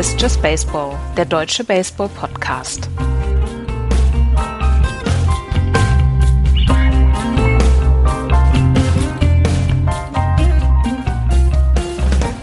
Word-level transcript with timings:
Ist 0.00 0.18
Just 0.18 0.40
Baseball, 0.40 0.98
der 1.14 1.26
deutsche 1.26 1.62
Baseball-Podcast. 1.62 2.88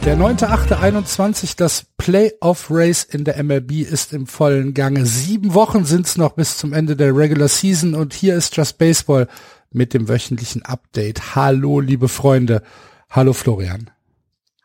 Der 0.06 0.16
9.8.21, 0.18 1.58
das 1.58 1.88
Playoff 1.98 2.68
Race 2.70 3.04
in 3.04 3.24
der 3.24 3.44
MLB 3.44 3.72
ist 3.82 4.14
im 4.14 4.28
vollen 4.28 4.76
Gange. 4.76 5.08
Sieben 5.08 5.56
Wochen 5.56 5.84
sind's 5.84 6.16
noch 6.16 6.34
bis 6.34 6.60
zum 6.60 6.74
Ende 6.74 6.96
der 6.96 7.18
Regular 7.18 7.48
Season 7.48 7.96
und 7.96 8.14
hier 8.14 8.36
ist 8.36 8.56
Just 8.56 8.78
Baseball 8.78 9.28
mit 9.72 9.96
dem 9.96 10.08
wöchentlichen 10.08 10.64
Update. 10.64 11.36
Hallo, 11.36 11.80
liebe 11.80 12.08
Freunde. 12.08 12.62
Hallo, 13.10 13.34
Florian. 13.34 13.90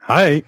Hi. 0.02 0.44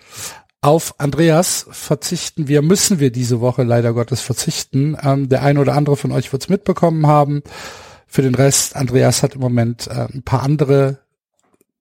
Auf 0.64 0.98
Andreas 0.98 1.66
verzichten 1.72 2.48
wir, 2.48 2.62
müssen 2.62 2.98
wir 2.98 3.12
diese 3.12 3.42
Woche 3.42 3.64
leider 3.64 3.92
Gottes 3.92 4.22
verzichten. 4.22 4.96
Ähm, 5.02 5.28
der 5.28 5.42
eine 5.42 5.60
oder 5.60 5.74
andere 5.74 5.98
von 5.98 6.10
euch 6.10 6.32
wird's 6.32 6.48
mitbekommen 6.48 7.06
haben. 7.06 7.42
Für 8.06 8.22
den 8.22 8.34
Rest, 8.34 8.74
Andreas 8.74 9.22
hat 9.22 9.34
im 9.34 9.42
Moment 9.42 9.88
äh, 9.88 10.08
ein 10.10 10.22
paar 10.22 10.42
andere 10.42 11.00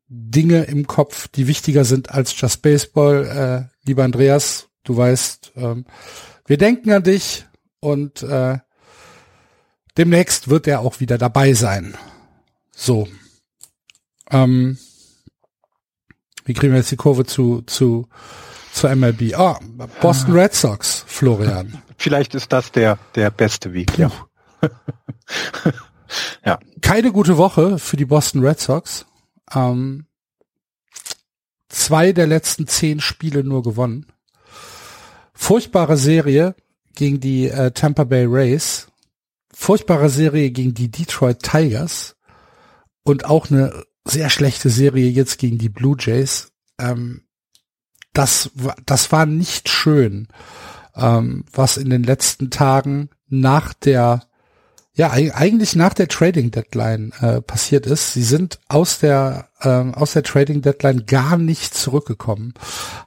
Dinge 0.10 0.64
im 0.66 0.86
Kopf, 0.86 1.30
die 1.30 1.48
wichtiger 1.48 1.86
sind 1.86 2.12
als 2.12 2.38
Just 2.38 2.62
Baseball. 2.62 3.70
Äh, 3.72 3.88
lieber 3.88 4.04
Andreas, 4.04 4.68
du 4.84 4.98
weißt, 4.98 5.54
ähm, 5.56 5.86
wir 6.46 6.58
denken 6.58 6.92
an 6.92 7.04
dich 7.04 7.46
und 7.80 8.22
äh, 8.22 8.58
demnächst 9.98 10.50
wird 10.50 10.68
er 10.68 10.82
auch 10.82 11.00
wieder 11.00 11.18
dabei 11.18 11.54
sein. 11.54 11.96
So. 12.76 13.08
Ähm, 14.30 14.78
wie 16.44 16.54
kriegen 16.54 16.74
wir 16.74 16.80
jetzt 16.80 16.92
die 16.92 16.98
Kurve 16.98 17.26
zu, 17.26 17.62
zu, 17.62 18.10
zu 18.74 18.88
MLB? 18.88 19.34
Ah, 19.36 19.60
Boston 20.02 20.34
Red 20.34 20.54
Sox, 20.54 21.04
Florian. 21.08 21.82
Vielleicht 21.98 22.36
ist 22.36 22.52
das 22.52 22.72
der, 22.72 22.98
der 23.16 23.30
beste 23.30 23.74
Weg, 23.74 23.98
ja. 23.98 24.12
ja. 26.46 26.60
Keine 26.82 27.12
gute 27.12 27.38
Woche 27.38 27.80
für 27.80 27.98
die 27.98 28.06
Boston 28.06 28.46
Red 28.46 28.60
Sox. 28.60 29.06
Ähm, 29.54 30.08
zwei 31.70 32.12
der 32.12 32.28
letzten 32.28 32.68
zehn 32.68 33.00
Spiele 33.00 33.44
nur 33.44 33.64
gewonnen. 33.64 34.08
Furchtbare 35.34 35.98
Serie 35.98 36.56
gegen 36.96 37.20
die 37.20 37.48
äh, 37.48 37.72
Tampa 37.72 38.04
Bay 38.04 38.26
Rays. 38.26 38.88
Furchtbare 39.54 40.10
Serie 40.10 40.52
gegen 40.52 40.74
die 40.74 40.90
Detroit 40.90 41.42
Tigers. 41.42 42.16
Und 43.04 43.26
auch 43.26 43.50
eine 43.50 43.84
sehr 44.06 44.30
schlechte 44.30 44.70
Serie 44.70 45.10
jetzt 45.10 45.38
gegen 45.38 45.58
die 45.58 45.70
Blue 45.70 45.96
Jays. 46.00 46.52
Ähm, 46.80 47.24
das, 48.14 48.52
das 48.86 49.12
war 49.12 49.26
nicht 49.26 49.70
schön, 49.70 50.28
ähm, 50.96 51.46
was 51.52 51.78
in 51.78 51.90
den 51.90 52.04
letzten 52.04 52.50
Tagen 52.50 53.10
nach 53.28 53.74
der 53.74 54.24
ja, 54.96 55.10
eigentlich 55.10 55.76
nach 55.76 55.96
der 55.96 56.08
Trading 56.08 56.52
Deadline 56.52 57.14
äh, 57.20 57.42
passiert 57.42 57.88
ist. 57.88 58.14
Sie 58.14 58.22
sind 58.22 58.60
aus 58.68 59.00
der 59.00 59.50
ähm, 59.64 59.96
aus 59.96 60.14
der 60.14 60.22
Trading 60.22 60.62
Deadline 60.62 61.08
gar 61.08 61.36
nicht 61.36 61.74
zurückgekommen, 61.74 62.54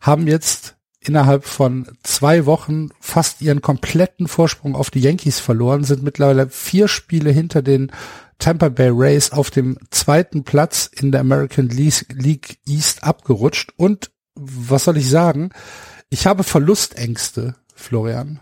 haben 0.00 0.26
jetzt 0.26 0.74
innerhalb 0.98 1.44
von 1.44 1.86
zwei 2.02 2.44
Wochen 2.44 2.88
fast 3.00 3.41
ihren 3.41 3.62
kompletten 3.62 4.26
Vorsprung 4.26 4.74
auf 4.74 4.91
die 4.91 5.00
Yankees 5.00 5.38
verloren, 5.38 5.84
sind 5.84 6.02
mittlerweile 6.02 6.48
vier 6.48 6.88
Spiele 6.88 7.30
hinter 7.30 7.62
den 7.62 7.92
Tampa 8.38 8.68
Bay 8.68 8.91
Rays 8.92 9.30
auf 9.30 9.50
dem 9.50 9.78
zweiten 9.91 10.42
Platz 10.42 10.91
in 10.92 11.12
der 11.12 11.20
American 11.20 11.69
League 11.69 12.58
East 12.66 13.04
abgerutscht. 13.04 13.72
Und 13.76 14.10
was 14.36 14.84
soll 14.84 14.98
ich 14.98 15.10
sagen? 15.10 15.50
Ich 16.10 16.26
habe 16.26 16.44
Verlustängste, 16.44 17.56
Florian. 17.74 18.41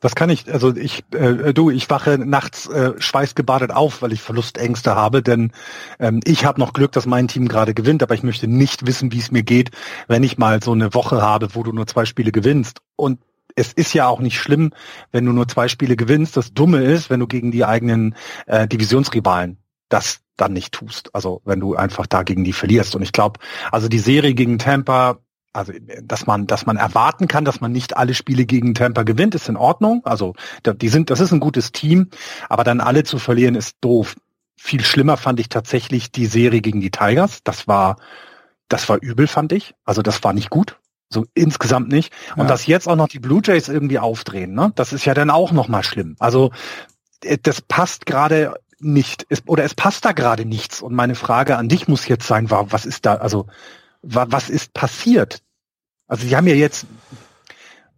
Das 0.00 0.16
kann 0.16 0.30
ich, 0.30 0.52
also 0.52 0.74
ich, 0.74 1.04
äh, 1.12 1.54
du, 1.54 1.70
ich 1.70 1.88
wache 1.88 2.18
nachts 2.18 2.66
äh, 2.66 2.94
schweißgebadet 2.98 3.70
auf, 3.70 4.02
weil 4.02 4.12
ich 4.12 4.20
Verlustängste 4.20 4.96
habe, 4.96 5.22
denn 5.22 5.52
ähm, 6.00 6.20
ich 6.24 6.44
habe 6.44 6.58
noch 6.58 6.72
Glück, 6.72 6.90
dass 6.90 7.06
mein 7.06 7.28
Team 7.28 7.46
gerade 7.46 7.72
gewinnt, 7.72 8.02
aber 8.02 8.14
ich 8.14 8.24
möchte 8.24 8.48
nicht 8.48 8.84
wissen, 8.84 9.12
wie 9.12 9.20
es 9.20 9.30
mir 9.30 9.44
geht, 9.44 9.70
wenn 10.08 10.24
ich 10.24 10.38
mal 10.38 10.60
so 10.60 10.72
eine 10.72 10.92
Woche 10.92 11.22
habe, 11.22 11.54
wo 11.54 11.62
du 11.62 11.72
nur 11.72 11.86
zwei 11.86 12.04
Spiele 12.04 12.32
gewinnst. 12.32 12.80
Und 12.96 13.20
es 13.54 13.72
ist 13.72 13.94
ja 13.94 14.08
auch 14.08 14.18
nicht 14.18 14.40
schlimm, 14.40 14.72
wenn 15.12 15.24
du 15.24 15.32
nur 15.32 15.46
zwei 15.46 15.68
Spiele 15.68 15.94
gewinnst. 15.94 16.36
Das 16.36 16.52
Dumme 16.52 16.82
ist, 16.82 17.08
wenn 17.08 17.20
du 17.20 17.28
gegen 17.28 17.52
die 17.52 17.64
eigenen 17.64 18.16
äh, 18.46 18.66
Divisionsrivalen 18.66 19.58
das 19.92 20.20
dann 20.42 20.52
nicht 20.52 20.72
tust. 20.72 21.14
Also 21.14 21.40
wenn 21.44 21.60
du 21.60 21.74
einfach 21.74 22.06
da 22.06 22.22
gegen 22.22 22.44
die 22.44 22.52
verlierst. 22.52 22.94
Und 22.94 23.02
ich 23.02 23.12
glaube, 23.12 23.40
also 23.70 23.88
die 23.88 23.98
Serie 23.98 24.34
gegen 24.34 24.58
Tampa 24.58 25.18
also 25.52 25.72
dass 26.02 26.26
man, 26.26 26.46
dass 26.46 26.66
man 26.66 26.76
erwarten 26.76 27.28
kann, 27.28 27.44
dass 27.44 27.60
man 27.60 27.72
nicht 27.72 27.96
alle 27.96 28.14
Spiele 28.14 28.46
gegen 28.46 28.74
Tampa 28.74 29.02
gewinnt, 29.02 29.34
ist 29.34 29.48
in 29.48 29.56
Ordnung. 29.56 30.00
Also 30.04 30.34
die 30.64 30.88
sind, 30.88 31.10
das 31.10 31.20
ist 31.20 31.32
ein 31.32 31.40
gutes 31.40 31.72
Team, 31.72 32.08
aber 32.48 32.64
dann 32.64 32.80
alle 32.80 33.04
zu 33.04 33.18
verlieren 33.18 33.54
ist 33.54 33.76
doof. 33.80 34.16
Viel 34.56 34.82
schlimmer 34.82 35.16
fand 35.16 35.40
ich 35.40 35.48
tatsächlich 35.48 36.10
die 36.10 36.26
Serie 36.26 36.60
gegen 36.60 36.80
die 36.80 36.90
Tigers. 36.90 37.40
Das 37.44 37.68
war, 37.68 37.96
das 38.68 38.88
war 38.88 38.98
übel, 39.02 39.26
fand 39.26 39.52
ich. 39.52 39.74
Also 39.84 40.02
das 40.02 40.24
war 40.24 40.32
nicht 40.32 40.50
gut. 40.50 40.78
So 41.10 41.26
insgesamt 41.34 41.88
nicht. 41.88 42.12
Und 42.36 42.44
ja. 42.44 42.48
dass 42.48 42.66
jetzt 42.66 42.88
auch 42.88 42.96
noch 42.96 43.08
die 43.08 43.18
Blue 43.18 43.42
Jays 43.44 43.68
irgendwie 43.68 43.98
aufdrehen, 43.98 44.54
ne? 44.54 44.72
Das 44.74 44.94
ist 44.94 45.04
ja 45.04 45.12
dann 45.12 45.28
auch 45.28 45.52
noch 45.52 45.68
mal 45.68 45.82
schlimm. 45.82 46.16
Also 46.18 46.52
äh, 47.22 47.36
das 47.42 47.60
passt 47.60 48.06
gerade 48.06 48.54
nicht. 48.82 49.26
Es, 49.28 49.42
oder 49.46 49.64
es 49.64 49.74
passt 49.74 50.04
da 50.04 50.12
gerade 50.12 50.44
nichts. 50.44 50.82
Und 50.82 50.94
meine 50.94 51.14
Frage 51.14 51.56
an 51.56 51.68
dich 51.68 51.88
muss 51.88 52.08
jetzt 52.08 52.26
sein, 52.26 52.50
war, 52.50 52.72
was 52.72 52.86
ist 52.86 53.06
da, 53.06 53.16
also 53.16 53.46
was 54.02 54.50
ist 54.50 54.74
passiert? 54.74 55.42
Also 56.08 56.26
sie 56.26 56.36
haben 56.36 56.46
ja 56.46 56.54
jetzt, 56.54 56.86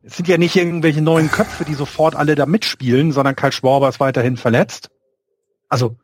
es 0.03 0.17
sind 0.17 0.29
ja 0.29 0.39
nicht 0.39 0.55
irgendwelche 0.55 1.01
neuen 1.01 1.31
Köpfe, 1.31 1.65
die 1.65 1.75
sofort 1.75 2.15
alle 2.15 2.35
da 2.35 2.47
mitspielen, 2.47 3.13
sondern 3.13 3.37
Karl 3.37 3.53
Schwarber 3.53 3.89
ist 3.89 4.01
weiterhin 4.01 4.37
verletzt. 4.37 4.91
Also 5.69 5.97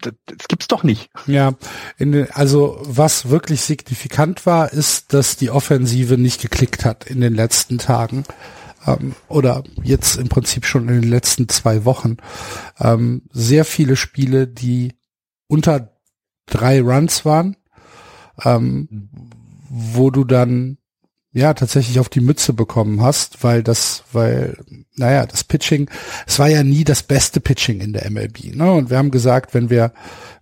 das 0.00 0.48
gibt's 0.48 0.66
doch 0.66 0.82
nicht. 0.82 1.10
Ja, 1.26 1.52
in, 1.98 2.30
also 2.32 2.78
was 2.82 3.28
wirklich 3.28 3.60
signifikant 3.60 4.46
war, 4.46 4.72
ist, 4.72 5.12
dass 5.12 5.36
die 5.36 5.50
Offensive 5.50 6.16
nicht 6.16 6.40
geklickt 6.40 6.84
hat 6.84 7.06
in 7.06 7.20
den 7.20 7.34
letzten 7.34 7.78
Tagen 7.78 8.24
ähm, 8.86 9.14
oder 9.28 9.62
jetzt 9.82 10.16
im 10.16 10.28
Prinzip 10.28 10.64
schon 10.64 10.88
in 10.88 11.02
den 11.02 11.10
letzten 11.10 11.48
zwei 11.48 11.84
Wochen. 11.84 12.16
Ähm, 12.78 13.22
sehr 13.30 13.64
viele 13.64 13.96
Spiele, 13.96 14.46
die 14.46 14.94
unter 15.46 15.96
drei 16.46 16.80
Runs 16.80 17.24
waren, 17.24 17.56
ähm, 18.44 19.08
wo 19.68 20.10
du 20.10 20.24
dann 20.24 20.78
ja 21.32 21.54
tatsächlich 21.54 22.00
auf 22.00 22.08
die 22.08 22.20
Mütze 22.20 22.52
bekommen 22.52 23.02
hast, 23.02 23.44
weil 23.44 23.62
das, 23.62 24.02
weil, 24.12 24.56
naja, 24.96 25.26
das 25.26 25.44
Pitching, 25.44 25.88
es 26.26 26.38
war 26.40 26.48
ja 26.48 26.64
nie 26.64 26.82
das 26.82 27.04
beste 27.04 27.40
Pitching 27.40 27.80
in 27.80 27.92
der 27.92 28.10
MLB. 28.10 28.56
Ne? 28.56 28.72
Und 28.72 28.90
wir 28.90 28.98
haben 28.98 29.12
gesagt, 29.12 29.54
wenn 29.54 29.70
wir, 29.70 29.92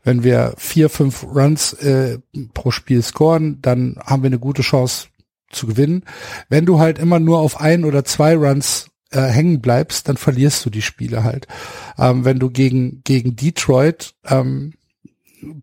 wenn 0.03 0.25
wir 0.25 0.55
vier, 0.57 0.89
fünf 0.89 1.25
Runs 1.25 1.75
äh, 1.75 2.19
pro 2.55 2.71
Spiel 2.71 3.03
scoren, 3.03 3.59
dann 3.61 3.97
haben 4.03 4.23
wir 4.23 4.29
eine 4.29 4.39
gute 4.39 4.63
Chance 4.63 5.09
zu 5.51 5.67
gewinnen. 5.67 6.05
Wenn 6.49 6.67
du 6.67 6.79
halt 6.79 6.99
immer 6.99 7.21
nur 7.21 7.39
auf 7.39 7.61
ein 7.61 7.85
oder 7.85 8.05
zwei 8.05 8.37
Runs 8.37 8.91
äh, 9.11 9.23
hängen 9.23 9.61
bleibst, 9.61 10.09
dann 10.09 10.17
verlierst 10.17 10.65
du 10.65 10.71
die 10.71 10.83
Spiele 10.83 11.25
halt. 11.25 11.47
Ähm, 11.99 12.25
wenn 12.25 12.39
du 12.39 12.51
gegen, 12.51 13.03
gegen 13.05 13.37
Detroit 13.37 14.15
ähm, 14.27 14.75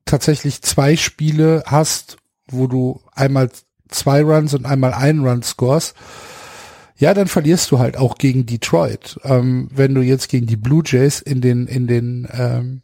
tatsächlich 0.06 0.62
zwei 0.62 0.96
Spiele 0.96 1.63
hast, 1.66 2.18
wo 2.47 2.68
du 2.68 3.01
einmal 3.13 3.50
zwei 3.90 4.23
Runs 4.23 4.53
und 4.53 4.66
einmal 4.66 4.94
einen 4.94 5.25
Run 5.25 5.44
scores, 5.44 5.94
ja, 6.97 7.13
dann 7.13 7.28
verlierst 7.28 7.72
du 7.72 7.79
halt 7.79 7.97
auch 7.97 8.17
gegen 8.17 8.46
Detroit. 8.46 9.20
Ähm, 9.23 9.70
wenn 9.73 9.93
du 9.93 10.02
jetzt 10.02 10.29
gegen 10.29 10.47
die 10.47 10.55
Blue 10.55 10.84
Jays 10.85 11.20
in 11.22 11.41
den, 11.41 11.67
in 11.67 11.88
den, 11.88 12.28
ähm, 12.31 12.81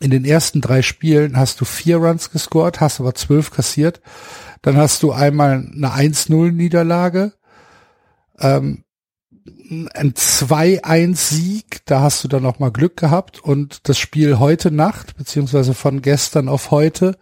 in 0.00 0.10
den 0.10 0.24
ersten 0.24 0.60
drei 0.60 0.82
Spielen 0.82 1.36
hast 1.36 1.60
du 1.60 1.64
vier 1.64 1.98
Runs 1.98 2.30
gescored, 2.30 2.80
hast 2.80 3.00
aber 3.00 3.14
zwölf 3.14 3.52
kassiert. 3.52 4.00
Dann 4.64 4.78
hast 4.78 5.02
du 5.02 5.12
einmal 5.12 5.68
eine 5.74 5.88
1-0-Niederlage, 5.88 7.34
ähm, 8.40 8.84
ein 9.92 10.14
2-1-Sieg, 10.14 11.84
da 11.84 12.00
hast 12.00 12.24
du 12.24 12.28
dann 12.28 12.44
noch 12.44 12.60
mal 12.60 12.70
Glück 12.70 12.96
gehabt 12.96 13.40
und 13.40 13.86
das 13.90 13.98
Spiel 13.98 14.38
heute 14.38 14.70
Nacht, 14.70 15.18
beziehungsweise 15.18 15.74
von 15.74 16.00
gestern 16.00 16.48
auf 16.48 16.70
heute, 16.70 17.18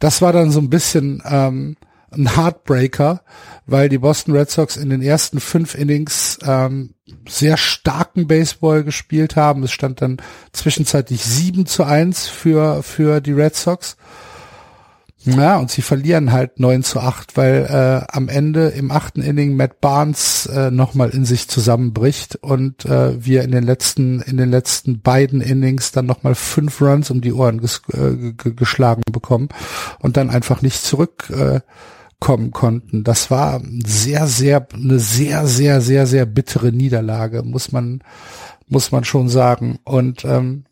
das 0.00 0.20
war 0.20 0.34
dann 0.34 0.50
so 0.50 0.60
ein 0.60 0.68
bisschen 0.68 1.22
ähm, 1.24 1.78
ein 2.10 2.36
Heartbreaker, 2.36 3.22
weil 3.64 3.88
die 3.88 3.96
Boston 3.96 4.36
Red 4.36 4.50
Sox 4.50 4.76
in 4.76 4.90
den 4.90 5.00
ersten 5.00 5.40
fünf 5.40 5.74
Innings 5.74 6.38
ähm, 6.46 6.92
sehr 7.26 7.56
starken 7.56 8.26
Baseball 8.26 8.84
gespielt 8.84 9.34
haben. 9.34 9.62
Es 9.62 9.72
stand 9.72 10.02
dann 10.02 10.18
zwischenzeitlich 10.52 11.24
7 11.24 11.64
zu 11.64 11.84
1 11.84 12.28
für, 12.28 12.82
für 12.82 13.22
die 13.22 13.32
Red 13.32 13.56
Sox. 13.56 13.96
Ja, 15.26 15.58
und 15.58 15.72
sie 15.72 15.82
verlieren 15.82 16.30
halt 16.30 16.60
9 16.60 16.84
zu 16.84 17.00
8, 17.00 17.36
weil 17.36 17.66
äh, 17.68 18.06
am 18.14 18.28
Ende 18.28 18.68
im 18.68 18.92
achten 18.92 19.22
Inning 19.22 19.56
Matt 19.56 19.80
Barnes 19.80 20.46
äh, 20.46 20.70
nochmal 20.70 21.10
in 21.10 21.24
sich 21.24 21.48
zusammenbricht 21.48 22.36
und 22.36 22.84
äh, 22.84 23.24
wir 23.24 23.42
in 23.42 23.50
den 23.50 23.64
letzten, 23.64 24.20
in 24.20 24.36
den 24.36 24.50
letzten 24.50 25.00
beiden 25.00 25.40
Innings 25.40 25.90
dann 25.90 26.06
nochmal 26.06 26.36
fünf 26.36 26.80
Runs 26.80 27.10
um 27.10 27.22
die 27.22 27.32
Ohren 27.32 27.60
ges 27.60 27.82
äh, 27.92 28.34
geschlagen 28.34 29.02
bekommen 29.10 29.48
und 29.98 30.16
dann 30.16 30.30
einfach 30.30 30.62
nicht 30.62 30.84
zurück 30.84 31.28
äh, 31.30 31.60
kommen 32.20 32.52
konnten. 32.52 33.02
Das 33.02 33.28
war 33.28 33.60
sehr, 33.84 34.28
sehr, 34.28 34.64
eine 34.72 35.00
sehr, 35.00 35.48
sehr, 35.48 35.80
sehr, 35.80 36.06
sehr 36.06 36.24
bittere 36.24 36.70
Niederlage, 36.70 37.42
muss 37.42 37.72
man, 37.72 38.00
muss 38.68 38.92
man 38.92 39.02
schon 39.02 39.28
sagen. 39.28 39.80
Und 39.82 40.24
ähm, 40.24 40.66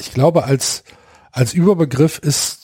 ich 0.00 0.12
glaube, 0.12 0.44
als, 0.44 0.82
als 1.30 1.54
Überbegriff 1.54 2.18
ist, 2.18 2.59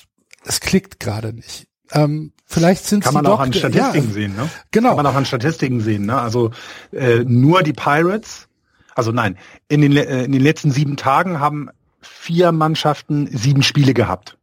es 0.46 0.60
klickt 0.60 1.00
gerade 1.00 1.32
nicht. 1.32 1.66
Ähm, 1.92 2.32
vielleicht 2.44 2.84
sind 2.84 3.04
kann 3.04 3.14
man 3.14 3.26
auch 3.26 3.40
an 3.40 3.52
Statistiken 3.52 4.08
ja, 4.08 4.12
sehen, 4.12 4.36
ne? 4.36 4.48
Genau. 4.70 4.88
Kann 4.90 5.04
man 5.04 5.06
auch 5.06 5.14
an 5.14 5.24
Statistiken 5.24 5.80
sehen, 5.80 6.06
ne? 6.06 6.20
Also 6.20 6.50
äh, 6.92 7.24
nur 7.24 7.62
die 7.62 7.72
Pirates, 7.72 8.48
also 8.94 9.12
nein, 9.12 9.36
in 9.68 9.82
den, 9.82 9.96
äh, 9.96 10.24
in 10.24 10.32
den 10.32 10.42
letzten 10.42 10.70
sieben 10.70 10.96
Tagen 10.96 11.38
haben 11.38 11.70
vier 12.00 12.52
Mannschaften 12.52 13.28
sieben 13.36 13.62
Spiele 13.62 13.94
gehabt. 13.94 14.35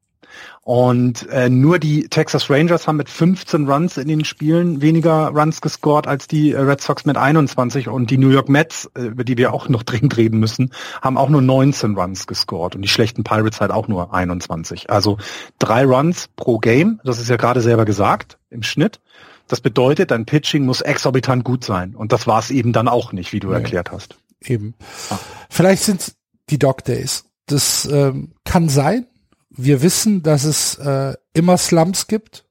Und 0.66 1.28
äh, 1.30 1.50
nur 1.50 1.78
die 1.78 2.08
Texas 2.08 2.50
Rangers 2.50 2.88
haben 2.88 2.96
mit 2.96 3.10
15 3.10 3.70
Runs 3.70 3.98
in 3.98 4.08
den 4.08 4.24
Spielen 4.24 4.82
weniger 4.82 5.28
Runs 5.28 5.60
gescored 5.60 6.08
als 6.08 6.26
die 6.26 6.52
äh, 6.52 6.60
Red 6.60 6.80
Sox 6.80 7.04
mit 7.04 7.18
21 7.18 7.90
und 7.90 8.10
die 8.10 8.18
New 8.18 8.30
York 8.30 8.48
Mets, 8.48 8.90
äh, 8.96 9.02
über 9.02 9.26
die 9.26 9.38
wir 9.38 9.54
auch 9.54 9.68
noch 9.68 9.84
dringend 9.84 10.16
reden 10.16 10.40
müssen, 10.40 10.72
haben 11.02 11.18
auch 11.18 11.28
nur 11.28 11.42
19 11.42 11.98
Runs 11.98 12.28
gescored 12.28 12.76
und 12.76 12.82
die 12.82 12.88
schlechten 12.88 13.26
Pirates 13.26 13.60
halt 13.60 13.72
auch 13.72 13.90
nur 13.90 14.14
21. 14.14 14.90
Also 14.90 15.18
drei 15.60 15.84
Runs 15.84 16.30
pro 16.38 16.60
Game, 16.60 17.02
das 17.04 17.20
ist 17.20 17.30
ja 17.30 17.36
gerade 17.36 17.60
selber 17.60 17.84
gesagt, 17.84 18.38
im 18.50 18.64
Schnitt. 18.64 19.02
Das 19.50 19.60
bedeutet, 19.60 20.12
dein 20.12 20.26
Pitching 20.26 20.66
muss 20.66 20.80
exorbitant 20.80 21.44
gut 21.44 21.66
sein 21.66 21.94
und 21.94 22.14
das 22.14 22.26
war 22.26 22.40
es 22.40 22.52
eben 22.52 22.72
dann 22.72 22.88
auch 22.88 23.12
nicht, 23.12 23.34
wie 23.34 23.42
du 23.42 23.50
nee. 23.50 23.56
erklärt 23.56 23.92
hast. 23.92 24.18
Eben. 24.40 24.76
Ah. 25.10 25.20
Vielleicht 25.50 25.84
sind 25.84 26.14
die 26.50 26.58
Dog 26.58 26.86
Days. 26.86 27.26
Das 27.48 27.86
ähm, 27.92 28.32
kann 28.46 28.70
sein, 28.70 29.08
wir 29.56 29.82
wissen, 29.82 30.24
dass 30.24 30.44
es 30.44 30.76
äh, 30.76 31.14
immer 31.34 31.58
Slumps 31.58 32.08
gibt 32.08 32.46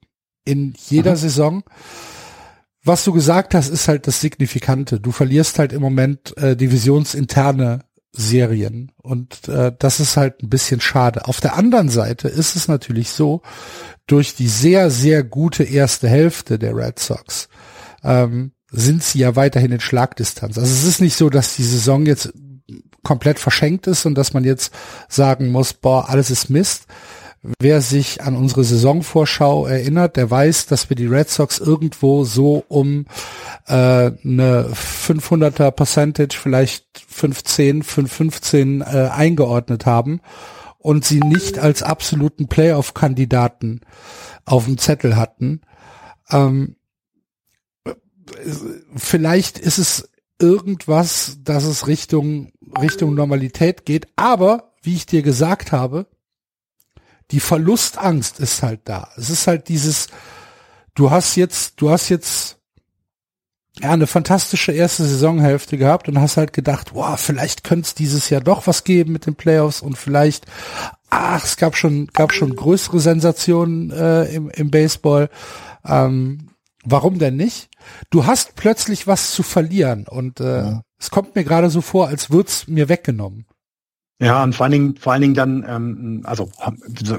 in 0.44 0.74
jeder 0.76 1.12
mhm. 1.12 1.16
Saison. 1.16 1.64
Was 2.84 3.04
du 3.04 3.12
gesagt 3.12 3.54
hast, 3.54 3.68
ist 3.68 3.88
halt 3.88 4.06
das 4.06 4.20
Signifikante. 4.20 4.98
Du 4.98 5.12
verlierst 5.12 5.58
halt 5.58 5.72
im 5.72 5.82
Moment 5.82 6.36
äh, 6.36 6.56
divisionsinterne 6.56 7.84
Serien 8.14 8.92
und 8.98 9.48
äh, 9.48 9.72
das 9.78 9.98
ist 9.98 10.16
halt 10.16 10.42
ein 10.42 10.50
bisschen 10.50 10.80
schade. 10.80 11.26
Auf 11.26 11.40
der 11.40 11.56
anderen 11.56 11.88
Seite 11.88 12.28
ist 12.28 12.56
es 12.56 12.68
natürlich 12.68 13.10
so, 13.10 13.40
durch 14.06 14.34
die 14.34 14.48
sehr, 14.48 14.90
sehr 14.90 15.22
gute 15.22 15.64
erste 15.64 16.08
Hälfte 16.08 16.58
der 16.58 16.76
Red 16.76 16.98
Sox 16.98 17.48
ähm, 18.02 18.52
sind 18.70 19.02
sie 19.02 19.20
ja 19.20 19.36
weiterhin 19.36 19.72
in 19.72 19.80
Schlagdistanz. 19.80 20.58
Also 20.58 20.72
es 20.72 20.84
ist 20.84 21.00
nicht 21.00 21.16
so, 21.16 21.30
dass 21.30 21.56
die 21.56 21.62
Saison 21.62 22.04
jetzt 22.04 22.32
komplett 23.02 23.38
verschenkt 23.38 23.86
ist 23.86 24.06
und 24.06 24.14
dass 24.16 24.32
man 24.32 24.44
jetzt 24.44 24.72
sagen 25.08 25.50
muss, 25.50 25.72
boah, 25.72 26.08
alles 26.08 26.30
ist 26.30 26.50
Mist. 26.50 26.86
Wer 27.58 27.80
sich 27.80 28.22
an 28.22 28.36
unsere 28.36 28.62
Saisonvorschau 28.62 29.66
erinnert, 29.66 30.16
der 30.16 30.30
weiß, 30.30 30.66
dass 30.66 30.88
wir 30.88 30.94
die 30.94 31.08
Red 31.08 31.28
Sox 31.28 31.58
irgendwo 31.58 32.22
so 32.22 32.64
um 32.68 33.06
äh, 33.66 33.72
eine 33.72 34.70
500er 34.72 35.72
Percentage, 35.72 36.38
vielleicht 36.40 36.86
15, 37.08 37.82
515 37.82 38.80
äh, 38.82 39.08
eingeordnet 39.12 39.86
haben 39.86 40.20
und 40.78 41.04
sie 41.04 41.18
nicht 41.18 41.58
als 41.58 41.82
absoluten 41.82 42.46
Playoff-Kandidaten 42.46 43.80
auf 44.44 44.66
dem 44.66 44.78
Zettel 44.78 45.16
hatten. 45.16 45.62
Ähm, 46.30 46.76
vielleicht 48.94 49.58
ist 49.58 49.78
es 49.78 50.11
irgendwas, 50.42 51.38
dass 51.42 51.64
es 51.64 51.86
Richtung, 51.86 52.52
Richtung 52.80 53.14
Normalität 53.14 53.86
geht. 53.86 54.08
Aber, 54.16 54.72
wie 54.82 54.94
ich 54.94 55.06
dir 55.06 55.22
gesagt 55.22 55.72
habe, 55.72 56.06
die 57.30 57.40
Verlustangst 57.40 58.40
ist 58.40 58.62
halt 58.62 58.80
da. 58.84 59.08
Es 59.16 59.30
ist 59.30 59.46
halt 59.46 59.68
dieses, 59.68 60.08
du 60.94 61.10
hast 61.10 61.36
jetzt, 61.36 61.80
du 61.80 61.90
hast 61.90 62.08
jetzt 62.08 62.58
ja, 63.80 63.90
eine 63.90 64.06
fantastische 64.06 64.72
erste 64.72 65.04
Saisonhälfte 65.04 65.78
gehabt 65.78 66.08
und 66.08 66.20
hast 66.20 66.36
halt 66.36 66.52
gedacht, 66.52 66.94
wow, 66.94 67.18
vielleicht 67.18 67.64
könnte 67.64 67.86
es 67.86 67.94
dieses 67.94 68.28
Jahr 68.28 68.42
doch 68.42 68.66
was 68.66 68.84
geben 68.84 69.12
mit 69.12 69.24
den 69.24 69.34
Playoffs 69.34 69.80
und 69.80 69.96
vielleicht, 69.96 70.44
ach, 71.08 71.44
es 71.44 71.56
gab 71.56 71.74
schon, 71.74 72.08
gab 72.08 72.34
schon 72.34 72.54
größere 72.54 73.00
Sensationen 73.00 73.90
äh, 73.90 74.24
im, 74.24 74.50
im 74.50 74.70
Baseball. 74.70 75.30
Ähm, 75.86 76.50
warum 76.84 77.18
denn 77.18 77.36
nicht? 77.36 77.70
Du 78.10 78.26
hast 78.26 78.54
plötzlich 78.56 79.06
was 79.06 79.32
zu 79.32 79.42
verlieren 79.42 80.06
und 80.08 80.40
äh, 80.40 80.62
ja. 80.62 80.82
es 80.98 81.10
kommt 81.10 81.34
mir 81.34 81.44
gerade 81.44 81.70
so 81.70 81.80
vor, 81.80 82.08
als 82.08 82.30
würd's 82.30 82.68
mir 82.68 82.88
weggenommen. 82.88 83.46
Ja, 84.20 84.44
und 84.44 84.54
vor 84.54 84.64
allen 84.64 84.72
Dingen, 84.72 84.96
vor 84.96 85.12
allen 85.12 85.22
Dingen 85.22 85.34
dann, 85.34 85.64
ähm, 85.68 86.20
also 86.24 86.48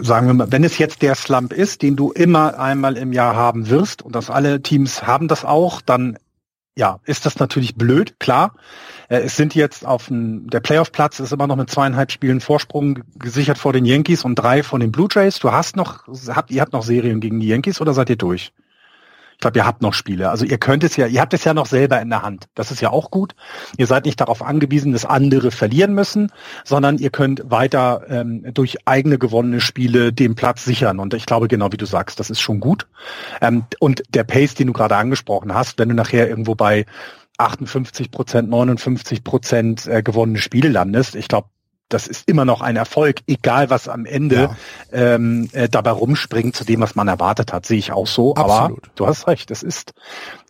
sagen 0.01 0.27
wir 0.27 0.33
mal, 0.33 0.51
wenn 0.53 0.63
es 0.63 0.77
jetzt 0.77 1.01
der 1.01 1.15
Slump 1.15 1.51
ist, 1.51 1.81
den 1.81 1.97
du 1.97 2.11
immer 2.11 2.57
einmal 2.57 2.95
im 2.95 3.11
Jahr 3.11 3.35
haben 3.35 3.69
wirst, 3.69 4.01
und 4.01 4.15
das 4.15 4.29
alle 4.29 4.61
Teams 4.61 5.03
haben 5.03 5.27
das 5.27 5.43
auch, 5.43 5.81
dann 5.81 6.17
ja, 6.75 6.99
ist 7.05 7.25
das 7.25 7.37
natürlich 7.39 7.75
blöd, 7.75 8.19
klar. 8.19 8.55
Äh, 9.09 9.19
es 9.19 9.35
sind 9.35 9.53
jetzt 9.53 9.85
auf 9.85 10.07
dem, 10.07 10.49
der 10.49 10.59
Playoff-Platz 10.59 11.19
ist 11.19 11.33
immer 11.33 11.45
noch 11.45 11.55
mit 11.55 11.69
zweieinhalb 11.69 12.11
Spielen 12.11 12.39
Vorsprung 12.39 13.03
gesichert 13.19 13.57
vor 13.57 13.73
den 13.73 13.85
Yankees 13.85 14.23
und 14.23 14.35
drei 14.35 14.63
von 14.63 14.79
den 14.79 14.91
Blue 14.91 15.07
Jays. 15.11 15.39
Du 15.39 15.51
hast 15.51 15.75
noch, 15.75 16.07
habt, 16.29 16.51
ihr 16.51 16.61
habt 16.61 16.73
noch 16.73 16.83
Serien 16.83 17.19
gegen 17.19 17.39
die 17.39 17.47
Yankees 17.47 17.81
oder 17.81 17.93
seid 17.93 18.09
ihr 18.09 18.15
durch? 18.15 18.53
Ich 19.43 19.45
glaube, 19.45 19.59
ihr 19.59 19.65
habt 19.65 19.81
noch 19.81 19.93
Spiele. 19.93 20.29
Also 20.29 20.45
ihr 20.45 20.57
könnt 20.57 20.85
es 20.85 20.95
ja, 20.95 21.05
ihr 21.05 21.19
habt 21.19 21.33
es 21.33 21.43
ja 21.43 21.53
noch 21.53 21.65
selber 21.65 21.99
in 21.99 22.09
der 22.09 22.21
Hand. 22.21 22.45
Das 22.55 22.71
ist 22.71 22.79
ja 22.79 22.91
auch 22.91 23.11
gut. 23.11 23.35
Ihr 23.75 23.87
seid 23.87 24.05
nicht 24.05 24.21
darauf 24.21 24.41
angewiesen, 24.41 24.93
dass 24.93 25.03
andere 25.03 25.51
verlieren 25.51 25.93
müssen, 25.93 26.31
sondern 26.63 26.97
ihr 26.97 27.09
könnt 27.09 27.51
weiter 27.51 28.03
ähm, 28.07 28.45
durch 28.53 28.77
eigene 28.87 29.17
gewonnene 29.17 29.59
Spiele 29.59 30.13
den 30.13 30.35
Platz 30.35 30.63
sichern. 30.63 30.97
Und 30.97 31.13
ich 31.13 31.25
glaube, 31.25 31.49
genau 31.49 31.73
wie 31.73 31.77
du 31.77 31.85
sagst, 31.85 32.21
das 32.21 32.29
ist 32.29 32.39
schon 32.39 32.61
gut. 32.61 32.87
Ähm, 33.41 33.65
und 33.81 34.03
der 34.07 34.23
Pace, 34.23 34.53
den 34.53 34.67
du 34.67 34.73
gerade 34.73 34.95
angesprochen 34.95 35.53
hast, 35.53 35.77
wenn 35.77 35.89
du 35.89 35.95
nachher 35.95 36.29
irgendwo 36.29 36.55
bei 36.55 36.85
58 37.37 38.11
Prozent, 38.11 38.49
59 38.49 39.25
Prozent 39.25 39.87
äh, 39.87 40.03
gewonnene 40.03 40.39
Spiele 40.39 40.69
landest, 40.69 41.15
ich 41.15 41.27
glaube, 41.27 41.49
das 41.89 42.07
ist 42.07 42.27
immer 42.27 42.45
noch 42.45 42.61
ein 42.61 42.75
Erfolg, 42.75 43.21
egal 43.27 43.69
was 43.69 43.87
am 43.87 44.05
Ende 44.05 44.35
ja. 44.35 44.57
ähm, 44.91 45.49
äh, 45.53 45.69
dabei 45.69 45.91
rumspringt 45.91 46.55
zu 46.55 46.63
dem, 46.63 46.81
was 46.81 46.95
man 46.95 47.07
erwartet 47.07 47.53
hat, 47.53 47.65
sehe 47.65 47.77
ich 47.77 47.91
auch 47.91 48.07
so. 48.07 48.35
Absolut. 48.35 48.85
Aber 48.85 48.91
du 48.95 49.07
hast 49.07 49.27
recht, 49.27 49.51
es 49.51 49.63
ist 49.63 49.93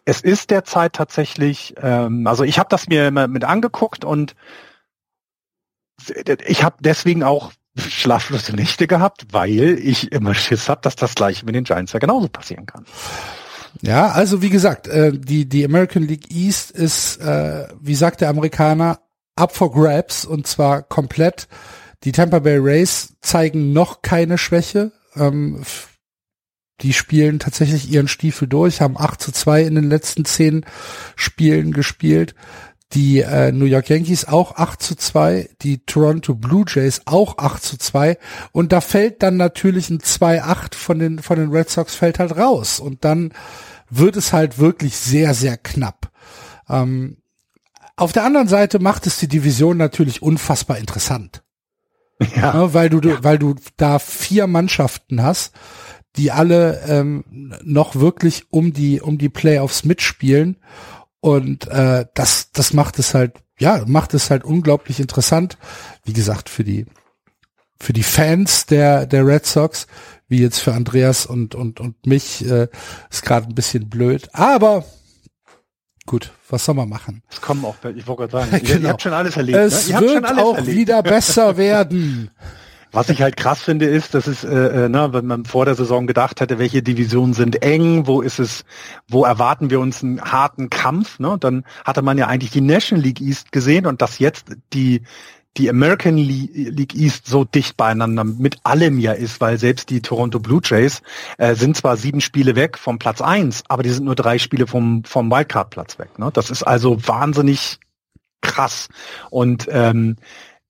es 0.06 0.22
ist 0.22 0.52
derzeit 0.52 0.94
tatsächlich, 0.94 1.76
ähm, 1.82 2.28
also 2.28 2.44
ich 2.44 2.60
habe 2.60 2.70
das 2.70 2.88
mir 2.88 3.12
mit 3.12 3.44
angeguckt 3.44 4.04
und 4.04 4.36
ich 6.46 6.64
habe 6.64 6.78
deswegen 6.82 7.24
auch 7.24 7.54
schlaflose 7.78 8.56
Nächte 8.56 8.88
gehabt, 8.88 9.28
weil 9.32 9.80
ich 9.82 10.12
immer 10.12 10.34
Schiss 10.34 10.70
habe, 10.70 10.82
dass 10.82 10.96
das 10.96 11.16
gleiche 11.16 11.46
mit 11.46 11.56
den 11.56 11.64
Giants 11.64 11.94
ja 11.94 12.00
genauso 12.00 12.28
passieren 12.28 12.66
kann. 12.66 12.86
Ja, 13.82 14.10
also 14.10 14.42
wie 14.42 14.50
gesagt, 14.50 14.88
äh, 14.88 15.12
die 15.14 15.48
die 15.48 15.66
American 15.66 16.04
League 16.04 16.30
East 16.30 16.72
ist, 16.72 17.18
äh, 17.18 17.68
wie 17.80 17.96
sagt 17.96 18.22
der 18.22 18.30
Amerikaner, 18.30 19.00
up 19.36 19.56
for 19.56 19.72
grabs 19.72 20.26
und 20.26 20.48
zwar 20.48 20.84
komplett. 20.84 21.48
Die 22.04 22.12
Tampa 22.12 22.40
Bay 22.40 22.58
Rays 22.58 23.16
zeigen 23.22 23.74
noch 23.74 24.02
keine 24.02 24.38
Schwäche. 24.38 24.92
Ähm, 25.16 25.64
die 26.82 26.94
spielen 26.94 27.40
tatsächlich 27.40 27.90
ihren 27.90 28.08
Stiefel 28.08 28.48
durch, 28.48 28.82
haben 28.82 28.98
8 28.98 29.22
zu 29.22 29.32
2 29.32 29.64
in 29.64 29.76
den 29.76 29.90
letzten 29.90 30.26
10 30.26 30.66
Spielen 31.16 31.72
gespielt. 31.72 32.36
Die 32.94 33.22
äh, 33.22 33.52
New 33.52 33.66
York 33.66 33.90
Yankees 33.90 34.26
auch 34.26 34.56
8 34.58 34.82
zu 34.82 34.96
2, 34.96 35.50
die 35.62 35.84
Toronto 35.86 36.36
Blue 36.36 36.66
Jays 36.68 37.02
auch 37.06 37.38
8 37.40 37.64
zu 37.64 37.78
2 37.78 38.18
und 38.52 38.72
da 38.72 38.82
fällt 38.82 39.24
dann 39.24 39.38
natürlich 39.38 39.90
ein 39.90 40.00
2-8 40.00 40.76
von 40.76 41.00
den, 41.00 41.20
von 41.20 41.40
den 41.40 41.50
Red 41.52 41.72
Sox 41.72 41.96
fällt 41.96 42.20
halt 42.20 42.38
raus 42.38 42.80
und 42.80 43.04
dann 43.04 43.34
wird 43.90 44.16
es 44.16 44.32
halt 44.32 44.60
wirklich 44.60 44.98
sehr, 44.98 45.34
sehr 45.34 45.58
knapp. 45.58 46.12
Ähm, 46.70 47.18
auf 47.96 48.12
der 48.12 48.24
anderen 48.24 48.48
Seite 48.48 48.80
macht 48.80 49.06
es 49.08 49.20
die 49.20 49.28
Division 49.28 49.78
natürlich 49.78 50.22
unfassbar 50.22 50.78
interessant. 50.78 51.44
Ja. 52.36 52.54
ja 52.54 52.74
weil 52.74 52.90
du, 52.90 53.02
ja. 53.02 53.24
weil 53.24 53.38
du 53.38 53.56
da 53.78 54.00
vier 54.00 54.48
Mannschaften 54.48 55.22
hast, 55.22 55.54
die 56.16 56.32
alle 56.32 56.82
ähm, 56.88 57.24
noch 57.64 57.96
wirklich 57.96 58.46
um 58.50 58.74
die, 58.74 59.02
um 59.02 59.18
die 59.18 59.30
Playoffs 59.30 59.84
mitspielen. 59.84 60.58
Und 61.20 61.68
äh, 61.68 62.06
das, 62.14 62.52
das 62.52 62.74
macht 62.74 63.00
es 63.00 63.14
halt, 63.14 63.38
ja, 63.60 63.84
macht 63.88 64.14
es 64.14 64.30
halt 64.30 64.44
unglaublich 64.44 65.00
interessant. 65.00 65.58
Wie 66.04 66.14
gesagt, 66.14 66.50
für 66.50 66.64
die, 66.64 66.86
für 67.80 67.94
die 67.94 68.04
Fans 68.04 68.66
der, 68.66 69.06
der 69.06 69.26
Red 69.26 69.46
Sox, 69.46 69.88
wie 70.28 70.40
jetzt 70.40 70.60
für 70.60 70.74
Andreas 70.74 71.26
und, 71.26 71.56
und, 71.56 71.80
und 71.80 72.06
mich, 72.06 72.46
äh, 72.46 72.68
ist 73.10 73.24
gerade 73.24 73.48
ein 73.48 73.56
bisschen 73.56 73.90
blöd. 73.90 74.30
Aber 74.34 74.86
Gut, 76.06 76.32
was 76.50 76.66
soll 76.66 76.76
man 76.76 76.90
machen? 76.90 77.24
Es 77.32 77.40
kommen 77.40 77.64
auch, 77.64 77.76
ich 77.96 78.06
wollte 78.08 78.28
gerade 78.28 78.32
sagen, 78.52 78.66
genau. 78.66 78.82
ihr, 78.82 78.90
habt 78.90 79.02
schon 79.02 79.14
alles 79.14 79.38
erlebt. 79.38 79.58
Es 79.58 79.90
ne? 79.90 80.02
wird 80.02 80.38
auch 80.38 80.58
erlebt. 80.58 80.78
wieder 80.78 81.04
besser 81.04 81.58
werden. 81.58 82.32
Was 82.92 83.10
ich 83.10 83.24
halt 83.24 83.38
krass 83.38 83.64
finde, 83.64 83.88
ist, 83.88 84.14
dass 84.14 84.28
es, 84.28 84.44
äh, 84.44 84.86
äh, 84.86 84.90
ne, 84.90 85.14
wenn 85.14 85.26
man 85.26 85.46
vor 85.46 85.66
der 85.66 85.74
Saison 85.74 86.06
gedacht 86.06 86.42
hätte, 86.42 86.60
welche 86.60 86.84
Divisionen 86.84 87.34
sind 87.34 87.64
eng, 87.64 88.06
wo 88.06 88.22
ist 88.22 88.38
es, 88.38 88.66
wo 89.08 89.26
erwarten 89.26 89.72
wir 89.72 89.80
uns 89.80 90.04
einen 90.04 90.22
harten 90.22 90.70
Kampf, 90.70 91.18
ne? 91.18 91.38
Dann 91.40 91.66
hatte 91.86 92.04
man 92.04 92.20
ja 92.20 92.28
eigentlich 92.28 92.52
die 92.52 92.62
National 92.62 93.04
League 93.04 93.20
East 93.20 93.52
gesehen 93.52 93.88
und 93.88 94.04
dass 94.04 94.20
jetzt 94.20 94.46
die 94.74 95.02
die 95.58 95.70
American 95.70 96.18
League 96.18 96.96
East 96.96 97.28
so 97.28 97.44
dicht 97.44 97.78
beieinander 97.78 98.24
mit 98.24 98.58
allem 98.64 99.00
ja 99.00 99.12
ist, 99.12 99.40
weil 99.40 99.60
selbst 99.60 99.90
die 99.90 100.02
Toronto 100.02 100.40
Blue 100.40 100.62
Jays 100.64 101.02
äh, 101.38 101.54
sind 101.56 101.78
zwar 101.78 101.96
sieben 101.96 102.22
Spiele 102.22 102.56
weg 102.56 102.78
vom 102.78 102.98
Platz 102.98 103.22
eins, 103.22 103.64
aber 103.68 103.84
die 103.84 103.92
sind 103.92 104.06
nur 104.06 104.16
drei 104.16 104.40
Spiele 104.40 104.66
vom, 104.66 105.04
vom 105.04 105.30
Wildcard-Platz 105.30 106.00
weg. 106.00 106.18
Ne? 106.18 106.32
Das 106.34 106.50
ist 106.50 106.64
also 106.64 107.08
wahnsinnig 107.08 107.80
krass. 108.42 108.90
Und 109.30 109.68
ähm, 109.72 110.18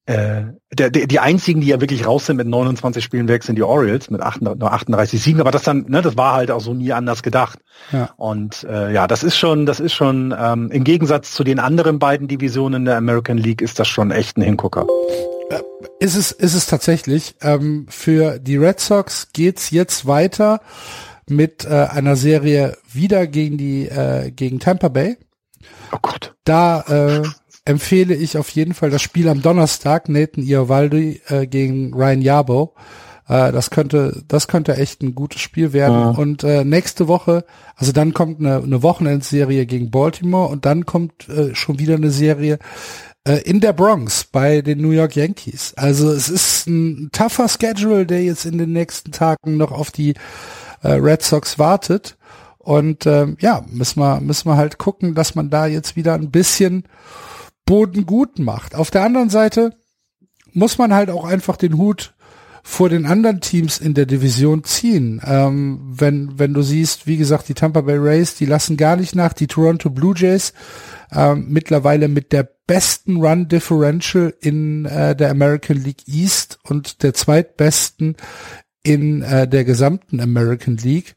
äh, 0.05 0.43
der, 0.73 0.89
der, 0.89 1.07
die 1.07 1.19
einzigen, 1.19 1.61
die 1.61 1.67
ja 1.67 1.79
wirklich 1.79 2.05
raus 2.05 2.25
sind 2.25 2.35
mit 2.35 2.47
29 2.47 3.01
Spielen 3.03 3.29
weg, 3.29 3.43
sind 3.43 3.55
die 3.55 3.63
Orioles 3.63 4.09
mit 4.09 4.21
38 4.21 5.21
Siegen. 5.21 5.39
Aber 5.39 5.51
das 5.51 5.63
dann, 5.63 5.85
ne, 5.87 6.01
das 6.01 6.17
war 6.17 6.33
halt 6.33 6.51
auch 6.51 6.59
so 6.59 6.73
nie 6.73 6.91
anders 6.91 7.23
gedacht. 7.23 7.59
Ja. 7.91 8.09
Und 8.17 8.65
äh, 8.69 8.91
ja, 8.91 9.07
das 9.07 9.23
ist 9.23 9.37
schon, 9.37 9.65
das 9.65 9.79
ist 9.79 9.93
schon 9.93 10.35
ähm, 10.37 10.71
im 10.71 10.83
Gegensatz 10.83 11.33
zu 11.33 11.45
den 11.45 11.59
anderen 11.59 11.99
beiden 11.99 12.27
Divisionen 12.27 12.83
der 12.83 12.97
American 12.97 13.37
League 13.37 13.61
ist 13.61 13.79
das 13.79 13.87
schon 13.87 14.11
echt 14.11 14.37
ein 14.37 14.41
Hingucker. 14.41 14.85
Äh, 15.49 15.61
ist 15.99 16.15
es, 16.15 16.33
ist 16.33 16.53
es 16.53 16.65
tatsächlich. 16.65 17.35
Ähm, 17.41 17.85
für 17.87 18.39
die 18.39 18.57
Red 18.57 18.81
Sox 18.81 19.29
geht's 19.31 19.71
jetzt 19.71 20.05
weiter 20.05 20.59
mit 21.29 21.63
äh, 21.63 21.69
einer 21.69 22.17
Serie 22.17 22.77
wieder 22.91 23.27
gegen 23.27 23.57
die 23.57 23.87
äh, 23.87 24.31
gegen 24.31 24.59
Tampa 24.59 24.89
Bay. 24.89 25.17
Oh 25.93 25.99
Gott. 26.01 26.35
Da 26.43 26.81
äh, 26.89 27.23
empfehle 27.65 28.15
ich 28.15 28.37
auf 28.37 28.49
jeden 28.49 28.73
Fall 28.73 28.89
das 28.89 29.01
Spiel 29.01 29.29
am 29.29 29.41
Donnerstag, 29.41 30.09
Nathan 30.09 30.43
Iovaldi 30.43 31.21
äh, 31.27 31.47
gegen 31.47 31.93
Ryan 31.93 32.21
Yabo. 32.21 32.73
Äh, 33.27 33.51
das 33.51 33.69
könnte, 33.69 34.23
das 34.27 34.47
könnte 34.47 34.75
echt 34.75 35.01
ein 35.01 35.15
gutes 35.15 35.41
Spiel 35.41 35.73
werden. 35.73 35.99
Ja. 35.99 36.09
Und 36.09 36.43
äh, 36.43 36.65
nächste 36.65 37.07
Woche, 37.07 37.45
also 37.75 37.91
dann 37.91 38.13
kommt 38.13 38.39
eine, 38.39 38.57
eine 38.57 38.83
Wochenendserie 38.83 39.65
gegen 39.65 39.91
Baltimore 39.91 40.49
und 40.49 40.65
dann 40.65 40.85
kommt 40.85 41.29
äh, 41.29 41.55
schon 41.55 41.79
wieder 41.79 41.95
eine 41.95 42.11
Serie 42.11 42.59
äh, 43.25 43.37
in 43.43 43.61
der 43.61 43.73
Bronx 43.73 44.25
bei 44.25 44.61
den 44.61 44.81
New 44.81 44.91
York 44.91 45.15
Yankees. 45.15 45.73
Also 45.75 46.11
es 46.11 46.29
ist 46.29 46.67
ein 46.67 47.09
tougher 47.11 47.47
Schedule, 47.47 48.05
der 48.05 48.23
jetzt 48.23 48.45
in 48.45 48.57
den 48.57 48.73
nächsten 48.73 49.11
Tagen 49.11 49.57
noch 49.57 49.71
auf 49.71 49.91
die 49.91 50.15
äh, 50.81 50.91
Red 50.93 51.21
Sox 51.21 51.57
wartet. 51.57 52.17
Und 52.57 53.05
ähm, 53.05 53.37
ja, 53.39 53.65
müssen 53.69 53.99
wir, 53.99 54.21
müssen 54.21 54.49
wir 54.49 54.55
halt 54.55 54.77
gucken, 54.77 55.15
dass 55.15 55.35
man 55.35 55.49
da 55.49 55.65
jetzt 55.65 55.95
wieder 55.95 56.13
ein 56.13 56.31
bisschen 56.31 56.85
Boden 57.65 58.05
gut 58.05 58.39
macht. 58.39 58.75
Auf 58.75 58.91
der 58.91 59.03
anderen 59.03 59.29
Seite 59.29 59.75
muss 60.51 60.77
man 60.77 60.93
halt 60.93 61.09
auch 61.09 61.25
einfach 61.25 61.57
den 61.57 61.77
Hut 61.77 62.13
vor 62.65 62.87
den 62.87 63.05
anderen 63.05 63.41
Teams 63.41 63.79
in 63.79 63.93
der 63.93 64.05
Division 64.05 64.63
ziehen. 64.63 65.21
Ähm, 65.25 65.81
wenn, 65.83 66.39
wenn 66.39 66.53
du 66.53 66.61
siehst, 66.61 67.07
wie 67.07 67.17
gesagt, 67.17 67.49
die 67.49 67.53
Tampa 67.53 67.81
Bay 67.81 67.97
Rays, 67.97 68.35
die 68.35 68.45
lassen 68.45 68.77
gar 68.77 68.95
nicht 68.95 69.15
nach, 69.15 69.33
die 69.33 69.47
Toronto 69.47 69.89
Blue 69.89 70.15
Jays 70.15 70.53
ähm, 71.11 71.47
mittlerweile 71.49 72.07
mit 72.07 72.31
der 72.31 72.49
besten 72.65 73.17
Run 73.17 73.49
Differential 73.49 74.33
in 74.39 74.85
äh, 74.85 75.13
der 75.13 75.29
American 75.29 75.77
League 75.77 76.07
East 76.07 76.57
und 76.63 77.03
der 77.03 77.13
zweitbesten 77.13 78.15
in 78.81 79.21
äh, 79.23 79.45
der 79.45 79.65
gesamten 79.65 80.21
American 80.21 80.77
League 80.77 81.15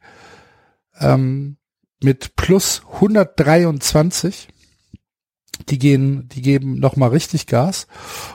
ähm, 0.98 1.58
mit 2.02 2.34
plus 2.34 2.82
123 2.94 4.48
die 5.68 5.78
gehen, 5.78 6.28
die 6.28 6.42
geben 6.42 6.78
noch 6.78 6.96
mal 6.96 7.08
richtig 7.08 7.46
Gas. 7.46 7.86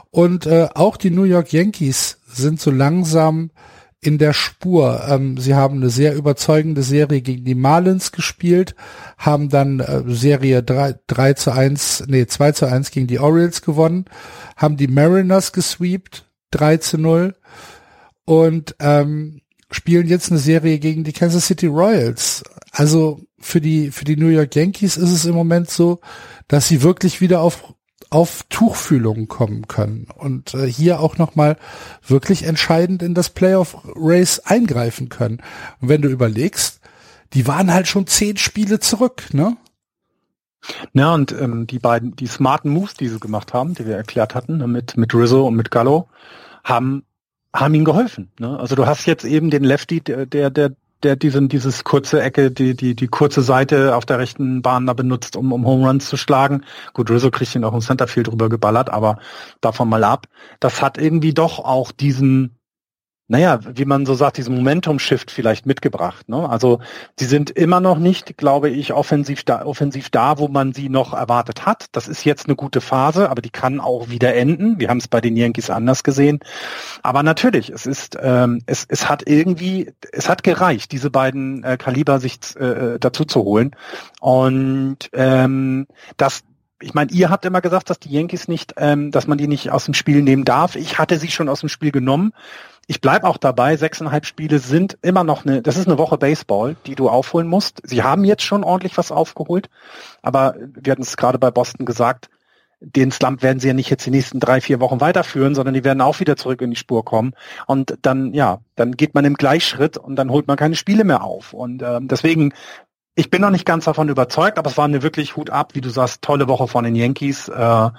Und 0.09 0.45
äh, 0.45 0.69
auch 0.73 0.97
die 0.97 1.11
New 1.11 1.23
York 1.23 1.53
Yankees 1.53 2.19
sind 2.25 2.59
so 2.59 2.71
langsam 2.71 3.51
in 4.01 4.17
der 4.17 4.33
Spur. 4.33 5.03
Ähm, 5.07 5.37
sie 5.37 5.53
haben 5.53 5.77
eine 5.77 5.89
sehr 5.89 6.15
überzeugende 6.15 6.81
Serie 6.81 7.21
gegen 7.21 7.45
die 7.45 7.55
Marlins 7.55 8.11
gespielt, 8.11 8.75
haben 9.17 9.49
dann 9.49 9.79
äh, 9.79 10.01
Serie 10.07 10.63
3, 10.63 10.95
3 11.07 11.33
zu 11.33 11.51
1, 11.51 12.05
nee, 12.07 12.25
2 12.25 12.51
zu 12.53 12.65
1 12.65 12.91
gegen 12.91 13.07
die 13.07 13.19
Orioles 13.19 13.61
gewonnen, 13.61 14.05
haben 14.57 14.75
die 14.75 14.87
Mariners 14.87 15.53
gesweept, 15.53 16.25
3 16.49 16.77
zu 16.77 16.97
0 16.97 17.35
und 18.25 18.75
ähm, 18.79 19.41
spielen 19.69 20.07
jetzt 20.07 20.31
eine 20.31 20.39
Serie 20.39 20.79
gegen 20.79 21.03
die 21.03 21.13
Kansas 21.13 21.45
City 21.45 21.67
Royals. 21.67 22.43
Also 22.71 23.21
für 23.41 23.61
die, 23.61 23.91
für 23.91 24.05
die 24.05 24.17
New 24.17 24.27
York 24.27 24.55
Yankees 24.55 24.97
ist 24.97 25.11
es 25.11 25.25
im 25.25 25.35
Moment 25.35 25.69
so, 25.69 25.99
dass 26.47 26.67
sie 26.67 26.81
wirklich 26.83 27.21
wieder 27.21 27.41
auf 27.41 27.73
auf 28.09 28.43
Tuchfühlung 28.49 29.29
kommen 29.29 29.69
können 29.69 30.07
und 30.13 30.53
äh, 30.53 30.67
hier 30.67 30.99
auch 30.99 31.17
nochmal 31.17 31.55
wirklich 32.05 32.43
entscheidend 32.43 33.01
in 33.01 33.13
das 33.13 33.29
Playoff 33.29 33.77
Race 33.95 34.39
eingreifen 34.39 35.07
können. 35.07 35.41
Und 35.79 35.87
wenn 35.87 36.01
du 36.01 36.09
überlegst, 36.09 36.81
die 37.33 37.47
waren 37.47 37.73
halt 37.73 37.87
schon 37.87 38.07
zehn 38.07 38.35
Spiele 38.35 38.81
zurück, 38.81 39.33
ne? 39.33 39.55
Ja, 40.93 41.13
und 41.13 41.31
ähm, 41.31 41.65
die 41.65 41.79
beiden, 41.79 42.15
die 42.15 42.27
smarten 42.27 42.69
Moves, 42.69 42.93
die 42.93 43.07
sie 43.07 43.19
gemacht 43.19 43.53
haben, 43.53 43.73
die 43.73 43.87
wir 43.87 43.95
erklärt 43.95 44.35
hatten, 44.35 44.57
ne, 44.57 44.67
mit, 44.67 44.95
mit 44.97 45.15
Rizzo 45.15 45.47
und 45.47 45.55
mit 45.55 45.71
Gallo, 45.71 46.07
haben, 46.63 47.03
haben 47.53 47.73
ihnen 47.73 47.85
geholfen. 47.85 48.31
Ne? 48.39 48.59
Also 48.59 48.75
du 48.75 48.85
hast 48.85 49.05
jetzt 49.07 49.23
eben 49.23 49.49
den 49.49 49.63
Lefty, 49.63 50.01
der, 50.01 50.25
der, 50.25 50.51
der 50.51 50.75
der 51.03 51.15
diesen, 51.15 51.49
dieses 51.49 51.83
kurze 51.83 52.21
Ecke, 52.21 52.51
die, 52.51 52.75
die, 52.75 52.95
die 52.95 53.07
kurze 53.07 53.41
Seite 53.41 53.95
auf 53.95 54.05
der 54.05 54.19
rechten 54.19 54.61
Bahn 54.61 54.85
da 54.85 54.93
benutzt, 54.93 55.35
um, 55.35 55.51
um 55.51 55.65
Home 55.65 55.87
Runs 55.87 56.07
zu 56.07 56.17
schlagen. 56.17 56.63
Gut, 56.93 57.09
Rizzo 57.09 57.31
kriegt 57.31 57.55
ihn 57.55 57.63
auch 57.63 57.73
im 57.73 57.81
Centerfield 57.81 58.27
drüber 58.27 58.49
geballert, 58.49 58.89
aber 58.89 59.17
davon 59.61 59.89
mal 59.89 60.03
ab. 60.03 60.27
Das 60.59 60.81
hat 60.81 60.97
irgendwie 60.97 61.33
doch 61.33 61.59
auch 61.59 61.91
diesen, 61.91 62.57
naja, 63.31 63.61
wie 63.63 63.85
man 63.85 64.05
so 64.05 64.13
sagt, 64.13 64.35
diesen 64.35 64.55
Momentum-Shift 64.55 65.31
vielleicht 65.31 65.65
mitgebracht. 65.65 66.27
Ne? 66.27 66.49
Also 66.49 66.81
sie 67.17 67.23
sind 67.23 67.49
immer 67.49 67.79
noch 67.79 67.97
nicht, 67.97 68.35
glaube 68.37 68.69
ich, 68.69 68.91
offensiv 68.91 69.45
da, 69.45 69.65
offensiv 69.65 70.09
da, 70.09 70.37
wo 70.37 70.49
man 70.49 70.73
sie 70.73 70.89
noch 70.89 71.13
erwartet 71.13 71.65
hat. 71.65 71.85
Das 71.93 72.09
ist 72.09 72.25
jetzt 72.25 72.47
eine 72.47 72.57
gute 72.57 72.81
Phase, 72.81 73.29
aber 73.29 73.41
die 73.41 73.49
kann 73.49 73.79
auch 73.79 74.09
wieder 74.09 74.35
enden. 74.35 74.81
Wir 74.81 74.89
haben 74.89 74.97
es 74.97 75.07
bei 75.07 75.21
den 75.21 75.37
Yankees 75.37 75.69
anders 75.69 76.03
gesehen. 76.03 76.41
Aber 77.03 77.23
natürlich, 77.23 77.69
es 77.69 77.85
ist, 77.85 78.17
ähm, 78.21 78.63
es, 78.65 78.85
es 78.89 79.07
hat 79.07 79.23
irgendwie, 79.25 79.93
es 80.11 80.27
hat 80.27 80.43
gereicht, 80.43 80.91
diese 80.91 81.09
beiden 81.09 81.63
äh, 81.63 81.77
Kaliber 81.77 82.19
sich 82.19 82.37
äh, 82.57 82.99
dazu 82.99 83.23
zu 83.23 83.45
holen. 83.45 83.71
Und 84.19 85.09
ähm, 85.13 85.87
das, 86.17 86.43
ich 86.81 86.93
meine, 86.93 87.11
ihr 87.11 87.29
habt 87.29 87.45
immer 87.45 87.61
gesagt, 87.61 87.89
dass 87.89 87.99
die 87.99 88.09
Yankees 88.11 88.47
nicht, 88.47 88.73
ähm, 88.77 89.11
dass 89.11 89.27
man 89.27 89.37
die 89.37 89.47
nicht 89.47 89.71
aus 89.71 89.85
dem 89.85 89.93
Spiel 89.93 90.21
nehmen 90.21 90.45
darf. 90.45 90.75
Ich 90.75 90.97
hatte 90.97 91.17
sie 91.17 91.29
schon 91.29 91.49
aus 91.49 91.61
dem 91.61 91.69
Spiel 91.69 91.91
genommen 91.91 92.33
ich 92.91 92.99
bleibe 92.99 93.27
auch 93.27 93.37
dabei, 93.37 93.77
sechseinhalb 93.77 94.25
Spiele 94.25 94.59
sind 94.59 94.97
immer 95.01 95.23
noch 95.23 95.45
eine, 95.45 95.61
das 95.61 95.77
ist 95.77 95.87
eine 95.87 95.97
Woche 95.97 96.17
Baseball, 96.17 96.75
die 96.85 96.95
du 96.95 97.07
aufholen 97.09 97.47
musst. 97.47 97.81
Sie 97.85 98.03
haben 98.03 98.25
jetzt 98.25 98.43
schon 98.43 98.65
ordentlich 98.65 98.97
was 98.97 99.13
aufgeholt, 99.13 99.69
aber 100.21 100.55
wir 100.59 100.91
hatten 100.91 101.03
es 101.03 101.15
gerade 101.15 101.39
bei 101.39 101.51
Boston 101.51 101.85
gesagt, 101.85 102.29
den 102.81 103.11
Slump 103.11 103.43
werden 103.43 103.59
sie 103.59 103.67
ja 103.67 103.73
nicht 103.73 103.89
jetzt 103.89 104.05
die 104.05 104.11
nächsten 104.11 104.41
drei, 104.41 104.59
vier 104.59 104.79
Wochen 104.81 104.99
weiterführen, 104.99 105.55
sondern 105.55 105.75
die 105.75 105.83
werden 105.83 106.01
auch 106.01 106.19
wieder 106.19 106.35
zurück 106.35 106.61
in 106.61 106.71
die 106.71 106.75
Spur 106.75 107.05
kommen. 107.05 107.33
Und 107.65 107.95
dann, 108.01 108.33
ja, 108.33 108.59
dann 108.75 108.93
geht 108.93 109.13
man 109.13 109.23
im 109.23 109.35
Gleichschritt 109.35 109.97
und 109.97 110.15
dann 110.17 110.31
holt 110.31 110.47
man 110.47 110.57
keine 110.57 110.75
Spiele 110.75 111.03
mehr 111.03 111.23
auf. 111.23 111.53
Und 111.53 111.83
ähm, 111.83 112.07
deswegen, 112.07 112.53
ich 113.15 113.29
bin 113.29 113.41
noch 113.41 113.49
nicht 113.49 113.65
ganz 113.65 113.85
davon 113.85 114.09
überzeugt, 114.09 114.57
aber 114.57 114.69
es 114.69 114.77
war 114.77 114.85
eine 114.85 115.03
wirklich 115.03 115.35
Hut 115.35 115.49
ab, 115.49 115.75
wie 115.75 115.81
du 115.81 115.89
sagst, 115.89 116.21
tolle 116.21 116.47
Woche 116.47 116.67
von 116.67 116.83
den 116.83 116.95
Yankees. 116.95 117.49
Äh, 117.49 117.89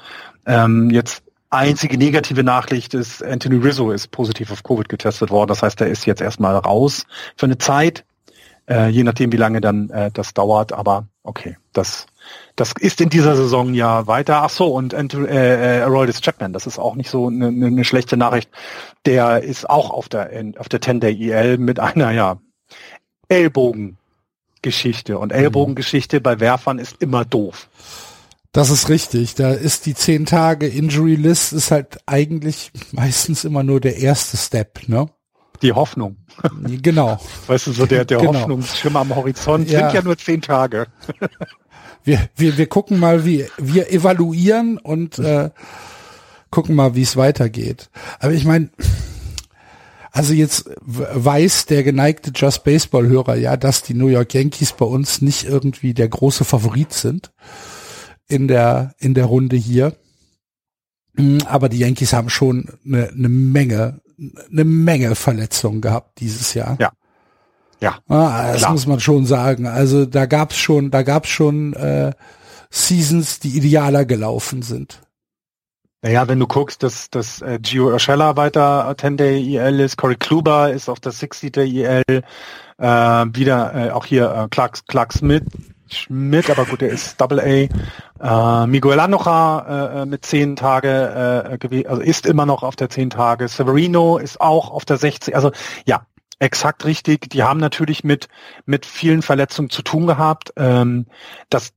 ähm, 0.47 0.91
jetzt 0.91 1.23
Einzige 1.53 1.99
negative 1.99 2.43
Nachricht 2.43 2.95
ist, 2.95 3.23
Anthony 3.23 3.57
Rizzo 3.57 3.91
ist 3.91 4.11
positiv 4.11 4.51
auf 4.51 4.63
Covid 4.63 4.89
getestet 4.89 5.31
worden. 5.31 5.49
Das 5.49 5.63
heißt, 5.63 5.83
er 5.83 5.89
ist 5.89 6.07
jetzt 6.07 6.23
erstmal 6.23 6.57
raus 6.57 7.05
für 7.37 7.45
eine 7.45 7.59
Zeit, 7.59 8.07
äh, 8.71 8.89
je 8.89 9.03
nachdem, 9.03 9.33
wie 9.33 9.37
lange 9.37 9.61
dann 9.61 9.91
äh, 9.91 10.11
das 10.11 10.33
dauert. 10.33 10.73
Aber 10.73 11.09
okay, 11.25 11.59
das 11.75 12.07
das 12.57 12.73
ist 12.81 13.03
in 13.03 13.11
dieser 13.11 13.37
Saison 13.37 13.75
ja 13.75 14.07
weiter. 14.07 14.43
Ach 14.43 14.49
so, 14.49 14.69
und 14.69 14.95
äh, 14.95 15.81
äh, 15.81 15.83
Aroldis 15.83 16.23
Chapman, 16.23 16.55
das 16.55 16.67
ist 16.67 16.79
auch 16.79 16.95
nicht 16.95 17.11
so 17.11 17.27
eine, 17.27 17.49
eine 17.49 17.85
schlechte 17.85 18.17
Nachricht. 18.17 18.51
Der 19.05 19.43
ist 19.43 19.69
auch 19.69 19.91
auf 19.91 20.09
der 20.09 20.31
auf 20.57 20.71
der 20.71 20.81
10-Day-EL 20.81 21.59
mit 21.59 21.81
einer 21.81 22.13
ja 22.13 22.39
Ellbogengeschichte. 24.63 25.19
Und 25.19 25.33
Ellbogengeschichte 25.33 26.21
bei 26.21 26.41
Werfern 26.41 26.79
ist 26.79 26.97
immer 27.01 27.25
doof. 27.25 27.69
Das 28.53 28.71
ist 28.71 28.89
richtig. 28.89 29.35
Da 29.35 29.51
ist 29.51 29.87
die 29.87 29.95
zehn 29.95 30.27
Tage 30.27 30.67
Injury 30.67 31.17
List 31.17 31.53
ist 31.53 31.71
halt 31.71 31.99
eigentlich 32.07 32.71
meistens 32.93 33.45
immer 33.45 33.63
nur 33.63 33.81
der 33.81 33.97
erste 33.97 34.37
Step, 34.37 34.89
ne? 34.89 35.09
Die 35.63 35.73
Hoffnung. 35.73 36.17
Genau. 36.65 37.21
Weißt 37.47 37.69
du, 37.69 37.73
so 37.73 37.87
der, 37.87 38.05
der 38.05 38.19
genau. 38.19 38.35
Hoffnungsschimmer 38.35 39.01
am 39.01 39.15
Horizont 39.15 39.71
ja. 39.71 39.81
sind 39.81 39.95
ja 39.95 40.03
nur 40.03 40.19
zehn 40.19 40.43
Tage. 40.43 40.87
wir, 42.05 42.29
wir, 42.37 42.59
wir 42.59 42.67
gucken 42.67 42.99
mal, 42.99 43.25
wie 43.25 43.47
wir 43.59 43.91
evaluieren 43.91 44.79
und 44.79 45.19
äh, 45.19 45.51
gucken 46.51 46.75
mal, 46.75 46.95
wie 46.95 47.03
es 47.03 47.17
weitergeht. 47.17 47.91
Aber 48.19 48.33
ich 48.33 48.45
meine, 48.45 48.71
also 50.13 50.35
jetzt 50.35 50.71
weiß 50.83 51.65
der 51.67 51.83
geneigte 51.83 52.33
Just 52.35 52.65
Baseball 52.65 53.07
Hörer 53.07 53.37
ja, 53.37 53.57
dass 53.57 53.83
die 53.83 53.95
New 53.95 54.09
York 54.09 54.35
Yankees 54.35 54.75
bei 54.75 54.85
uns 54.85 55.23
nicht 55.23 55.45
irgendwie 55.45 55.95
der 55.95 56.09
große 56.09 56.45
Favorit 56.45 56.93
sind 56.93 57.33
in 58.29 58.47
der, 58.47 58.95
in 58.99 59.15
der 59.15 59.25
Runde 59.25 59.57
hier. 59.57 59.97
Mm, 61.15 61.39
aber 61.47 61.71
die 61.71 61.79
Yankees 61.79 62.13
haben 62.13 62.29
schon 62.29 62.69
eine, 62.85 63.09
eine 63.09 63.31
Menge, 63.31 64.01
eine 64.51 64.65
Menge 64.65 65.15
Verletzungen 65.15 65.81
gehabt 65.81 66.21
dieses 66.21 66.53
Jahr. 66.53 66.77
Ja. 66.79 66.93
Ja. 67.81 67.99
Ah, 68.07 68.53
das 68.53 68.59
klar. 68.59 68.73
muss 68.73 68.87
man 68.87 69.01
schon 69.01 69.27
sagen. 69.27 69.67
Also 69.67 70.07
da 70.07 70.27
gab's 70.27 70.57
schon, 70.57 70.91
da 70.91 71.03
gab's 71.03 71.31
schon 71.31 71.73
äh, 71.73 72.13
Seasons, 72.71 73.41
die 73.41 73.57
idealer 73.57 74.05
gelaufen 74.05 74.63
sind. 74.63 75.03
Naja, 76.05 76.27
wenn 76.27 76.41
du 76.41 76.49
guckst, 76.49 76.83
dass, 76.83 77.11
dass 77.11 77.43
äh, 77.43 77.61
Gio 77.63 77.87
Urshela 77.87 78.37
weiter 78.37 78.91
10-Day 78.91 79.57
EL 79.57 79.79
ist, 79.79 79.97
Corey 79.97 80.17
Kluber 80.17 80.73
ist 80.73 80.89
auf 80.89 80.99
der 80.99 81.13
60-Day 81.13 81.85
EL, 81.85 82.03
äh, 82.79 82.85
wieder 83.33 83.73
äh, 83.73 83.91
auch 83.93 84.05
hier 84.05 84.29
äh, 84.33 84.49
Clark, 84.51 84.85
Clark 84.89 85.13
Smith, 85.13 85.45
Schmidt, 85.87 86.51
aber 86.51 86.65
gut, 86.65 86.81
der 86.81 86.89
ist 86.89 87.21
Double 87.21 87.39
A. 87.39 88.63
Äh, 88.65 88.67
Miguel 88.67 88.99
Anocha 88.99 90.01
äh, 90.01 90.03
äh 90.03 90.07
mit 90.07 90.25
zehn 90.25 90.57
Tage 90.57 91.59
äh, 91.61 91.87
also 91.87 92.03
ist 92.03 92.27
immer 92.27 92.47
noch 92.47 92.65
auf 92.65 92.75
der 92.75 92.89
zehn 92.89 93.11
Tage. 93.11 93.47
Severino 93.47 94.19
ist 94.19 94.41
auch 94.41 94.71
auf 94.71 94.85
der 94.85 94.97
60. 94.97 95.37
Also 95.37 95.53
ja, 95.87 96.07
exakt 96.41 96.85
richtig. 96.85 97.31
Die 97.31 97.43
haben 97.43 97.61
natürlich 97.61 98.03
mit 98.05 98.29
mit 98.65 98.87
vielen 98.87 99.23
Verletzungen 99.23 99.71
zu 99.71 99.83
tun 99.83 100.07
gehabt. 100.07 100.53
Ähm, 100.57 101.07
das 101.51 101.73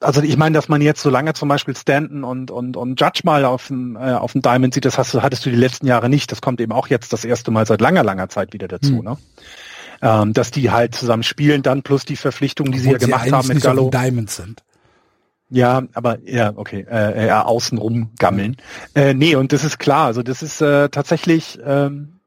also 0.00 0.22
ich 0.22 0.36
meine, 0.36 0.54
dass 0.54 0.68
man 0.68 0.82
jetzt 0.82 1.02
so 1.02 1.10
lange 1.10 1.32
zum 1.32 1.48
Beispiel 1.48 1.76
Stanton 1.76 2.24
und 2.24 2.50
und 2.50 2.76
und 2.76 3.00
Judge 3.00 3.20
mal 3.24 3.44
auf 3.44 3.68
dem 3.68 3.96
äh, 3.96 4.12
auf 4.12 4.32
dem 4.32 4.42
Diamond 4.42 4.74
sieht, 4.74 4.84
das 4.84 4.98
hast 4.98 5.14
du 5.14 5.22
hattest 5.22 5.46
du 5.46 5.50
die 5.50 5.56
letzten 5.56 5.86
Jahre 5.86 6.08
nicht. 6.08 6.30
Das 6.32 6.40
kommt 6.40 6.60
eben 6.60 6.72
auch 6.72 6.88
jetzt 6.88 7.12
das 7.12 7.24
erste 7.24 7.50
Mal 7.50 7.66
seit 7.66 7.80
langer 7.80 8.04
langer 8.04 8.28
Zeit 8.28 8.52
wieder 8.52 8.68
dazu. 8.68 8.98
Hm. 8.98 9.04
Ne? 9.04 9.16
ähm, 10.02 10.32
dass 10.32 10.50
die 10.50 10.70
halt 10.70 10.94
zusammen 10.94 11.22
spielen, 11.22 11.62
dann 11.62 11.82
plus 11.82 12.04
die 12.04 12.16
Verpflichtungen, 12.16 12.72
die 12.72 12.78
Obwohl 12.80 13.00
sie 13.00 13.08
ja 13.10 13.18
gemacht 13.18 13.32
haben 13.32 13.48
mit 13.48 13.62
Gallo. 13.62 13.90
Diamonds 13.90 14.36
sind. 14.36 14.62
Ja, 15.48 15.84
aber 15.94 16.18
ja, 16.24 16.52
okay, 16.56 16.84
äh, 16.90 17.26
eher 17.26 17.46
außenrum 17.46 18.10
gammeln. 18.18 18.56
Äh, 18.94 19.14
nee, 19.14 19.36
und 19.36 19.52
das 19.52 19.62
ist 19.62 19.78
klar. 19.78 20.06
Also 20.06 20.22
das 20.22 20.42
ist 20.42 20.60
äh, 20.60 20.88
tatsächlich, 20.88 21.58
ähm, 21.64 22.20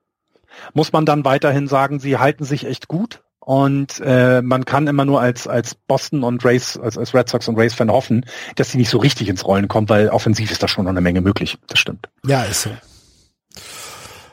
muss 0.74 0.94
man 0.94 1.06
dann 1.06 1.26
weiterhin 1.26 1.68
sagen, 1.68 2.00
sie 2.00 2.18
halten 2.18 2.46
sich 2.46 2.66
echt 2.66 2.88
gut. 2.88 3.22
Und 3.50 4.00
äh, 4.06 4.44
man 4.44 4.64
kann 4.64 4.86
immer 4.86 5.06
nur 5.06 5.22
als 5.22 5.48
als 5.48 5.74
Boston 5.74 6.24
und 6.24 6.46
Race, 6.46 6.78
als, 6.78 7.00
als 7.00 7.16
Red 7.16 7.30
Sox 7.30 7.48
und 7.48 7.58
Race 7.58 7.74
Fan 7.74 7.90
hoffen, 7.90 8.24
dass 8.58 8.70
sie 8.70 8.78
nicht 8.78 8.92
so 8.92 9.00
richtig 9.00 9.28
ins 9.28 9.44
Rollen 9.44 9.68
kommen, 9.68 9.90
weil 9.90 10.10
offensiv 10.10 10.52
ist 10.52 10.62
da 10.62 10.68
schon 10.68 10.86
noch 10.86 10.92
eine 10.92 11.02
Menge 11.02 11.22
möglich. 11.22 11.58
Das 11.66 11.80
stimmt. 11.80 12.10
Ja, 12.24 12.44
ist 12.44 12.62
so. 12.62 12.70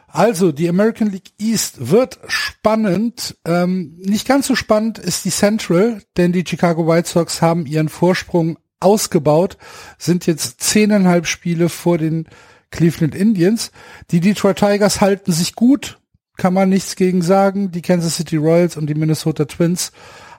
Also, 0.09 0.53
die 0.53 0.69
American 0.69 1.11
League 1.11 1.31
East 1.39 1.89
wird 1.91 2.19
spannend. 2.27 3.39
Ähm, 3.47 3.97
nicht 3.97 4.29
ganz 4.29 4.49
so 4.49 4.55
spannend 4.55 4.99
ist 4.99 5.25
die 5.25 5.31
Central, 5.31 6.03
denn 6.19 6.33
die 6.33 6.45
Chicago 6.47 6.87
White 6.87 7.09
Sox 7.09 7.41
haben 7.41 7.65
ihren 7.65 7.89
Vorsprung 7.89 8.59
ausgebaut, 8.81 9.57
sind 9.97 10.27
jetzt 10.27 10.61
zehneinhalb 10.61 11.27
Spiele 11.27 11.71
vor 11.71 11.97
den 11.97 12.29
Cleveland 12.71 13.15
Indians. 13.15 13.71
Die 14.11 14.21
Detroit 14.21 14.59
Tigers 14.59 15.01
halten 15.01 15.33
sich 15.33 15.55
gut, 15.55 15.97
kann 16.37 16.55
man 16.55 16.69
nichts 16.69 16.97
gegen 16.97 17.23
sagen. 17.23 17.71
Die 17.71 17.83
Kansas 17.83 18.17
City 18.17 18.37
Royals 18.37 18.77
und 18.77 18.87
die 18.87 18.95
Minnesota 18.95 19.45
Twins 19.45 19.93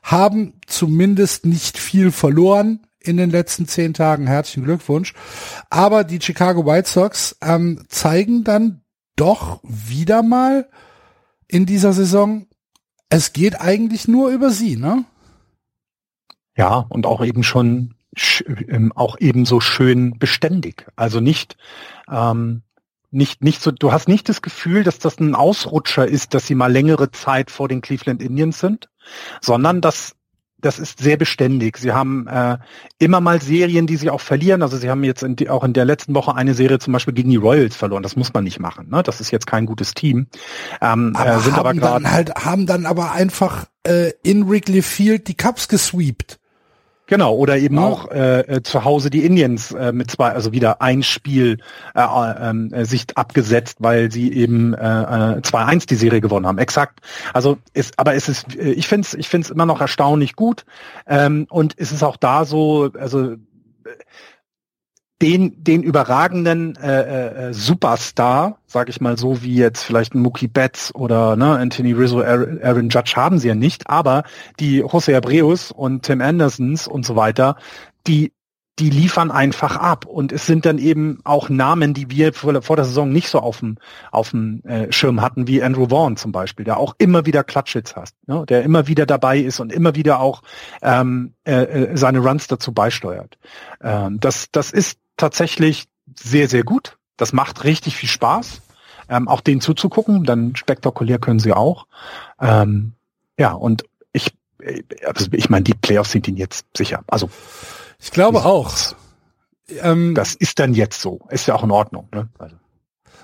haben 0.03 0.53
zumindest 0.67 1.45
nicht 1.45 1.77
viel 1.77 2.11
verloren 2.11 2.87
in 2.99 3.17
den 3.17 3.29
letzten 3.29 3.67
zehn 3.67 3.93
Tagen. 3.93 4.27
Herzlichen 4.27 4.63
Glückwunsch. 4.63 5.13
Aber 5.69 6.03
die 6.03 6.21
Chicago 6.21 6.65
White 6.65 6.89
Sox 6.89 7.37
ähm, 7.41 7.83
zeigen 7.89 8.43
dann 8.43 8.81
doch 9.15 9.59
wieder 9.63 10.23
mal 10.23 10.69
in 11.47 11.65
dieser 11.65 11.93
Saison, 11.93 12.47
es 13.09 13.33
geht 13.33 13.59
eigentlich 13.59 14.07
nur 14.07 14.29
über 14.29 14.49
sie, 14.49 14.75
ne? 14.75 15.05
Ja, 16.57 16.85
und 16.89 17.05
auch 17.05 17.23
eben 17.23 17.43
schon 17.43 17.93
ähm, 18.67 18.91
auch 18.95 19.17
ebenso 19.19 19.59
schön 19.59 20.17
beständig. 20.17 20.87
Also 20.95 21.19
nicht 21.19 21.57
ähm, 22.09 22.63
nicht 23.11 23.43
nicht 23.43 23.61
so. 23.61 23.71
Du 23.71 23.91
hast 23.91 24.07
nicht 24.07 24.29
das 24.29 24.41
Gefühl, 24.41 24.83
dass 24.83 24.99
das 24.99 25.19
ein 25.19 25.35
Ausrutscher 25.35 26.07
ist, 26.07 26.33
dass 26.33 26.47
sie 26.47 26.55
mal 26.55 26.71
längere 26.71 27.11
Zeit 27.11 27.51
vor 27.51 27.67
den 27.67 27.81
Cleveland 27.81 28.21
Indians 28.21 28.59
sind, 28.59 28.89
sondern 29.41 29.81
dass 29.81 30.17
das 30.59 30.79
ist 30.79 30.99
sehr 30.99 31.17
beständig. 31.17 31.77
Sie 31.77 31.91
haben 31.91 32.27
äh, 32.27 32.57
immer 32.97 33.21
mal 33.21 33.41
Serien, 33.41 33.85
die 33.85 33.95
sie 33.95 34.09
auch 34.09 34.21
verlieren. 34.21 34.63
Also 34.63 34.77
sie 34.77 34.89
haben 34.89 35.03
jetzt 35.03 35.21
in 35.21 35.35
die, 35.35 35.49
auch 35.49 35.63
in 35.63 35.73
der 35.73 35.85
letzten 35.85 36.15
Woche 36.15 36.35
eine 36.35 36.55
Serie 36.55 36.79
zum 36.79 36.93
Beispiel 36.93 37.13
gegen 37.13 37.29
die 37.29 37.35
Royals 37.35 37.75
verloren. 37.75 38.01
Das 38.01 38.15
muss 38.15 38.33
man 38.33 38.43
nicht 38.43 38.59
machen. 38.59 38.89
Ne? 38.89 39.03
Das 39.03 39.21
ist 39.21 39.29
jetzt 39.29 39.45
kein 39.45 39.67
gutes 39.67 39.93
Team. 39.93 40.27
Ähm, 40.81 41.13
aber 41.15 41.35
äh, 41.35 41.39
sind 41.39 41.55
haben 41.55 41.59
aber 41.59 41.73
dann 41.73 42.11
halt 42.11 42.33
haben 42.35 42.65
dann 42.65 42.87
aber 42.87 43.11
einfach 43.11 43.65
äh, 43.83 44.13
in 44.23 44.49
Wrigley 44.49 44.81
Field 44.81 45.27
die 45.27 45.35
Cups 45.35 45.67
gesweept. 45.67 46.39
Genau, 47.07 47.35
oder 47.35 47.57
eben 47.57 47.77
ja. 47.77 47.83
auch 47.83 48.11
äh, 48.11 48.41
äh, 48.41 48.63
zu 48.63 48.83
Hause 48.83 49.09
die 49.09 49.25
Indians 49.25 49.71
äh, 49.71 49.93
mit 49.93 50.11
zwei, 50.11 50.31
also 50.31 50.51
wieder 50.51 50.81
ein 50.81 51.03
Spiel 51.03 51.57
äh, 51.95 52.01
äh, 52.01 52.81
äh 52.81 52.85
sich 52.85 53.05
abgesetzt, 53.15 53.77
weil 53.79 54.11
sie 54.11 54.33
eben 54.33 54.73
äh, 54.73 54.77
2-1 54.77 55.83
äh, 55.83 55.85
die 55.87 55.95
Serie 55.95 56.19
gewonnen 56.19 56.45
haben. 56.45 56.57
Exakt. 56.57 56.99
Also 57.33 57.57
ist, 57.73 57.97
aber 57.97 58.15
es 58.15 58.27
ist, 58.27 58.55
ich 58.55 58.87
finde 58.87 59.07
es 59.07 59.13
ich 59.13 59.29
find's 59.29 59.49
immer 59.49 59.65
noch 59.65 59.79
erstaunlich 59.79 60.35
gut. 60.35 60.65
Ähm, 61.07 61.47
und 61.49 61.75
es 61.77 61.93
ist 61.93 62.03
auch 62.03 62.17
da 62.17 62.43
so, 62.43 62.91
also 62.99 63.35
den, 65.21 65.63
den 65.63 65.81
überragenden 65.81 66.75
äh, 66.75 67.01
äh, 67.01 67.47
äh, 67.49 67.53
Superstar, 67.53 68.59
sage 68.67 68.91
ich 68.91 69.01
mal 69.01 69.17
so, 69.17 69.41
wie 69.41 69.55
jetzt 69.55 69.83
vielleicht 69.83 70.13
ein 70.13 70.21
Mookie 70.21 70.47
Betts 70.47 70.93
oder 70.93 71.35
ne, 71.35 71.57
Anthony 71.57 71.93
Rizzo, 71.93 72.21
Aaron 72.21 72.89
Judge 72.89 73.13
haben 73.15 73.39
sie 73.39 73.47
ja 73.47 73.55
nicht, 73.55 73.89
aber 73.89 74.23
die 74.59 74.77
Jose 74.77 75.17
Abreus 75.17 75.71
und 75.71 76.03
Tim 76.03 76.21
Andersons 76.21 76.87
und 76.87 77.05
so 77.05 77.15
weiter, 77.15 77.55
die 78.05 78.31
die 78.79 78.89
liefern 78.91 79.31
einfach 79.31 79.75
ab 79.75 80.05
und 80.05 80.31
es 80.31 80.45
sind 80.45 80.65
dann 80.65 80.77
eben 80.77 81.19
auch 81.23 81.49
Namen, 81.49 81.95
die 81.95 82.11
wir 82.11 82.33
vor, 82.33 82.61
vor 82.61 82.75
der 82.75 82.85
Saison 82.85 83.11
nicht 83.11 83.27
so 83.27 83.39
auf 83.39 83.59
dem 83.59 83.77
auf 84.11 84.31
dem 84.31 84.63
äh, 84.65 84.91
Schirm 84.91 85.21
hatten, 85.21 85.47
wie 85.47 85.63
Andrew 85.63 85.87
Vaughn 85.89 86.15
zum 86.15 86.31
Beispiel, 86.31 86.63
der 86.63 86.77
auch 86.77 86.93
immer 86.99 87.25
wieder 87.25 87.43
Klatschhits 87.43 87.95
hat, 87.95 88.11
ne? 88.27 88.45
der 88.47 88.63
immer 88.63 88.87
wieder 88.87 89.07
dabei 89.07 89.39
ist 89.39 89.59
und 89.59 89.73
immer 89.73 89.95
wieder 89.95 90.19
auch 90.19 90.43
ähm, 90.83 91.33
äh, 91.43 91.63
äh 91.63 91.97
seine 91.97 92.19
Runs 92.19 92.47
dazu 92.47 92.71
beisteuert. 92.71 93.39
Ähm, 93.81 94.19
das 94.19 94.51
das 94.51 94.71
ist 94.71 94.99
tatsächlich 95.17 95.85
sehr, 96.15 96.47
sehr 96.47 96.63
gut. 96.63 96.97
Das 97.17 97.33
macht 97.33 97.63
richtig 97.63 97.97
viel 97.97 98.09
Spaß, 98.09 98.61
ähm, 99.09 99.27
auch 99.27 99.41
denen 99.41 99.61
zuzugucken. 99.61 100.23
Dann 100.23 100.55
spektakulär 100.55 101.19
können 101.19 101.39
sie 101.39 101.53
auch. 101.53 101.87
Ähm, 102.39 102.93
ja, 103.37 103.51
und 103.51 103.83
ich, 104.13 104.33
also 105.05 105.27
ich 105.31 105.49
meine, 105.49 105.63
die 105.63 105.73
Playoffs 105.73 106.11
sind 106.11 106.27
ihnen 106.27 106.37
jetzt 106.37 106.65
sicher. 106.75 107.03
Also 107.07 107.29
ich 107.99 108.11
glaube 108.11 108.45
auch. 108.45 108.73
Ähm, 109.81 110.15
das 110.15 110.33
ist 110.35 110.59
dann 110.59 110.73
jetzt 110.73 111.01
so. 111.01 111.19
Ist 111.29 111.47
ja 111.47 111.55
auch 111.55 111.63
in 111.63 111.71
Ordnung. 111.71 112.07
Ne? 112.13 112.29
Also. 112.37 112.55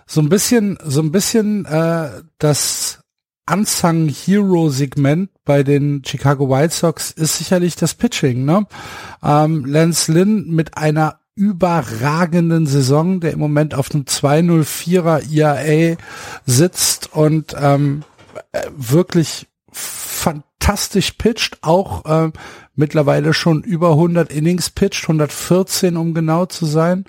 So 0.06 0.22
ein 0.22 0.30
bisschen, 0.30 0.78
so 0.84 1.02
ein 1.02 1.12
bisschen 1.12 1.66
äh, 1.66 2.24
das 2.38 3.00
Unsung 3.50 4.08
Hero 4.08 4.70
Segment 4.70 5.30
bei 5.46 5.64
den 5.64 6.04
Chicago 6.06 6.50
White 6.50 6.74
Sox 6.74 7.12
ist 7.12 7.38
sicherlich 7.38 7.76
das 7.76 7.94
Pitching. 7.94 8.46
Ne? 8.46 8.66
Ähm, 9.22 9.66
Lance 9.66 10.12
Lynn 10.12 10.50
mit 10.50 10.78
einer 10.78 11.20
überragenden 11.36 12.68
Saison, 12.68 13.20
der 13.20 13.34
im 13.34 13.40
Moment 13.40 13.74
auf 13.74 13.94
einem 13.94 14.04
204er 14.04 15.28
IAA 15.30 15.98
sitzt 16.46 17.14
und 17.14 17.56
ähm, 17.60 18.04
äh, 18.52 18.62
wirklich 18.76 19.48
fantastisch 19.72 21.12
pitcht, 21.14 21.58
auch 21.62 22.06
äh, 22.06 22.32
mittlerweile 22.76 23.34
schon 23.34 23.64
über 23.64 23.92
100 23.92 24.32
Innings 24.32 24.70
pitcht, 24.70 25.04
114 25.04 25.98
um 25.98 26.14
genau 26.14 26.46
zu 26.46 26.66
sein. 26.66 27.06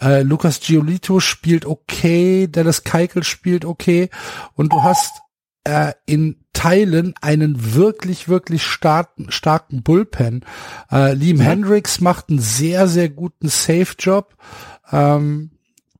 Äh, 0.00 0.22
Lucas 0.22 0.60
Giolito 0.60 1.20
spielt 1.20 1.66
okay, 1.66 2.48
Dallas 2.48 2.84
Keikel 2.84 3.24
spielt 3.24 3.64
okay 3.64 4.10
und 4.54 4.72
du 4.72 4.82
hast 4.82 5.22
äh, 5.64 5.92
in 6.06 6.41
Teilen 6.52 7.14
einen 7.20 7.74
wirklich, 7.74 8.28
wirklich 8.28 8.62
starken, 8.62 9.30
starken 9.30 9.82
Bullpen. 9.82 10.44
Äh, 10.90 11.14
Liam 11.14 11.38
ja. 11.38 11.44
Hendricks 11.44 12.00
macht 12.00 12.28
einen 12.28 12.40
sehr, 12.40 12.88
sehr 12.88 13.08
guten 13.08 13.48
Safe-Job. 13.48 14.34
Ähm, 14.90 15.50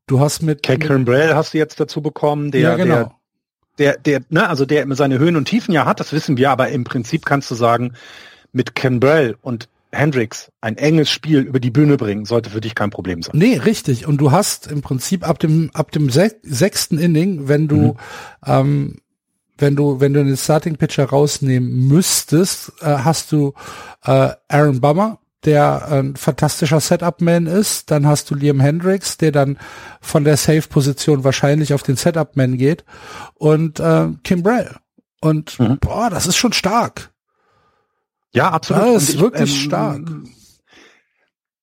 du 0.06 0.20
hast 0.20 0.42
mit... 0.42 0.62
Karen 0.62 1.04
Brell 1.04 1.34
hast 1.34 1.54
du 1.54 1.58
jetzt 1.58 1.80
dazu 1.80 2.02
bekommen, 2.02 2.50
der, 2.50 2.60
ja, 2.60 2.76
genau. 2.76 3.14
der, 3.78 3.94
der, 3.94 3.98
der, 3.98 4.20
ne, 4.28 4.48
also 4.48 4.66
der 4.66 4.82
immer 4.82 4.94
seine 4.94 5.18
Höhen 5.18 5.36
und 5.36 5.46
Tiefen 5.46 5.72
ja 5.72 5.86
hat, 5.86 6.00
das 6.00 6.12
wissen 6.12 6.36
wir, 6.36 6.50
aber 6.50 6.68
im 6.68 6.84
Prinzip 6.84 7.24
kannst 7.24 7.50
du 7.50 7.54
sagen, 7.54 7.94
mit 8.52 8.74
Brell 8.74 9.36
und 9.40 9.68
Hendricks 9.92 10.50
ein 10.60 10.78
enges 10.78 11.10
Spiel 11.10 11.40
über 11.40 11.60
die 11.60 11.70
Bühne 11.70 11.96
bringen, 11.98 12.24
sollte 12.24 12.50
für 12.50 12.62
dich 12.62 12.74
kein 12.74 12.90
Problem 12.90 13.22
sein. 13.22 13.36
Nee, 13.36 13.58
richtig. 13.58 14.06
Und 14.06 14.18
du 14.18 14.30
hast 14.30 14.66
im 14.66 14.80
Prinzip 14.80 15.26
ab 15.28 15.38
dem, 15.38 15.70
ab 15.74 15.92
dem 15.92 16.08
sechsten 16.10 16.98
Inning, 16.98 17.46
wenn 17.46 17.68
du 17.68 17.76
mhm. 17.76 17.96
ähm, 18.46 18.96
wenn 19.62 19.76
du, 19.76 20.00
wenn 20.00 20.12
du 20.12 20.22
den 20.22 20.36
Starting 20.36 20.76
Pitcher 20.76 21.06
rausnehmen 21.06 21.88
müsstest, 21.88 22.72
äh, 22.80 22.86
hast 22.86 23.32
du 23.32 23.54
äh, 24.04 24.30
Aaron 24.48 24.80
Bummer, 24.80 25.18
der 25.44 25.88
ein 25.90 26.16
fantastischer 26.16 26.80
Setup-Man 26.80 27.46
ist. 27.46 27.90
Dann 27.90 28.06
hast 28.06 28.30
du 28.30 28.34
Liam 28.34 28.60
Hendricks, 28.60 29.16
der 29.16 29.32
dann 29.32 29.58
von 30.00 30.24
der 30.24 30.36
Safe-Position 30.36 31.24
wahrscheinlich 31.24 31.72
auf 31.72 31.82
den 31.82 31.96
Setup-Man 31.96 32.58
geht. 32.58 32.84
Und 33.34 33.80
äh, 33.80 34.08
Kim 34.24 34.42
Brell. 34.42 34.76
Und 35.20 35.58
mhm. 35.58 35.78
boah, 35.78 36.10
das 36.10 36.26
ist 36.26 36.36
schon 36.36 36.52
stark. 36.52 37.12
Ja, 38.34 38.50
absolut. 38.50 38.96
Das 38.96 39.02
ist 39.04 39.14
ich, 39.14 39.20
wirklich 39.20 39.54
ähm, 39.54 39.60
stark. 39.60 40.00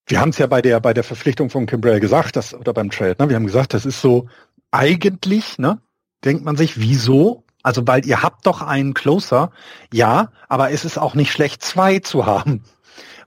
Wir 0.07 0.19
haben 0.19 0.29
es 0.29 0.37
ja 0.39 0.47
bei 0.47 0.61
der 0.61 0.79
bei 0.79 0.93
der 0.93 1.03
Verpflichtung 1.03 1.49
von 1.49 1.67
Kim 1.67 1.81
Brell 1.81 1.99
gesagt, 1.99 2.35
dass, 2.35 2.53
oder 2.53 2.73
beim 2.73 2.89
Trade, 2.89 3.15
ne? 3.19 3.29
Wir 3.29 3.35
haben 3.35 3.45
gesagt, 3.45 3.73
das 3.73 3.85
ist 3.85 4.01
so 4.01 4.27
eigentlich, 4.71 5.57
ne? 5.59 5.81
Denkt 6.23 6.43
man 6.43 6.57
sich, 6.57 6.79
wieso 6.79 7.45
also 7.69 7.85
weil 7.85 8.03
ihr 8.03 8.23
habt 8.23 8.47
doch 8.47 8.63
einen 8.63 8.95
Closer, 8.95 9.51
ja, 9.93 10.31
aber 10.47 10.71
es 10.71 10.85
ist 10.85 10.97
auch 10.97 11.13
nicht 11.13 11.31
schlecht, 11.31 11.61
zwei 11.61 11.99
zu 11.99 12.25
haben. 12.25 12.63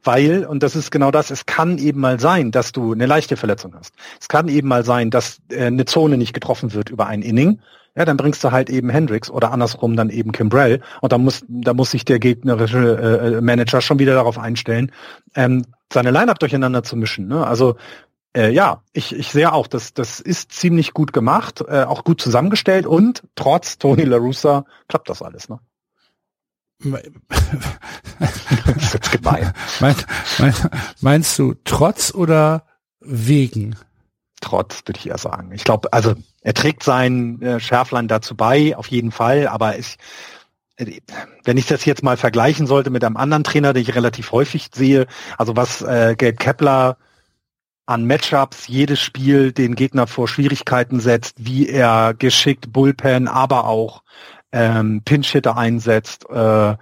Weil, 0.02 0.44
und 0.46 0.64
das 0.64 0.74
ist 0.74 0.90
genau 0.90 1.12
das, 1.12 1.30
es 1.30 1.46
kann 1.46 1.78
eben 1.78 2.00
mal 2.00 2.18
sein, 2.18 2.50
dass 2.50 2.72
du 2.72 2.92
eine 2.92 3.06
leichte 3.06 3.36
Verletzung 3.36 3.72
hast. 3.76 3.94
Es 4.20 4.26
kann 4.26 4.48
eben 4.48 4.66
mal 4.66 4.84
sein, 4.84 5.10
dass 5.10 5.40
äh, 5.48 5.66
eine 5.66 5.84
Zone 5.84 6.18
nicht 6.18 6.32
getroffen 6.32 6.74
wird 6.74 6.90
über 6.90 7.06
ein 7.06 7.22
Inning. 7.22 7.60
Ja, 7.94 8.04
dann 8.04 8.16
bringst 8.16 8.42
du 8.42 8.50
halt 8.50 8.68
eben 8.68 8.90
Hendricks 8.90 9.30
oder 9.30 9.52
andersrum 9.52 9.94
dann 9.94 10.10
eben 10.10 10.32
Kimbrell 10.32 10.80
und 11.02 11.12
dann 11.12 11.22
muss, 11.22 11.44
da 11.46 11.72
muss 11.72 11.92
sich 11.92 12.04
der 12.04 12.18
gegnerische 12.18 13.36
äh, 13.36 13.40
Manager 13.40 13.80
schon 13.80 14.00
wieder 14.00 14.14
darauf 14.14 14.38
einstellen, 14.38 14.90
ähm, 15.36 15.66
seine 15.92 16.10
Line-Up 16.10 16.40
durcheinander 16.40 16.82
zu 16.82 16.96
mischen. 16.96 17.28
Ne? 17.28 17.46
Also 17.46 17.76
äh, 18.36 18.50
ja, 18.50 18.82
ich, 18.92 19.14
ich 19.14 19.30
sehe 19.30 19.52
auch, 19.52 19.66
das, 19.66 19.94
das 19.94 20.20
ist 20.20 20.52
ziemlich 20.52 20.94
gut 20.94 21.12
gemacht, 21.12 21.62
äh, 21.66 21.84
auch 21.84 22.04
gut 22.04 22.20
zusammengestellt 22.20 22.86
und 22.86 23.22
trotz 23.34 23.78
Tony 23.78 24.04
La 24.04 24.16
Russa 24.16 24.64
klappt 24.88 25.08
das 25.08 25.22
alles. 25.22 25.48
Ne? 25.48 25.58
das 26.84 28.76
ist 28.76 28.94
jetzt 28.94 29.12
gemein. 29.12 29.52
Mein, 29.80 29.94
mein, 30.38 30.54
meinst 31.00 31.38
du 31.38 31.54
trotz 31.64 32.12
oder 32.12 32.64
wegen? 33.00 33.76
Trotz, 34.40 34.82
würde 34.86 34.98
ich 34.98 35.08
eher 35.08 35.18
sagen. 35.18 35.52
Ich 35.52 35.64
glaube, 35.64 35.92
also 35.92 36.14
er 36.40 36.54
trägt 36.54 36.82
sein 36.82 37.40
äh, 37.42 37.60
Schärflein 37.60 38.08
dazu 38.08 38.36
bei, 38.36 38.76
auf 38.76 38.88
jeden 38.88 39.12
Fall, 39.12 39.46
aber 39.46 39.78
ich, 39.78 39.96
äh, 40.76 41.00
wenn 41.44 41.56
ich 41.56 41.66
das 41.66 41.84
jetzt 41.84 42.02
mal 42.02 42.16
vergleichen 42.16 42.66
sollte 42.66 42.90
mit 42.90 43.04
einem 43.04 43.16
anderen 43.16 43.44
Trainer, 43.44 43.72
den 43.72 43.82
ich 43.82 43.94
relativ 43.94 44.32
häufig 44.32 44.70
sehe, 44.74 45.06
also 45.38 45.54
was 45.54 45.82
äh, 45.82 46.16
Gabe 46.18 46.34
Kepler 46.34 46.96
an 47.92 48.06
Matchups 48.06 48.68
jedes 48.68 49.00
Spiel 49.00 49.52
den 49.52 49.74
Gegner 49.74 50.06
vor 50.06 50.26
Schwierigkeiten 50.26 50.98
setzt, 50.98 51.34
wie 51.38 51.68
er 51.68 52.14
geschickt 52.14 52.72
Bullpen, 52.72 53.28
aber 53.28 53.66
auch 53.66 54.02
ähm, 54.50 55.02
Pinch-Hitter 55.04 55.58
einsetzt. 55.58 56.24
Äh, 56.30 56.76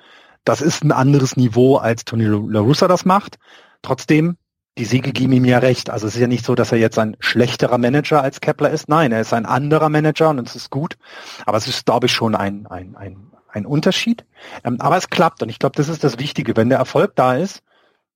das 0.45 0.61
ist 0.61 0.85
ein 0.85 0.93
anderes 0.93 1.37
Niveau, 1.37 1.77
als 1.77 2.05
Tony 2.05 2.27
La 2.27 2.61
Russa 2.61 2.87
das 2.87 3.05
macht. 3.05 3.39
Trotzdem, 3.83 4.37
die 4.79 4.85
Siege 4.85 5.11
geben 5.11 5.33
ihm 5.33 5.45
ja 5.45 5.59
recht. 5.59 5.91
Also 5.91 6.07
es 6.07 6.15
ist 6.15 6.21
ja 6.21 6.29
nicht 6.29 6.45
so, 6.45 6.55
dass 6.55 6.71
er 6.71 6.79
jetzt 6.79 6.99
ein 6.99 7.17
schlechterer 7.19 7.79
Manager 7.79 8.23
als 8.23 8.41
Kepler 8.41 8.71
ist. 8.71 8.89
Nein, 8.89 9.11
er 9.11 9.21
ist 9.21 9.33
ein 9.33 9.47
anderer 9.47 9.89
Manager 9.89 10.31
und 10.31 10.47
es 10.47 10.55
ist 10.55 10.71
gut. 10.71 10.97
Aber 11.45 11.59
es 11.59 11.67
ist, 11.67 11.87
glaube 11.87 12.07
ich, 12.07 12.13
schon 12.13 12.37
ein, 12.37 12.69
ein, 12.69 12.95
ein, 12.95 13.33
ein 13.49 13.67
Unterschied. 13.67 14.25
Ähm, 14.63 14.81
aber 14.81 14.97
es 14.97 15.11
klappt 15.11 15.43
und 15.43 15.49
ich 15.49 15.59
glaube, 15.59 15.75
das 15.77 15.89
ist 15.89 16.05
das 16.05 16.21
Wichtige. 16.21 16.57
Wenn 16.57 16.69
der 16.69 16.79
Erfolg 16.79 17.17
da 17.17 17.35
ist, 17.35 17.65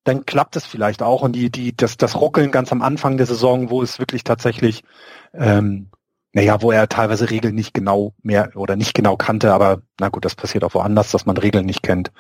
dann 0.04 0.26
klappt 0.26 0.56
es 0.56 0.66
vielleicht 0.66 1.02
auch. 1.02 1.22
Und 1.22 1.32
die, 1.32 1.50
die, 1.50 1.76
das, 1.76 1.96
das 1.96 2.20
Ruckeln 2.20 2.50
ganz 2.50 2.72
am 2.72 2.82
Anfang 2.82 3.16
der 3.16 3.26
Saison, 3.26 3.70
wo 3.70 3.82
es 3.82 3.98
wirklich 3.98 4.24
tatsächlich 4.24 4.84
ähm, 5.32 5.90
naja, 6.34 6.60
wo 6.60 6.72
er 6.72 6.88
teilweise 6.88 7.30
Regeln 7.30 7.54
nicht 7.54 7.74
genau 7.74 8.12
mehr 8.22 8.50
oder 8.56 8.74
nicht 8.74 8.92
genau 8.92 9.16
kannte, 9.16 9.54
aber 9.54 9.82
na 10.00 10.08
gut, 10.08 10.24
das 10.24 10.34
passiert 10.34 10.64
auch 10.64 10.74
woanders, 10.74 11.12
dass 11.12 11.26
man 11.26 11.36
Regeln 11.36 11.64
nicht 11.64 11.84
kennt 11.84 12.10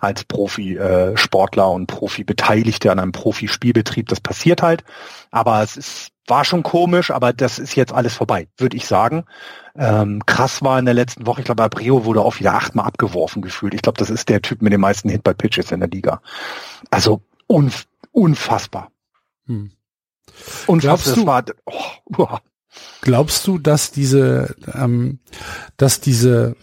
als 0.00 0.24
Profi-Sportler 0.24 1.64
äh, 1.64 1.74
und 1.74 1.86
Profi-Beteiligte 1.86 2.90
an 2.90 2.98
einem 2.98 3.12
Profi-Spielbetrieb. 3.12 4.08
Das 4.08 4.20
passiert 4.20 4.60
halt, 4.60 4.82
aber 5.30 5.62
es 5.62 5.76
ist, 5.76 6.08
war 6.26 6.44
schon 6.44 6.64
komisch, 6.64 7.12
aber 7.12 7.32
das 7.32 7.60
ist 7.60 7.76
jetzt 7.76 7.92
alles 7.92 8.14
vorbei, 8.14 8.48
würde 8.56 8.76
ich 8.76 8.88
sagen. 8.88 9.24
Ähm, 9.76 10.20
krass 10.26 10.62
war 10.62 10.80
in 10.80 10.84
der 10.84 10.94
letzten 10.94 11.26
Woche, 11.26 11.42
ich 11.42 11.44
glaube, 11.44 11.62
Abreu 11.62 12.04
wurde 12.04 12.22
auch 12.22 12.40
wieder 12.40 12.54
achtmal 12.54 12.86
abgeworfen 12.86 13.40
gefühlt. 13.40 13.74
Ich 13.74 13.82
glaube, 13.82 13.98
das 13.98 14.10
ist 14.10 14.28
der 14.28 14.42
Typ 14.42 14.62
mit 14.62 14.72
den 14.72 14.80
meisten 14.80 15.08
Hit-by-Pitches 15.08 15.70
in 15.70 15.78
der 15.78 15.88
Liga. 15.88 16.20
Also 16.90 17.22
unf 17.50 17.86
unfassbar. 18.12 18.92
Hm. 19.46 19.72
Unfassbar. 20.66 21.42
Das 21.42 21.56
war, 21.66 22.16
oh, 22.16 22.38
Glaubst 23.00 23.46
du, 23.46 23.58
dass 23.58 23.90
diese, 23.90 24.54
ähm, 24.72 25.18
dass 25.76 26.00
diese, 26.00 26.56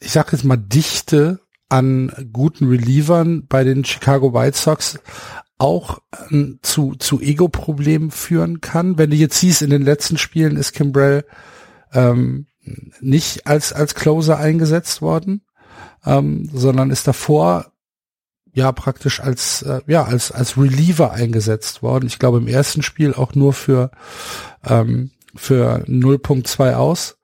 ich 0.00 0.12
sag 0.12 0.32
jetzt 0.32 0.44
mal 0.44 0.56
Dichte 0.56 1.40
an 1.68 2.28
guten 2.32 2.68
Relievern 2.68 3.46
bei 3.46 3.64
den 3.64 3.84
Chicago 3.84 4.34
White 4.34 4.58
Sox 4.58 4.98
auch 5.56 6.00
äh, 6.30 6.54
zu, 6.62 6.94
zu 6.96 7.20
Ego-Problemen 7.20 8.10
führen 8.10 8.60
kann? 8.60 8.98
Wenn 8.98 9.10
du 9.10 9.16
jetzt 9.16 9.38
siehst, 9.38 9.62
in 9.62 9.70
den 9.70 9.82
letzten 9.82 10.18
Spielen 10.18 10.56
ist 10.56 10.72
Kimbrell 10.72 11.24
ähm, 11.92 12.46
nicht 13.00 13.46
als, 13.46 13.72
als 13.72 13.94
Closer 13.94 14.38
eingesetzt 14.38 15.00
worden, 15.00 15.46
ähm, 16.04 16.50
sondern 16.52 16.90
ist 16.90 17.08
davor 17.08 17.72
ja 18.58 18.72
praktisch 18.72 19.20
als 19.20 19.62
äh, 19.62 19.80
ja 19.86 20.04
als 20.04 20.32
als 20.32 20.58
Reliever 20.58 21.12
eingesetzt 21.12 21.82
worden. 21.82 22.06
Ich 22.06 22.18
glaube 22.18 22.38
im 22.38 22.48
ersten 22.48 22.82
Spiel 22.82 23.14
auch 23.14 23.34
nur 23.34 23.52
für 23.52 23.90
ähm, 24.64 25.12
für 25.34 25.84
0.2 25.86 26.74
aus. 26.74 27.18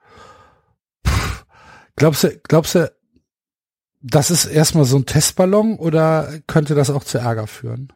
Puh. 1.02 1.12
Glaubst 1.96 2.24
du, 2.24 2.38
glaubst 2.48 2.76
du, 2.76 2.92
das 4.00 4.30
ist 4.30 4.46
erstmal 4.46 4.84
so 4.84 4.96
ein 4.96 5.06
Testballon 5.06 5.76
oder 5.76 6.28
könnte 6.46 6.74
das 6.74 6.90
auch 6.90 7.04
zu 7.04 7.18
Ärger 7.18 7.48
führen? 7.48 7.92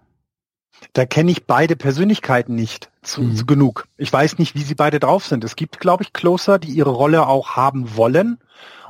Da 0.93 1.07
kenne 1.07 1.31
ich 1.31 1.47
beide 1.47 1.77
Persönlichkeiten 1.77 2.55
nicht 2.55 2.91
zu, 3.03 3.23
mhm. 3.23 3.37
zu 3.37 3.47
genug. 3.47 3.87
Ich 3.97 4.13
weiß 4.13 4.39
nicht, 4.39 4.55
wie 4.55 4.63
sie 4.63 4.75
beide 4.75 5.01
drauf 5.01 5.27
sind. 5.27 5.45
Es 5.45 5.57
gibt, 5.57 5.81
glaube 5.81 6.03
ich, 6.03 6.13
Closer, 6.13 6.59
die 6.59 6.71
ihre 6.71 6.91
Rolle 6.91 7.27
auch 7.27 7.57
haben 7.57 7.97
wollen. 7.97 8.39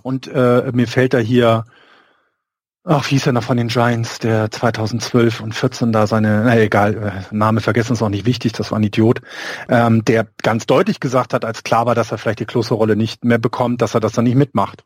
Und 0.02 0.26
äh, 0.28 0.70
mir 0.72 0.86
fällt 0.86 1.12
da 1.12 1.18
hier 1.18 1.64
Ach, 2.90 3.04
wie 3.04 3.16
hieß 3.16 3.26
er 3.26 3.32
noch 3.34 3.42
von 3.42 3.58
den 3.58 3.68
Giants, 3.68 4.18
der 4.18 4.50
2012 4.50 5.40
und 5.40 5.54
14 5.54 5.92
da 5.92 6.06
seine, 6.06 6.42
na 6.42 6.58
egal, 6.58 6.94
äh, 7.30 7.34
Name 7.36 7.60
vergessen 7.60 7.92
ist 7.92 8.00
auch 8.00 8.08
nicht 8.08 8.24
wichtig, 8.24 8.52
das 8.52 8.70
war 8.70 8.78
ein 8.78 8.82
Idiot, 8.82 9.20
ähm, 9.68 10.06
der 10.06 10.26
ganz 10.42 10.64
deutlich 10.64 10.98
gesagt 10.98 11.34
hat, 11.34 11.44
als 11.44 11.64
klar 11.64 11.84
war, 11.84 11.94
dass 11.94 12.12
er 12.12 12.16
vielleicht 12.16 12.40
die 12.40 12.46
Klosterrolle 12.46 12.96
nicht 12.96 13.26
mehr 13.26 13.36
bekommt, 13.36 13.82
dass 13.82 13.92
er 13.92 14.00
das 14.00 14.12
dann 14.12 14.24
nicht 14.24 14.36
mitmacht. 14.36 14.84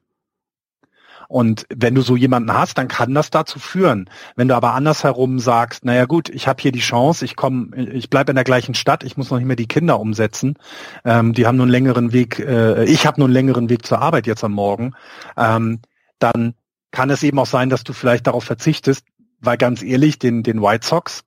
Und 1.28 1.64
wenn 1.72 1.94
du 1.94 2.00
so 2.00 2.16
jemanden 2.16 2.52
hast, 2.52 2.76
dann 2.76 2.88
kann 2.88 3.14
das 3.14 3.30
dazu 3.30 3.60
führen. 3.60 4.10
Wenn 4.34 4.48
du 4.48 4.56
aber 4.56 4.74
andersherum 4.74 5.38
sagst, 5.38 5.84
naja 5.84 6.06
gut, 6.06 6.28
ich 6.28 6.48
habe 6.48 6.60
hier 6.60 6.72
die 6.72 6.80
Chance, 6.80 7.24
ich 7.24 7.36
komme, 7.36 7.76
ich 7.76 8.10
bleibe 8.10 8.32
in 8.32 8.36
der 8.36 8.42
gleichen 8.42 8.74
Stadt, 8.74 9.04
ich 9.04 9.16
muss 9.16 9.30
noch 9.30 9.38
nicht 9.38 9.46
mehr 9.46 9.54
die 9.54 9.68
Kinder 9.68 10.00
umsetzen, 10.00 10.56
ähm, 11.04 11.34
die 11.34 11.46
haben 11.46 11.60
einen 11.60 11.70
längeren 11.70 12.12
Weg, 12.12 12.40
äh, 12.40 12.82
ich 12.82 13.06
habe 13.06 13.22
einen 13.22 13.32
längeren 13.32 13.70
Weg 13.70 13.86
zur 13.86 14.02
Arbeit 14.02 14.26
jetzt 14.26 14.42
am 14.42 14.52
Morgen, 14.54 14.94
ähm, 15.36 15.78
dann 16.18 16.54
kann 16.92 17.10
es 17.10 17.22
eben 17.22 17.38
auch 17.38 17.46
sein, 17.46 17.68
dass 17.68 17.84
du 17.84 17.92
vielleicht 17.92 18.26
darauf 18.26 18.44
verzichtest, 18.44 19.04
weil 19.40 19.56
ganz 19.56 19.82
ehrlich, 19.82 20.18
den, 20.18 20.42
den 20.42 20.62
White 20.62 20.86
Sox, 20.86 21.24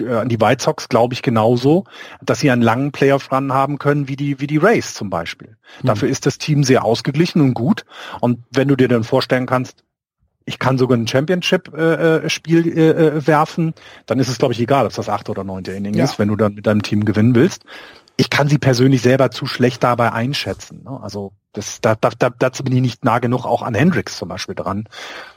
äh, 0.00 0.14
an 0.14 0.28
die 0.28 0.40
White 0.40 0.62
Sox 0.62 0.88
glaube 0.88 1.14
ich 1.14 1.22
genauso, 1.22 1.84
dass 2.22 2.40
sie 2.40 2.50
einen 2.50 2.62
langen 2.62 2.92
Playoff 2.92 3.32
Run 3.32 3.52
haben 3.52 3.78
können, 3.78 4.08
wie 4.08 4.16
die, 4.16 4.40
wie 4.40 4.46
die 4.46 4.58
Rays 4.58 4.94
zum 4.94 5.10
Beispiel. 5.10 5.56
Mhm. 5.82 5.86
Dafür 5.86 6.08
ist 6.08 6.26
das 6.26 6.38
Team 6.38 6.64
sehr 6.64 6.84
ausgeglichen 6.84 7.40
und 7.40 7.54
gut. 7.54 7.84
Und 8.20 8.44
wenn 8.50 8.68
du 8.68 8.76
dir 8.76 8.88
dann 8.88 9.04
vorstellen 9.04 9.46
kannst, 9.46 9.84
ich 10.46 10.58
kann 10.58 10.78
sogar 10.78 10.96
ein 10.96 11.06
Championship-Spiel 11.06 12.66
äh, 12.66 12.90
äh, 12.90 13.08
äh, 13.18 13.26
werfen, 13.26 13.74
dann 14.06 14.18
ist 14.18 14.28
es, 14.28 14.38
glaube 14.38 14.54
ich, 14.54 14.60
egal, 14.60 14.84
ob 14.84 14.90
es 14.90 14.96
das 14.96 15.08
achte 15.08 15.30
oder 15.30 15.44
neunte 15.44 15.72
Inning 15.72 15.94
ja. 15.94 16.04
ist, 16.04 16.18
wenn 16.18 16.28
du 16.28 16.36
dann 16.36 16.54
mit 16.54 16.66
deinem 16.66 16.82
Team 16.82 17.04
gewinnen 17.04 17.34
willst. 17.34 17.64
Ich 18.16 18.30
kann 18.30 18.48
sie 18.48 18.58
persönlich 18.58 19.02
selber 19.02 19.30
zu 19.30 19.46
schlecht 19.46 19.82
dabei 19.82 20.12
einschätzen. 20.12 20.82
Ne? 20.84 20.98
Also 21.02 21.32
das, 21.52 21.80
da, 21.80 21.94
da, 21.94 22.10
da, 22.16 22.30
dazu 22.30 22.62
bin 22.62 22.74
ich 22.74 22.80
nicht 22.80 23.04
nah 23.04 23.18
genug 23.18 23.44
auch 23.44 23.62
an 23.62 23.74
Hendrix 23.74 24.16
zum 24.16 24.28
Beispiel 24.28 24.54
dran. 24.54 24.88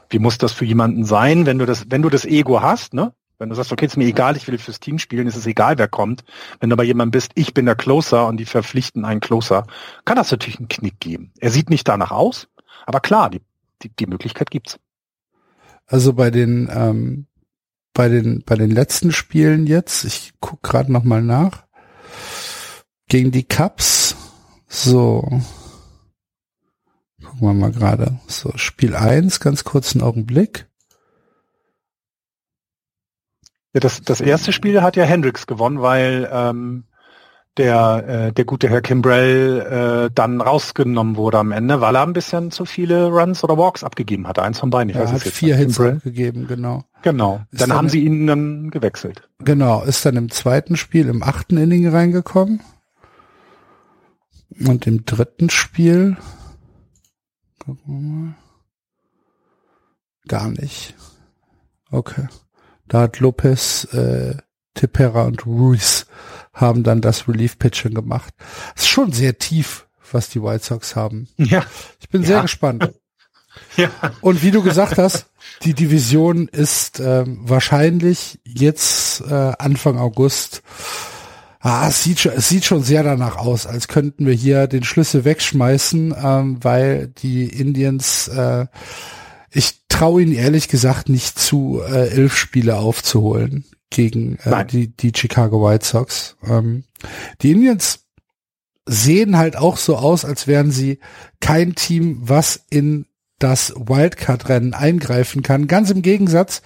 Wie 0.10 0.20
muss 0.20 0.38
das 0.38 0.52
für 0.52 0.66
jemanden 0.66 1.06
sein, 1.06 1.46
wenn 1.46 1.58
du 1.58 1.66
das, 1.66 1.86
wenn 1.90 2.02
du 2.02 2.10
das 2.10 2.26
Ego 2.26 2.62
hast, 2.62 2.94
ne? 2.94 3.14
Wenn 3.40 3.50
du 3.50 3.56
sagst, 3.56 3.72
okay, 3.72 3.88
ist 3.88 3.98
mir 3.98 4.06
egal, 4.06 4.38
ich 4.38 4.48
will 4.48 4.58
fürs 4.58 4.80
Team 4.80 5.00
spielen, 5.00 5.28
ist 5.28 5.36
es 5.36 5.48
egal, 5.48 5.78
wer 5.78 5.88
kommt. 5.88 6.24
Wenn 6.60 6.70
du 6.70 6.76
aber 6.76 6.84
jemand 6.84 7.12
bist, 7.12 7.32
ich 7.36 7.54
bin 7.54 7.66
der 7.66 7.76
Closer 7.76 8.28
und 8.28 8.38
die 8.38 8.46
verpflichten 8.46 9.06
einen 9.06 9.20
Closer, 9.20 9.66
kann 10.06 10.16
das 10.16 10.32
natürlich 10.32 10.60
einen 10.60 10.68
Knick 10.68 11.00
geben. 11.00 11.34
Er 11.40 11.50
sieht 11.50 11.70
nicht 11.70 11.88
danach 11.88 12.12
aus, 12.12 12.48
aber 12.86 13.00
klar, 13.00 13.30
die, 13.30 13.42
die, 13.82 13.90
die 13.90 14.06
Möglichkeit 14.06 14.52
gibt's. 14.52 14.80
Also 15.88 16.14
bei 16.14 16.30
den, 16.32 16.70
ähm, 16.72 17.26
bei 17.94 18.08
den, 18.08 18.44
bei 18.46 18.56
den 18.56 18.72
letzten 18.72 19.12
Spielen 19.12 19.68
jetzt, 19.68 20.06
ich 20.06 20.34
guck 20.40 20.62
gerade 20.62 20.92
noch 20.92 21.04
mal 21.04 21.22
nach, 21.22 21.66
gegen 23.08 23.32
die 23.32 23.44
Cups, 23.44 24.16
so, 24.68 25.42
Gucken 27.24 27.48
wir 27.48 27.54
mal 27.54 27.72
gerade. 27.72 28.20
So, 28.28 28.52
Spiel 28.56 28.96
eins, 28.96 29.40
ganz 29.40 29.64
kurz 29.64 29.96
einen 29.96 30.04
Augenblick. 30.04 30.68
Ja, 33.74 33.80
das, 33.80 34.02
das 34.02 34.22
erste 34.22 34.54
Spiel 34.54 34.82
hat 34.82 34.96
ja 34.96 35.04
Hendricks 35.04 35.48
gewonnen, 35.48 35.82
weil 35.82 36.30
ähm, 36.32 36.84
der, 37.58 38.08
äh, 38.08 38.34
der 38.34 38.46
gute 38.46 38.70
Herr 38.70 38.82
Kimbrell 38.82 40.08
äh, 40.10 40.14
dann 40.14 40.42
rausgenommen 40.42 41.16
wurde 41.16 41.40
am 41.40 41.52
Ende, 41.52 41.82
weil 41.82 41.96
er 41.96 42.04
ein 42.04 42.14
bisschen 42.14 42.52
zu 42.52 42.66
viele 42.66 43.08
Runs 43.08 43.44
oder 43.44 43.58
Walks 43.58 43.84
abgegeben 43.84 44.28
hatte. 44.28 44.42
Eins 44.44 44.60
von 44.60 44.70
beiden. 44.70 44.90
Ich 44.90 44.96
er 44.96 45.04
weiß 45.04 45.14
hat 45.14 45.26
jetzt 45.26 45.38
vier 45.38 45.56
Hits 45.56 45.80
abgegeben, 45.80 46.48
genau. 46.48 46.84
Genau. 47.04 47.42
Ist 47.52 47.62
dann, 47.62 47.70
dann 47.70 47.78
haben 47.78 47.90
sie 47.90 48.04
ihn 48.04 48.28
dann 48.28 48.70
gewechselt. 48.72 49.28
Genau, 49.40 49.84
ist 49.84 50.06
dann 50.06 50.16
im 50.16 50.32
zweiten 50.32 50.78
Spiel 50.78 51.10
im 51.10 51.22
achten 51.22 51.58
Inning 51.58 51.88
reingekommen. 51.88 52.62
Und 54.68 54.86
im 54.86 55.04
dritten 55.06 55.50
Spiel 55.50 56.18
Gucken 57.66 57.82
wir 57.86 58.26
mal. 58.26 58.36
Gar 60.28 60.50
nicht. 60.50 60.96
Okay. 61.92 62.28
Da 62.88 63.02
hat 63.02 63.20
Lopez, 63.20 63.86
äh, 63.94 64.36
Tipera 64.74 65.24
und 65.24 65.46
Ruiz 65.46 66.08
haben 66.54 66.84
dann 66.84 67.02
das 67.02 67.28
Relief-Pitching 67.28 67.94
gemacht. 67.94 68.34
Das 68.76 68.84
ist 68.84 68.90
schon 68.90 69.12
sehr 69.12 69.38
tief, 69.38 69.88
was 70.12 70.30
die 70.30 70.42
White 70.42 70.64
Sox 70.64 70.96
haben. 70.96 71.28
Ja. 71.38 71.66
Ich 72.00 72.10
bin 72.10 72.22
ja. 72.22 72.28
sehr 72.28 72.42
gespannt. 72.42 72.94
Ja. 73.78 73.92
Und 74.22 74.42
wie 74.42 74.50
du 74.50 74.64
gesagt 74.64 74.98
hast, 74.98 75.28
die 75.62 75.76
Division 75.76 76.48
ist 76.48 77.00
äh, 77.00 77.24
wahrscheinlich 77.28 78.40
jetzt 78.44 79.22
äh, 79.22 79.54
Anfang 79.60 80.00
August. 80.00 80.64
Ah, 81.66 81.88
es 81.88 82.04
sieht, 82.04 82.20
schon, 82.20 82.34
es 82.34 82.50
sieht 82.50 82.66
schon 82.66 82.84
sehr 82.84 83.04
danach 83.04 83.38
aus, 83.38 83.66
als 83.66 83.88
könnten 83.88 84.26
wir 84.26 84.34
hier 84.34 84.68
den 84.68 84.84
Schlüssel 84.84 85.24
wegschmeißen, 85.24 86.14
ähm, 86.22 86.58
weil 86.62 87.08
die 87.08 87.46
Indians, 87.46 88.28
äh, 88.28 88.66
ich 89.50 89.80
traue 89.88 90.24
ihnen 90.24 90.34
ehrlich 90.34 90.68
gesagt 90.68 91.08
nicht 91.08 91.40
zu, 91.40 91.82
äh, 91.82 92.10
elf 92.10 92.36
Spiele 92.36 92.76
aufzuholen 92.76 93.64
gegen 93.90 94.40
äh, 94.44 94.66
die, 94.66 94.90
die 94.90 95.14
Chicago 95.16 95.66
White 95.66 95.86
Sox. 95.86 96.36
Ähm, 96.44 96.84
die 97.42 97.52
Indians 97.52 98.08
sehen 98.86 99.38
halt 99.38 99.56
auch 99.56 99.78
so 99.78 99.96
aus, 99.96 100.26
als 100.26 100.48
wären 100.48 100.70
sie 100.70 101.00
kein 101.40 101.76
Team, 101.76 102.18
was 102.24 102.60
in 102.72 103.06
das 103.40 103.74
Wildcard-Rennen 103.78 104.74
eingreifen 104.74 105.44
kann. 105.44 105.68
Ganz 105.68 105.92
im 105.92 106.02
Gegensatz 106.02 106.62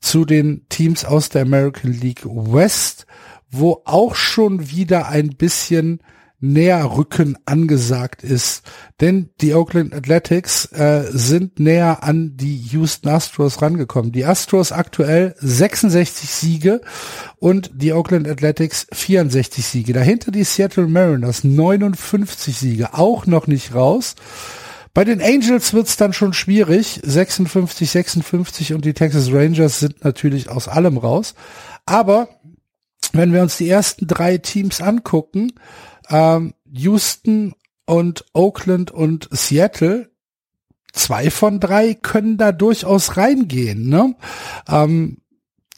zu 0.00 0.24
den 0.24 0.66
Teams 0.68 1.04
aus 1.04 1.28
der 1.28 1.42
American 1.42 1.92
League 1.92 2.24
West, 2.24 3.06
wo 3.50 3.82
auch 3.84 4.14
schon 4.14 4.70
wieder 4.70 5.08
ein 5.08 5.30
bisschen 5.30 6.00
näher 6.40 6.96
Rücken 6.96 7.36
angesagt 7.44 8.22
ist. 8.24 8.62
Denn 9.00 9.30
die 9.40 9.54
Oakland 9.54 9.94
Athletics 9.94 10.66
äh, 10.72 11.04
sind 11.10 11.60
näher 11.60 12.02
an 12.02 12.36
die 12.36 12.56
Houston 12.56 13.10
Astros 13.10 13.60
rangekommen. 13.60 14.12
Die 14.12 14.24
Astros 14.24 14.72
aktuell 14.72 15.34
66 15.38 16.30
Siege 16.30 16.80
und 17.36 17.70
die 17.74 17.92
Oakland 17.92 18.26
Athletics 18.26 18.86
64 18.92 19.64
Siege. 19.64 19.92
Dahinter 19.92 20.30
die 20.30 20.44
Seattle 20.44 20.86
Mariners 20.86 21.44
59 21.44 22.56
Siege, 22.56 22.94
auch 22.94 23.26
noch 23.26 23.46
nicht 23.46 23.74
raus. 23.74 24.14
Bei 24.92 25.04
den 25.04 25.22
Angels 25.22 25.72
wird's 25.72 25.96
dann 25.96 26.12
schon 26.12 26.32
schwierig. 26.32 27.00
56, 27.04 27.90
56 27.90 28.74
und 28.74 28.84
die 28.84 28.94
Texas 28.94 29.30
Rangers 29.32 29.78
sind 29.78 30.02
natürlich 30.04 30.48
aus 30.48 30.66
allem 30.66 30.96
raus. 30.96 31.34
Aber 31.86 32.28
wenn 33.12 33.32
wir 33.32 33.42
uns 33.42 33.56
die 33.56 33.68
ersten 33.68 34.06
drei 34.06 34.38
Teams 34.38 34.80
angucken, 34.80 35.52
ähm, 36.08 36.54
Houston 36.70 37.54
und 37.86 38.24
Oakland 38.32 38.90
und 38.90 39.28
Seattle, 39.32 40.10
zwei 40.92 41.30
von 41.30 41.60
drei 41.60 41.94
können 41.94 42.36
da 42.36 42.52
durchaus 42.52 43.16
reingehen. 43.16 43.88
Ne? 43.88 44.14
Ähm, 44.68 45.18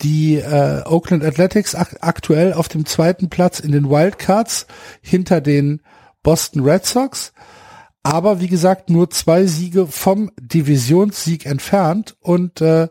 die 0.02 0.36
äh, 0.36 0.82
Oakland 0.84 1.24
Athletics 1.24 1.74
ak 1.74 1.98
aktuell 2.00 2.52
auf 2.52 2.68
dem 2.68 2.86
zweiten 2.86 3.30
Platz 3.30 3.60
in 3.60 3.72
den 3.72 3.88
Wildcards 3.88 4.66
hinter 5.00 5.40
den 5.40 5.80
Boston 6.22 6.62
Red 6.62 6.84
Sox. 6.86 7.32
Aber 8.02 8.40
wie 8.40 8.48
gesagt, 8.48 8.90
nur 8.90 9.10
zwei 9.10 9.46
Siege 9.46 9.86
vom 9.86 10.32
Divisionssieg 10.40 11.46
entfernt 11.46 12.16
und 12.20 12.60
äh, 12.60 12.88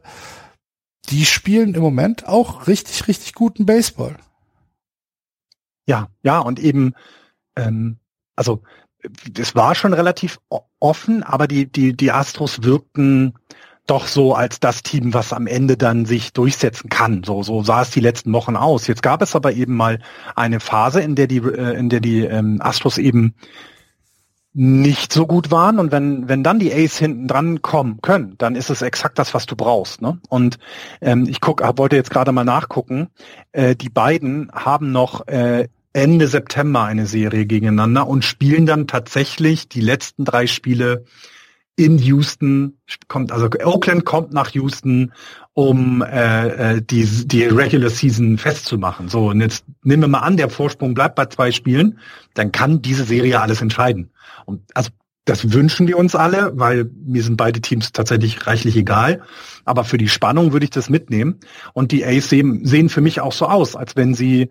die 1.10 1.26
spielen 1.26 1.76
im 1.76 1.82
Moment 1.82 2.28
auch 2.28 2.68
richtig, 2.68 3.08
richtig 3.10 3.34
guten 3.34 3.66
Baseball. 3.66 4.16
Ja, 5.92 6.08
ja, 6.24 6.40
und 6.40 6.58
eben 6.58 6.94
ähm, 7.58 7.98
also 8.38 8.62
es 9.38 9.56
war 9.56 9.76
schon 9.76 9.92
relativ 9.92 10.40
offen, 10.80 11.22
aber 11.22 11.50
die, 11.50 11.70
die, 11.70 11.98
die 11.98 12.14
Astros 12.14 12.64
wirkten 12.64 13.34
doch 13.88 14.08
so 14.08 14.34
als 14.34 14.62
das 14.62 14.84
Team, 14.84 15.14
was 15.14 15.34
am 15.34 15.48
Ende 15.48 15.76
dann 15.76 16.06
sich 16.06 16.32
durchsetzen 16.32 16.90
kann. 16.90 17.24
So, 17.26 17.44
so 17.44 17.62
sah 17.62 17.82
es 17.82 17.90
die 17.90 18.00
letzten 18.00 18.32
Wochen 18.32 18.56
aus. 18.56 18.88
Jetzt 18.88 19.04
gab 19.04 19.22
es 19.22 19.36
aber 19.36 19.52
eben 19.52 19.76
mal 19.76 20.00
eine 20.34 20.62
Phase, 20.62 21.02
in 21.02 21.16
der 21.16 21.28
die, 21.28 21.40
äh, 21.40 21.78
in 21.78 21.90
der 21.90 22.00
die 22.00 22.22
ähm, 22.22 22.62
Astros 22.62 22.98
eben 22.98 23.34
nicht 24.54 25.12
so 25.12 25.28
gut 25.28 25.52
waren 25.52 25.78
und 25.78 25.92
wenn 25.92 26.30
wenn 26.30 26.44
dann 26.44 26.60
die 26.60 26.74
Ace 26.74 26.98
hinten 26.98 27.28
dran 27.28 27.62
kommen 27.62 28.00
können, 28.02 28.36
dann 28.38 28.56
ist 28.56 28.70
es 28.70 28.82
exakt 28.82 29.20
das, 29.20 29.34
was 29.34 29.46
du 29.46 29.58
brauchst. 29.58 30.02
Ne? 30.02 30.20
Und 30.30 30.58
ähm, 31.02 31.26
ich 31.30 31.42
guck, 31.42 31.62
wollte 31.78 31.98
jetzt 31.98 32.12
gerade 32.12 32.32
mal 32.32 32.44
nachgucken. 32.44 33.10
Äh, 33.52 33.76
die 33.76 33.90
beiden 33.90 34.52
haben 34.54 34.92
noch 34.92 35.28
äh, 35.28 35.68
Ende 35.94 36.28
September 36.28 36.84
eine 36.84 37.06
Serie 37.06 37.46
gegeneinander 37.46 38.08
und 38.08 38.24
spielen 38.24 38.66
dann 38.66 38.88
tatsächlich 38.88 39.68
die 39.68 39.82
letzten 39.82 40.26
drei 40.26 40.48
Spiele 40.48 41.06
in 41.76 41.98
Houston. 41.98 42.78
Kommt 43.08 43.32
also 43.32 43.50
Oakland 43.64 44.06
kommt 44.06 44.34
nach 44.34 44.52
Houston, 44.52 45.14
um 45.54 46.02
äh, 46.02 46.76
äh, 46.76 46.82
die 46.82 47.06
die 47.28 47.46
Regular 47.46 47.90
Season 47.90 48.38
festzumachen. 48.38 49.10
So 49.10 49.30
und 49.30 49.42
jetzt 49.42 49.66
nehmen 49.84 50.04
wir 50.04 50.08
mal 50.08 50.20
an, 50.20 50.38
der 50.38 50.50
Vorsprung 50.50 50.94
bleibt 50.94 51.16
bei 51.16 51.26
zwei 51.26 51.52
Spielen, 51.52 52.00
dann 52.34 52.52
kann 52.52 52.82
diese 52.82 53.04
Serie 53.04 53.42
alles 53.42 53.62
entscheiden. 53.62 54.12
Und 54.46 54.62
also 54.74 54.92
das 55.26 55.54
wünschen 55.54 55.88
wir 55.88 55.98
uns 55.98 56.16
alle, 56.16 56.52
weil 56.56 56.90
mir 57.06 57.22
sind 57.22 57.38
beide 57.38 57.62
Teams 57.62 57.92
tatsächlich 57.92 58.48
reichlich 58.48 58.76
egal. 58.76 59.22
Aber 59.66 59.84
für 59.84 59.98
die 59.98 60.10
Spannung 60.10 60.52
würde 60.52 60.64
ich 60.64 60.72
das 60.72 60.90
mitnehmen. 60.90 61.40
Und 61.74 61.92
die 61.92 62.04
Ace 62.04 62.30
sehen, 62.30 62.66
sehen 62.66 62.90
für 62.90 63.02
mich 63.02 63.22
auch 63.22 63.34
so 63.34 63.46
aus, 63.46 63.76
als 63.76 63.96
wenn 63.96 64.16
sie 64.16 64.50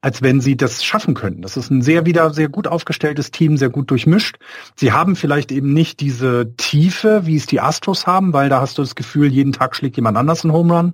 als 0.00 0.22
wenn 0.22 0.40
sie 0.40 0.56
das 0.56 0.84
schaffen 0.84 1.14
könnten. 1.14 1.42
Das 1.42 1.56
ist 1.56 1.70
ein 1.70 1.82
sehr 1.82 2.06
wieder 2.06 2.32
sehr 2.32 2.48
gut 2.48 2.66
aufgestelltes 2.66 3.30
Team, 3.30 3.56
sehr 3.56 3.68
gut 3.68 3.90
durchmischt. 3.90 4.36
Sie 4.76 4.92
haben 4.92 5.16
vielleicht 5.16 5.52
eben 5.52 5.72
nicht 5.72 6.00
diese 6.00 6.54
Tiefe, 6.56 7.26
wie 7.26 7.36
es 7.36 7.46
die 7.46 7.60
Astros 7.60 8.06
haben, 8.06 8.32
weil 8.32 8.48
da 8.48 8.60
hast 8.60 8.78
du 8.78 8.82
das 8.82 8.94
Gefühl, 8.94 9.30
jeden 9.30 9.52
Tag 9.52 9.76
schlägt 9.76 9.96
jemand 9.96 10.16
anders 10.16 10.44
einen 10.44 10.54
Home 10.54 10.74
Run 10.74 10.92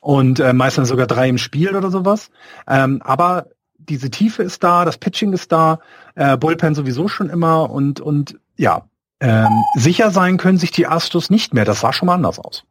und 0.00 0.40
äh, 0.40 0.52
meistens 0.52 0.88
sogar 0.88 1.06
drei 1.06 1.28
im 1.28 1.38
Spiel 1.38 1.76
oder 1.76 1.90
sowas. 1.90 2.30
Ähm, 2.66 3.00
aber 3.04 3.46
diese 3.78 4.10
Tiefe 4.10 4.42
ist 4.42 4.62
da, 4.64 4.84
das 4.84 4.98
Pitching 4.98 5.32
ist 5.32 5.52
da, 5.52 5.78
äh, 6.14 6.36
Bullpen 6.36 6.74
sowieso 6.74 7.08
schon 7.08 7.30
immer 7.30 7.70
und 7.70 8.00
und 8.00 8.38
ja, 8.56 8.84
ähm, 9.20 9.64
sicher 9.76 10.10
sein 10.10 10.36
können 10.36 10.58
sich 10.58 10.72
die 10.72 10.88
Astros 10.88 11.30
nicht 11.30 11.54
mehr. 11.54 11.64
Das 11.64 11.80
sah 11.80 11.92
schon 11.92 12.06
mal 12.06 12.14
anders 12.14 12.40
aus. 12.40 12.64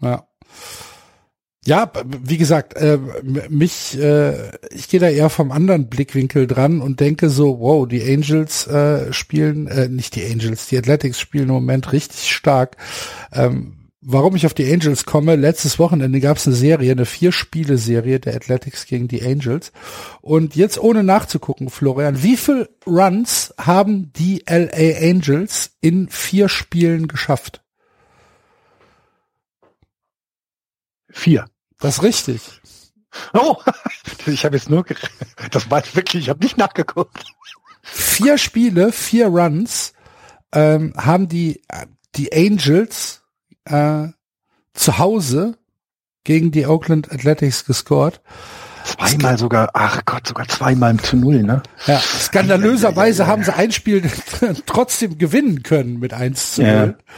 Ja. 0.00 0.24
Ja, 1.64 1.92
wie 2.04 2.38
gesagt, 2.38 2.74
äh, 2.74 2.98
mich, 3.48 3.96
äh, 3.96 4.50
ich 4.70 4.88
gehe 4.88 4.98
da 4.98 5.08
eher 5.08 5.30
vom 5.30 5.52
anderen 5.52 5.88
Blickwinkel 5.88 6.48
dran 6.48 6.80
und 6.80 6.98
denke 6.98 7.30
so, 7.30 7.60
wow, 7.60 7.86
die 7.86 8.02
Angels 8.02 8.66
äh, 8.66 9.12
spielen, 9.12 9.68
äh, 9.68 9.88
nicht 9.88 10.16
die 10.16 10.24
Angels, 10.24 10.66
die 10.66 10.76
Athletics 10.76 11.20
spielen 11.20 11.48
im 11.48 11.54
Moment 11.54 11.92
richtig 11.92 12.32
stark. 12.32 12.76
Ähm, 13.32 13.82
warum 14.00 14.34
ich 14.34 14.44
auf 14.44 14.54
die 14.54 14.72
Angels 14.72 15.04
komme, 15.04 15.36
letztes 15.36 15.78
Wochenende 15.78 16.18
gab 16.18 16.38
es 16.38 16.48
eine 16.48 16.56
Serie, 16.56 16.90
eine 16.90 17.06
Vier-Spiele-Serie 17.06 18.18
der 18.18 18.34
Athletics 18.34 18.86
gegen 18.86 19.06
die 19.06 19.22
Angels. 19.22 19.70
Und 20.20 20.56
jetzt 20.56 20.82
ohne 20.82 21.04
nachzugucken, 21.04 21.70
Florian, 21.70 22.24
wie 22.24 22.36
viel 22.36 22.68
Runs 22.88 23.54
haben 23.56 24.12
die 24.14 24.42
LA 24.48 24.98
Angels 25.00 25.70
in 25.80 26.08
vier 26.08 26.48
Spielen 26.48 27.06
geschafft? 27.06 27.62
Vier. 31.08 31.51
Das 31.82 31.96
ist 31.96 32.02
richtig. 32.02 32.40
Oh, 33.34 33.56
ich 34.26 34.44
habe 34.44 34.56
jetzt 34.56 34.70
nur, 34.70 34.84
das 35.50 35.70
war 35.70 35.82
wirklich, 35.94 36.24
ich 36.24 36.28
habe 36.28 36.42
nicht 36.42 36.56
nachgeguckt. 36.56 37.24
Vier 37.82 38.38
Spiele, 38.38 38.92
vier 38.92 39.26
Runs 39.26 39.92
ähm, 40.52 40.94
haben 40.96 41.28
die 41.28 41.60
die 42.14 42.32
Angels 42.32 43.22
äh, 43.64 44.08
zu 44.74 44.98
Hause 44.98 45.58
gegen 46.24 46.50
die 46.52 46.66
Oakland 46.66 47.10
Athletics 47.10 47.64
gescored. 47.64 48.20
Zweimal 48.84 49.38
sogar, 49.38 49.70
ach 49.74 50.02
Gott, 50.04 50.26
sogar 50.26 50.48
zweimal 50.48 50.96
zu 50.98 51.16
null, 51.16 51.42
ne? 51.42 51.62
Ja, 51.86 52.00
skandalöserweise 52.00 53.26
haben 53.26 53.44
sie 53.44 53.54
ein 53.54 53.72
Spiel 53.72 54.02
trotzdem 54.66 55.18
gewinnen 55.18 55.62
können 55.62 56.00
mit 56.00 56.12
1 56.12 56.54
zu 56.54 56.62
0. 56.62 56.70
Ja. 56.70 57.14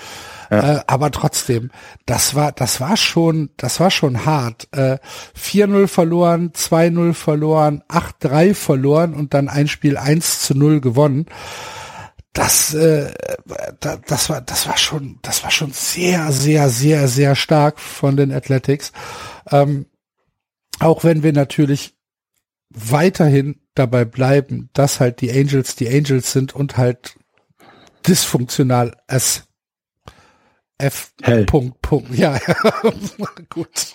Äh, 0.50 0.80
aber 0.86 1.10
trotzdem, 1.10 1.70
das 2.06 2.34
war, 2.34 2.52
das 2.52 2.80
war 2.80 2.96
schon, 2.96 3.50
das 3.56 3.80
war 3.80 3.90
schon 3.90 4.24
hart. 4.24 4.68
Äh, 4.72 4.98
4-0 5.38 5.86
verloren, 5.88 6.52
2-0 6.52 7.14
verloren, 7.14 7.82
8-3 7.88 8.54
verloren 8.54 9.14
und 9.14 9.34
dann 9.34 9.48
ein 9.48 9.68
Spiel 9.68 9.96
1 9.96 10.40
zu 10.42 10.54
0 10.54 10.80
gewonnen. 10.80 11.26
Das, 12.32 12.74
äh, 12.74 13.12
da, 13.80 13.96
das 13.96 14.28
war, 14.28 14.40
das 14.40 14.66
war 14.66 14.76
schon, 14.76 15.18
das 15.22 15.44
war 15.44 15.50
schon 15.50 15.72
sehr, 15.72 16.32
sehr, 16.32 16.68
sehr, 16.68 17.06
sehr 17.08 17.36
stark 17.36 17.78
von 17.78 18.16
den 18.16 18.32
Athletics. 18.32 18.92
Ähm, 19.50 19.86
auch 20.80 21.04
wenn 21.04 21.22
wir 21.22 21.32
natürlich 21.32 21.94
weiterhin 22.70 23.60
dabei 23.74 24.04
bleiben, 24.04 24.70
dass 24.72 25.00
halt 25.00 25.20
die 25.20 25.30
Angels 25.30 25.76
die 25.76 25.88
Angels 25.88 26.32
sind 26.32 26.54
und 26.54 26.76
halt 26.76 27.16
dysfunktional 28.06 28.96
as 29.06 29.44
F. 30.84 31.12
Hell. 31.22 31.46
Punkt, 31.46 31.80
Punkt. 31.82 32.14
Ja, 32.14 32.38
gut. 33.48 33.94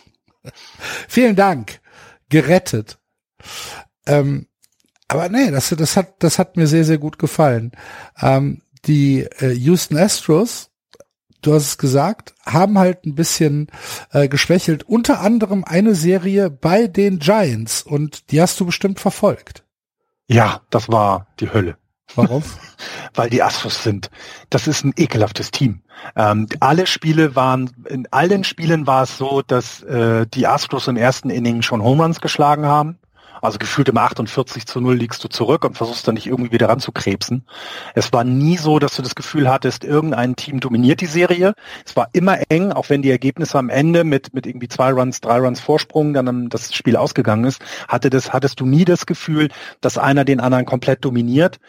Vielen 1.08 1.36
Dank. 1.36 1.82
Gerettet. 2.30 3.00
Ähm, 4.06 4.48
aber 5.08 5.30
nee, 5.30 5.52
das, 5.52 5.70
das 5.70 5.98
hat, 5.98 6.16
das 6.20 6.40
hat 6.40 6.56
mir 6.56 6.68
sehr, 6.68 6.86
sehr 6.86 6.98
gut 6.98 7.18
gefallen. 7.18 7.72
Ähm, 8.22 8.62
die 8.86 9.22
äh, 9.40 9.52
Houston 9.52 9.98
Astros, 9.98 10.70
du 11.42 11.54
hast 11.54 11.66
es 11.66 11.78
gesagt, 11.78 12.36
haben 12.46 12.78
halt 12.78 13.06
ein 13.06 13.16
bisschen 13.16 13.68
äh, 14.12 14.28
geschwächelt. 14.28 14.84
Unter 14.84 15.20
anderem 15.22 15.64
eine 15.64 15.96
Serie 15.96 16.50
bei 16.50 16.88
den 16.88 17.20
Giants 17.20 17.82
und 17.82 18.32
die 18.32 18.42
hast 18.42 18.60
du 18.60 18.66
bestimmt 18.66 19.00
verfolgt. 19.00 19.64
Ja, 20.28 20.62
das 20.70 20.90
war 20.90 21.28
die 21.40 21.52
Hölle. 21.52 21.78
Warum? 22.16 22.44
Weil 23.14 23.30
die 23.30 23.44
Astros 23.44 23.84
sind. 23.84 24.10
Das 24.50 24.68
ist 24.68 24.84
ein 24.84 24.94
ekelhaftes 24.98 25.52
Team. 25.52 25.82
Ähm, 26.16 26.48
alle 26.60 26.88
Spiele 26.88 27.36
waren, 27.36 27.72
in 27.88 28.08
allen 28.12 28.44
Spielen 28.44 28.88
war 28.88 29.04
es 29.04 29.18
so, 29.18 29.42
dass 29.42 29.84
äh, 29.84 30.26
die 30.28 30.48
Astros 30.48 30.88
im 30.88 30.98
ersten 30.98 31.30
Inning 31.30 31.62
schon 31.62 31.84
Home 31.84 32.04
Runs 32.04 32.22
geschlagen 32.22 32.66
haben. 32.66 33.00
Also 33.42 33.58
gefühlt 33.58 33.88
immer 33.88 34.02
48 34.02 34.66
zu 34.66 34.82
0 34.82 34.96
liegst 34.96 35.24
du 35.24 35.30
zurück 35.30 35.64
und 35.64 35.78
versuchst 35.78 36.08
dann 36.08 36.16
nicht 36.16 36.28
irgendwie 36.28 36.52
wieder 36.52 36.68
ranzukrebsen. 36.68 37.46
Es 37.96 38.12
war 38.12 38.24
nie 38.24 38.58
so, 38.58 38.80
dass 38.80 38.96
du 38.96 39.02
das 39.02 39.16
Gefühl 39.16 39.50
hattest, 39.50 39.84
irgendein 39.84 40.36
Team 40.36 40.60
dominiert 40.60 41.02
die 41.02 41.06
Serie. 41.06 41.54
Es 41.86 41.96
war 41.96 42.10
immer 42.12 42.38
eng, 42.50 42.72
auch 42.72 42.90
wenn 42.90 43.02
die 43.02 43.12
Ergebnisse 43.12 43.58
am 43.58 43.70
Ende 43.70 44.04
mit, 44.04 44.34
mit 44.34 44.46
irgendwie 44.46 44.68
zwei 44.68 44.92
Runs, 44.92 45.22
drei 45.22 45.40
Runs 45.40 45.62
Vorsprung 45.62 46.14
dann 46.14 46.50
das 46.50 46.74
Spiel 46.74 46.98
ausgegangen 46.98 47.46
ist, 47.46 47.62
hatte 47.88 48.10
das, 48.10 48.34
hattest 48.34 48.60
du 48.60 48.66
nie 48.66 48.86
das 48.86 49.06
Gefühl, 49.06 49.50
dass 49.80 49.98
einer 49.98 50.26
den 50.26 50.42
anderen 50.42 50.66
komplett 50.66 51.06
dominiert. 51.06 51.60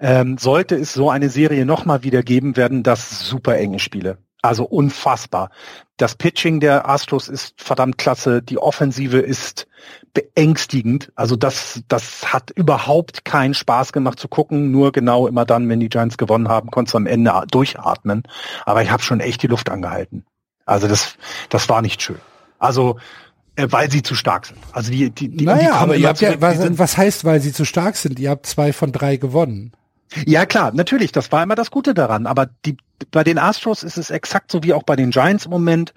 Ähm, 0.00 0.38
sollte 0.38 0.76
es 0.76 0.92
so 0.92 1.10
eine 1.10 1.28
Serie 1.28 1.66
nochmal 1.66 2.02
wieder 2.02 2.22
geben, 2.22 2.56
werden 2.56 2.82
das 2.82 3.20
super 3.20 3.56
enge 3.56 3.78
Spiele. 3.78 4.18
Also 4.42 4.64
unfassbar. 4.64 5.50
Das 5.98 6.14
Pitching 6.14 6.60
der 6.60 6.88
Astros 6.88 7.28
ist 7.28 7.60
verdammt 7.60 7.98
klasse. 7.98 8.42
Die 8.42 8.56
Offensive 8.56 9.18
ist 9.18 9.66
beängstigend. 10.14 11.12
Also 11.14 11.36
das, 11.36 11.82
das 11.88 12.32
hat 12.32 12.50
überhaupt 12.50 13.26
keinen 13.26 13.52
Spaß 13.52 13.92
gemacht 13.92 14.18
zu 14.18 14.28
gucken. 14.28 14.70
Nur 14.70 14.92
genau 14.92 15.26
immer 15.26 15.44
dann, 15.44 15.68
wenn 15.68 15.80
die 15.80 15.90
Giants 15.90 16.16
gewonnen 16.16 16.48
haben, 16.48 16.70
konntest 16.70 16.94
du 16.94 16.98
am 16.98 17.06
Ende 17.06 17.42
durchatmen. 17.50 18.22
Aber 18.64 18.82
ich 18.82 18.90
habe 18.90 19.02
schon 19.02 19.20
echt 19.20 19.42
die 19.42 19.46
Luft 19.46 19.68
angehalten. 19.68 20.24
Also 20.64 20.88
das, 20.88 21.16
das 21.50 21.68
war 21.68 21.82
nicht 21.82 22.00
schön. 22.00 22.18
Also 22.58 22.98
äh, 23.56 23.66
weil 23.70 23.90
sie 23.90 24.02
zu 24.02 24.14
stark 24.14 24.46
sind. 24.46 24.58
Also 24.72 24.90
die, 24.90 25.10
die, 25.10 25.28
die, 25.28 25.44
naja, 25.44 25.60
die 25.60 25.68
aber 25.70 25.96
ihr 25.96 26.08
habt 26.08 26.20
ja, 26.20 26.40
was, 26.40 26.78
was 26.78 26.96
heißt, 26.96 27.24
weil 27.24 27.40
sie 27.40 27.52
zu 27.52 27.66
stark 27.66 27.96
sind? 27.96 28.18
Ihr 28.18 28.30
habt 28.30 28.46
zwei 28.46 28.72
von 28.72 28.92
drei 28.92 29.16
gewonnen. 29.16 29.72
Ja 30.26 30.44
klar, 30.46 30.72
natürlich, 30.72 31.12
das 31.12 31.30
war 31.30 31.42
immer 31.42 31.54
das 31.54 31.70
Gute 31.70 31.94
daran. 31.94 32.26
Aber 32.26 32.48
die, 32.64 32.76
bei 33.10 33.24
den 33.24 33.38
Astros 33.38 33.82
ist 33.82 33.96
es 33.96 34.10
exakt 34.10 34.50
so 34.50 34.62
wie 34.62 34.74
auch 34.74 34.82
bei 34.82 34.96
den 34.96 35.10
Giants 35.10 35.44
im 35.44 35.50
Moment 35.50 35.94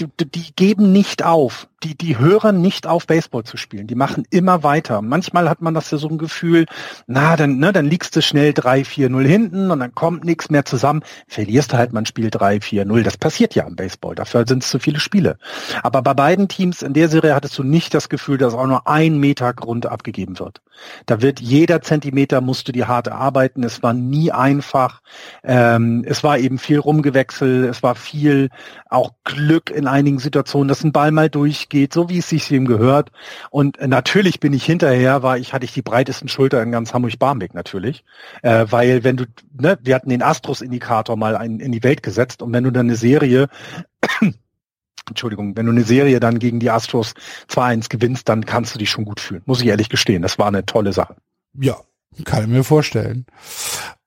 die, 0.00 0.30
die 0.30 0.54
geben 0.54 0.92
nicht 0.92 1.24
auf. 1.24 1.68
Die, 1.82 1.96
die 1.96 2.18
hören 2.18 2.60
nicht 2.60 2.86
auf, 2.86 3.06
Baseball 3.06 3.44
zu 3.44 3.56
spielen. 3.56 3.86
Die 3.86 3.94
machen 3.94 4.24
immer 4.30 4.62
weiter. 4.62 5.00
Manchmal 5.00 5.48
hat 5.48 5.62
man 5.62 5.72
das 5.72 5.90
ja 5.90 5.96
so 5.98 6.08
ein 6.08 6.18
Gefühl, 6.18 6.66
na, 7.06 7.36
dann, 7.36 7.58
ne, 7.58 7.72
dann 7.72 7.86
liegst 7.86 8.14
du 8.14 8.20
schnell 8.20 8.50
3-4-0 8.50 9.26
hinten 9.26 9.70
und 9.70 9.80
dann 9.80 9.94
kommt 9.94 10.24
nichts 10.24 10.50
mehr 10.50 10.66
zusammen. 10.66 11.02
Verlierst 11.26 11.72
du 11.72 11.78
halt 11.78 11.92
mal 11.92 12.02
ein 12.02 12.06
Spiel 12.06 12.28
3-4-0. 12.28 13.02
Das 13.02 13.16
passiert 13.16 13.54
ja 13.54 13.64
am 13.64 13.76
Baseball. 13.76 14.14
Dafür 14.14 14.44
sind 14.46 14.62
es 14.62 14.70
zu 14.70 14.78
viele 14.78 15.00
Spiele. 15.00 15.38
Aber 15.82 16.02
bei 16.02 16.12
beiden 16.12 16.48
Teams 16.48 16.82
in 16.82 16.92
der 16.92 17.08
Serie 17.08 17.34
hattest 17.34 17.56
du 17.58 17.62
nicht 17.62 17.94
das 17.94 18.10
Gefühl, 18.10 18.36
dass 18.36 18.52
auch 18.52 18.66
nur 18.66 18.86
ein 18.86 19.18
Meter 19.18 19.54
Grund 19.54 19.86
abgegeben 19.86 20.38
wird. 20.38 20.60
Da 21.06 21.22
wird 21.22 21.40
jeder 21.40 21.82
Zentimeter 21.82 22.40
musst 22.40 22.68
du 22.68 22.72
dir 22.72 22.88
hart 22.88 23.06
erarbeiten. 23.06 23.64
Es 23.64 23.82
war 23.82 23.92
nie 23.92 24.32
einfach. 24.32 25.00
Ähm, 25.42 26.04
es 26.06 26.22
war 26.22 26.38
eben 26.38 26.58
viel 26.58 26.78
Rumgewechsel. 26.78 27.64
Es 27.64 27.82
war 27.82 27.94
viel 27.94 28.50
auch 28.88 29.12
Glück 29.24 29.70
in 29.70 29.86
einigen 29.86 30.18
Situationen, 30.18 30.68
dass 30.68 30.84
ein 30.84 30.92
Ball 30.92 31.10
mal 31.10 31.30
durchgeht, 31.70 31.94
so 31.94 32.08
wie 32.08 32.18
es 32.18 32.28
sich 32.28 32.50
ihm 32.50 32.66
gehört. 32.66 33.10
Und 33.50 33.80
natürlich 33.80 34.40
bin 34.40 34.52
ich 34.52 34.64
hinterher, 34.64 35.22
war 35.22 35.38
ich, 35.38 35.52
hatte 35.52 35.64
ich 35.64 35.72
die 35.72 35.82
breitesten 35.82 36.28
Schultern 36.28 36.64
in 36.64 36.72
ganz 36.72 36.92
Hamburg-Barmbek 36.92 37.54
natürlich. 37.54 38.04
Äh, 38.42 38.66
weil 38.70 39.04
wenn 39.04 39.16
du, 39.16 39.24
ne, 39.58 39.78
wir 39.82 39.94
hatten 39.94 40.10
den 40.10 40.22
Astros-Indikator 40.22 41.16
mal 41.16 41.36
ein, 41.36 41.60
in 41.60 41.72
die 41.72 41.82
Welt 41.82 42.02
gesetzt 42.02 42.42
und 42.42 42.52
wenn 42.52 42.64
du 42.64 42.70
dann 42.70 42.86
eine 42.86 42.96
Serie 42.96 43.48
Entschuldigung, 45.08 45.56
wenn 45.56 45.66
du 45.66 45.72
eine 45.72 45.82
Serie 45.82 46.20
dann 46.20 46.38
gegen 46.38 46.60
die 46.60 46.70
Astros 46.70 47.14
2-1 47.48 47.88
gewinnst, 47.88 48.28
dann 48.28 48.44
kannst 48.44 48.74
du 48.74 48.78
dich 48.78 48.90
schon 48.90 49.04
gut 49.04 49.18
fühlen. 49.18 49.42
Muss 49.44 49.60
ich 49.60 49.66
ehrlich 49.66 49.88
gestehen. 49.88 50.22
Das 50.22 50.38
war 50.38 50.46
eine 50.46 50.66
tolle 50.66 50.92
Sache. 50.92 51.16
Ja, 51.58 51.76
kann 52.24 52.42
ich 52.44 52.48
mir 52.48 52.62
vorstellen. 52.62 53.26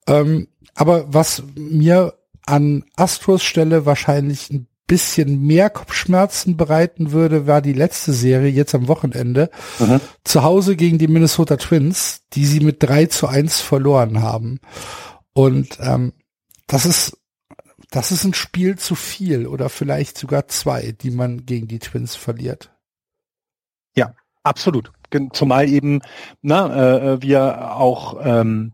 Ähm, 0.07 0.47
aber 0.75 1.13
was 1.13 1.43
mir 1.55 2.13
an 2.45 2.85
Astros 2.95 3.43
Stelle 3.43 3.85
wahrscheinlich 3.85 4.49
ein 4.49 4.67
bisschen 4.87 5.41
mehr 5.41 5.69
Kopfschmerzen 5.69 6.57
bereiten 6.57 7.11
würde, 7.11 7.47
war 7.47 7.61
die 7.61 7.73
letzte 7.73 8.13
Serie 8.13 8.49
jetzt 8.49 8.75
am 8.75 8.87
Wochenende. 8.87 9.49
Mhm. 9.79 10.01
Zu 10.23 10.43
Hause 10.43 10.75
gegen 10.75 10.97
die 10.97 11.07
Minnesota 11.07 11.57
Twins, 11.57 12.21
die 12.33 12.45
sie 12.45 12.59
mit 12.59 12.83
3 12.83 13.07
zu 13.07 13.27
1 13.27 13.61
verloren 13.61 14.21
haben. 14.21 14.59
Und 15.33 15.77
ähm, 15.81 16.13
das 16.67 16.85
ist 16.85 17.17
das 17.93 18.11
ist 18.11 18.23
ein 18.23 18.33
Spiel 18.33 18.77
zu 18.79 18.95
viel 18.95 19.45
oder 19.45 19.69
vielleicht 19.69 20.17
sogar 20.17 20.47
zwei, 20.47 20.93
die 20.93 21.11
man 21.11 21.45
gegen 21.45 21.67
die 21.67 21.77
Twins 21.77 22.15
verliert. 22.15 22.71
Ja, 23.95 24.15
absolut. 24.41 24.91
Zumal 25.33 25.69
eben 25.69 26.01
na, 26.41 27.13
äh, 27.13 27.21
wir 27.21 27.75
auch 27.75 28.19
ähm, 28.23 28.72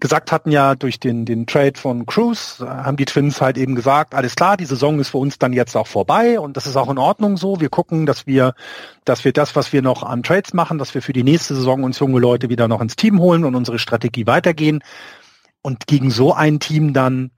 gesagt 0.00 0.30
hatten 0.30 0.50
ja 0.50 0.74
durch 0.74 1.00
den, 1.00 1.24
den 1.24 1.46
Trade 1.46 1.78
von 1.78 2.06
Cruz, 2.06 2.60
äh, 2.60 2.66
haben 2.66 2.96
die 2.96 3.06
Twins 3.06 3.40
halt 3.40 3.56
eben 3.56 3.74
gesagt, 3.74 4.14
alles 4.14 4.34
klar, 4.34 4.56
die 4.56 4.66
Saison 4.66 4.98
ist 5.00 5.08
für 5.08 5.18
uns 5.18 5.38
dann 5.38 5.52
jetzt 5.52 5.76
auch 5.76 5.86
vorbei 5.86 6.38
und 6.38 6.56
das 6.56 6.66
ist 6.66 6.76
auch 6.76 6.90
in 6.90 6.98
Ordnung 6.98 7.36
so. 7.36 7.60
Wir 7.60 7.68
gucken, 7.68 8.06
dass 8.06 8.26
wir, 8.26 8.54
dass 9.04 9.24
wir 9.24 9.32
das, 9.32 9.56
was 9.56 9.72
wir 9.72 9.82
noch 9.82 10.02
an 10.02 10.22
Trades 10.22 10.52
machen, 10.52 10.78
dass 10.78 10.94
wir 10.94 11.02
für 11.02 11.12
die 11.12 11.24
nächste 11.24 11.54
Saison 11.54 11.84
uns 11.84 11.98
junge 11.98 12.20
Leute 12.20 12.48
wieder 12.48 12.68
noch 12.68 12.80
ins 12.80 12.96
Team 12.96 13.20
holen 13.20 13.44
und 13.44 13.54
unsere 13.54 13.78
Strategie 13.78 14.26
weitergehen. 14.26 14.82
Und 15.62 15.86
gegen 15.86 16.10
so 16.10 16.32
ein 16.32 16.60
Team 16.60 16.92
dann 16.92 17.30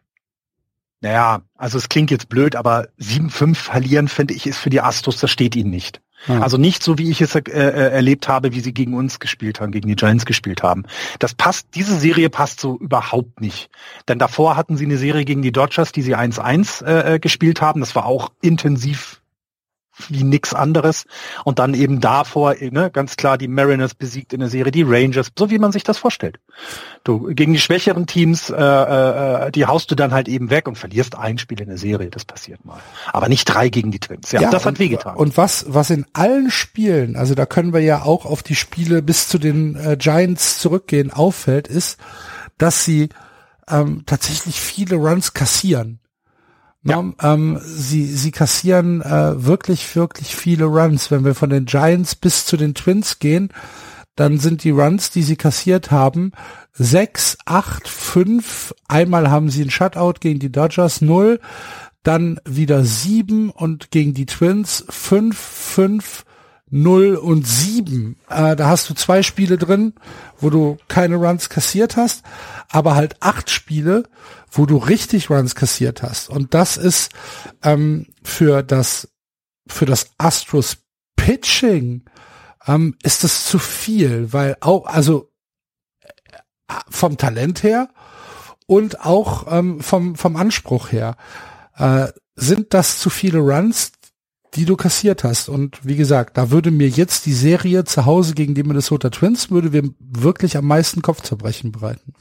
naja, 1.00 1.42
also 1.54 1.78
es 1.78 1.88
klingt 1.88 2.10
jetzt 2.10 2.28
blöd, 2.28 2.56
aber 2.56 2.88
7-5 2.98 3.54
verlieren, 3.54 4.08
finde 4.08 4.34
ich, 4.34 4.46
ist 4.46 4.58
für 4.58 4.70
die 4.70 4.80
Astros, 4.80 5.18
das 5.18 5.30
steht 5.30 5.54
ihnen 5.54 5.70
nicht. 5.70 6.00
Ja. 6.26 6.40
Also 6.40 6.56
nicht 6.56 6.82
so, 6.82 6.98
wie 6.98 7.10
ich 7.10 7.20
es 7.20 7.34
äh, 7.34 7.40
äh, 7.46 7.92
erlebt 7.92 8.28
habe, 8.28 8.52
wie 8.52 8.60
sie 8.60 8.74
gegen 8.74 8.94
uns 8.94 9.20
gespielt 9.20 9.60
haben, 9.60 9.70
gegen 9.70 9.88
die 9.88 9.96
Giants 9.96 10.26
gespielt 10.26 10.62
haben. 10.62 10.84
Das 11.18 11.34
passt, 11.34 11.68
diese 11.74 11.96
Serie 11.96 12.30
passt 12.30 12.60
so 12.60 12.76
überhaupt 12.78 13.40
nicht. 13.40 13.70
Denn 14.08 14.18
davor 14.18 14.56
hatten 14.56 14.76
sie 14.76 14.84
eine 14.84 14.98
Serie 14.98 15.24
gegen 15.24 15.42
die 15.42 15.52
Dodgers, 15.52 15.92
die 15.92 16.02
sie 16.02 16.16
1-1 16.16 16.84
äh, 16.84 17.14
äh, 17.14 17.18
gespielt 17.18 17.60
haben. 17.60 17.80
Das 17.80 17.94
war 17.94 18.06
auch 18.06 18.30
intensiv 18.40 19.20
wie 20.08 20.24
nix 20.24 20.54
anderes. 20.54 21.04
Und 21.44 21.58
dann 21.58 21.74
eben 21.74 22.00
davor, 22.00 22.54
ne, 22.60 22.90
ganz 22.90 23.16
klar 23.16 23.38
die 23.38 23.48
Mariners 23.48 23.94
besiegt 23.94 24.32
in 24.32 24.40
der 24.40 24.48
Serie, 24.48 24.72
die 24.72 24.82
Rangers, 24.82 25.30
so 25.36 25.50
wie 25.50 25.58
man 25.58 25.72
sich 25.72 25.84
das 25.84 25.98
vorstellt. 25.98 26.38
Du 27.04 27.34
gegen 27.34 27.52
die 27.52 27.58
schwächeren 27.58 28.06
Teams, 28.06 28.50
äh, 28.50 28.56
äh, 28.56 29.50
die 29.50 29.66
haust 29.66 29.90
du 29.90 29.94
dann 29.94 30.12
halt 30.12 30.28
eben 30.28 30.50
weg 30.50 30.68
und 30.68 30.76
verlierst 30.76 31.16
ein 31.16 31.38
Spiel 31.38 31.60
in 31.60 31.68
der 31.68 31.78
Serie, 31.78 32.10
das 32.10 32.24
passiert 32.24 32.64
mal. 32.64 32.78
Aber 33.12 33.28
nicht 33.28 33.44
drei 33.44 33.68
gegen 33.68 33.90
die 33.90 34.00
Twins. 34.00 34.32
Ja, 34.32 34.40
ja 34.40 34.50
das 34.50 34.64
und, 34.64 34.72
hat 34.72 34.78
wehgetan. 34.78 35.16
Und 35.16 35.36
was, 35.36 35.66
was 35.68 35.90
in 35.90 36.06
allen 36.12 36.50
Spielen, 36.50 37.16
also 37.16 37.34
da 37.34 37.46
können 37.46 37.72
wir 37.72 37.80
ja 37.80 38.02
auch 38.02 38.26
auf 38.26 38.42
die 38.42 38.54
Spiele 38.54 39.02
bis 39.02 39.28
zu 39.28 39.38
den 39.38 39.76
äh, 39.76 39.96
Giants 39.96 40.58
zurückgehen, 40.58 41.12
auffällt, 41.12 41.68
ist, 41.68 41.98
dass 42.58 42.84
sie 42.84 43.08
ähm, 43.68 44.02
tatsächlich 44.06 44.60
viele 44.60 44.96
Runs 44.96 45.34
kassieren. 45.34 46.00
Ja. 46.88 47.04
Ähm, 47.22 47.60
sie, 47.62 48.06
sie 48.06 48.30
kassieren 48.30 49.02
äh, 49.02 49.44
wirklich, 49.44 49.94
wirklich 49.94 50.34
viele 50.34 50.64
Runs. 50.64 51.10
Wenn 51.10 51.24
wir 51.24 51.34
von 51.34 51.50
den 51.50 51.66
Giants 51.66 52.14
bis 52.14 52.46
zu 52.46 52.56
den 52.56 52.74
Twins 52.74 53.18
gehen, 53.18 53.50
dann 54.16 54.38
sind 54.38 54.64
die 54.64 54.70
Runs, 54.70 55.10
die 55.10 55.22
sie 55.22 55.36
kassiert 55.36 55.90
haben, 55.90 56.32
sechs, 56.72 57.38
acht, 57.44 57.86
fünf. 57.86 58.74
Einmal 58.88 59.30
haben 59.30 59.50
sie 59.50 59.62
ein 59.62 59.70
Shutout 59.70 60.14
gegen 60.20 60.40
die 60.40 60.50
Dodgers, 60.50 61.00
null. 61.00 61.40
Dann 62.02 62.40
wieder 62.44 62.84
sieben 62.84 63.50
und 63.50 63.90
gegen 63.90 64.14
die 64.14 64.26
Twins 64.26 64.84
fünf, 64.88 65.36
fünf, 65.38 66.24
0 66.70 67.16
und 67.16 67.46
7. 67.46 68.16
Äh, 68.28 68.56
da 68.56 68.68
hast 68.68 68.90
du 68.90 68.94
zwei 68.94 69.22
Spiele 69.22 69.56
drin, 69.56 69.94
wo 70.38 70.50
du 70.50 70.76
keine 70.88 71.16
Runs 71.16 71.48
kassiert 71.48 71.96
hast, 71.96 72.24
aber 72.70 72.94
halt 72.94 73.16
acht 73.20 73.50
Spiele, 73.50 74.04
wo 74.50 74.66
du 74.66 74.76
richtig 74.76 75.30
Runs 75.30 75.54
kassiert 75.54 76.02
hast. 76.02 76.28
Und 76.28 76.54
das 76.54 76.76
ist 76.76 77.12
ähm, 77.62 78.06
für 78.22 78.62
das 78.62 79.08
für 79.66 79.86
das 79.86 80.10
Astros 80.18 80.78
Pitching 81.16 82.04
ähm, 82.66 82.96
ist 83.02 83.24
das 83.24 83.44
zu 83.44 83.58
viel, 83.58 84.32
weil 84.32 84.56
auch 84.60 84.86
also 84.86 85.30
äh, 86.00 86.74
vom 86.88 87.16
Talent 87.16 87.62
her 87.62 87.88
und 88.66 89.04
auch 89.04 89.46
ähm, 89.50 89.80
vom 89.80 90.16
vom 90.16 90.36
Anspruch 90.36 90.92
her 90.92 91.16
äh, 91.76 92.08
sind 92.36 92.72
das 92.72 92.98
zu 92.98 93.10
viele 93.10 93.38
Runs, 93.38 93.92
die 94.54 94.64
du 94.64 94.76
kassiert 94.76 95.24
hast. 95.24 95.48
Und 95.48 95.84
wie 95.84 95.96
gesagt, 95.96 96.36
da 96.36 96.50
würde 96.50 96.70
mir 96.70 96.88
jetzt 96.88 97.26
die 97.26 97.32
Serie 97.32 97.84
zu 97.84 98.06
Hause 98.06 98.34
gegen 98.34 98.54
die 98.54 98.62
Minnesota 98.62 99.10
Twins 99.10 99.50
würde 99.50 99.72
wir 99.72 99.90
wirklich 99.98 100.56
am 100.56 100.66
meisten 100.66 101.02
Kopfzerbrechen 101.02 101.72
bereiten. 101.72 102.14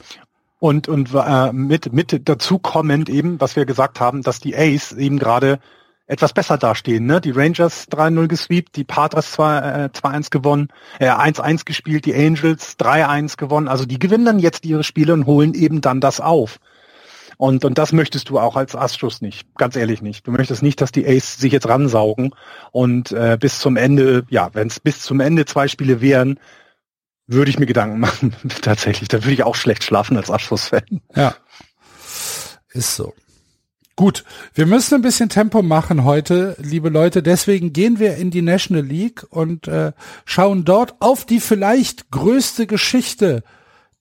Und, 0.60 0.88
und 0.88 1.10
äh, 1.14 1.52
mit, 1.52 1.92
mit 1.92 2.28
dazu 2.28 2.58
kommend 2.58 3.08
eben, 3.08 3.40
was 3.40 3.54
wir 3.54 3.64
gesagt 3.64 4.00
haben, 4.00 4.22
dass 4.22 4.40
die 4.40 4.56
Ace 4.56 4.92
eben 4.92 5.18
gerade 5.18 5.60
etwas 6.08 6.32
besser 6.32 6.56
dastehen. 6.56 7.06
Ne? 7.06 7.20
Die 7.20 7.30
Rangers 7.30 7.86
3-0 7.90 8.26
gesweept, 8.26 8.76
die 8.76 8.84
Padres 8.84 9.38
2-1 9.38 10.26
äh, 10.26 10.28
gewonnen, 10.30 10.68
äh, 10.98 11.10
1-1 11.10 11.64
gespielt, 11.64 12.06
die 12.06 12.14
Angels 12.14 12.76
3-1 12.78 13.36
gewonnen. 13.36 13.68
Also 13.68 13.84
die 13.84 13.98
gewinnen 13.98 14.24
dann 14.24 14.38
jetzt 14.38 14.64
ihre 14.64 14.82
Spiele 14.82 15.12
und 15.12 15.26
holen 15.26 15.54
eben 15.54 15.80
dann 15.80 16.00
das 16.00 16.20
auf. 16.20 16.58
Und, 17.36 17.64
und 17.64 17.78
das 17.78 17.92
möchtest 17.92 18.30
du 18.30 18.40
auch 18.40 18.56
als 18.56 18.74
Astros 18.74 19.20
nicht, 19.20 19.46
ganz 19.54 19.76
ehrlich 19.76 20.02
nicht. 20.02 20.26
Du 20.26 20.32
möchtest 20.32 20.60
nicht, 20.62 20.80
dass 20.80 20.90
die 20.90 21.06
Ace 21.06 21.36
sich 21.36 21.52
jetzt 21.52 21.68
ransaugen 21.68 22.34
und 22.72 23.12
äh, 23.12 23.38
bis 23.38 23.60
zum 23.60 23.76
Ende, 23.76 24.24
ja, 24.28 24.50
wenn 24.54 24.66
es 24.66 24.80
bis 24.80 25.02
zum 25.02 25.20
Ende 25.20 25.44
zwei 25.44 25.68
Spiele 25.68 26.00
wären, 26.00 26.40
Würde 27.28 27.50
ich 27.50 27.58
mir 27.58 27.66
Gedanken 27.66 28.00
machen, 28.00 28.34
tatsächlich. 28.62 29.08
Da 29.08 29.22
würde 29.22 29.34
ich 29.34 29.44
auch 29.44 29.54
schlecht 29.54 29.84
schlafen 29.84 30.16
als 30.16 30.30
Abschlussfan. 30.30 31.02
Ja. 31.14 31.36
Ist 32.72 32.96
so. 32.96 33.14
Gut, 33.96 34.24
wir 34.54 34.64
müssen 34.64 34.94
ein 34.94 35.02
bisschen 35.02 35.28
Tempo 35.28 35.60
machen 35.60 36.04
heute, 36.04 36.56
liebe 36.58 36.88
Leute. 36.88 37.22
Deswegen 37.22 37.72
gehen 37.72 37.98
wir 37.98 38.16
in 38.16 38.30
die 38.30 38.42
National 38.42 38.84
League 38.84 39.26
und 39.28 39.68
äh, 39.68 39.92
schauen 40.24 40.64
dort 40.64 40.94
auf 41.00 41.26
die 41.26 41.40
vielleicht 41.40 42.10
größte 42.10 42.66
Geschichte 42.66 43.42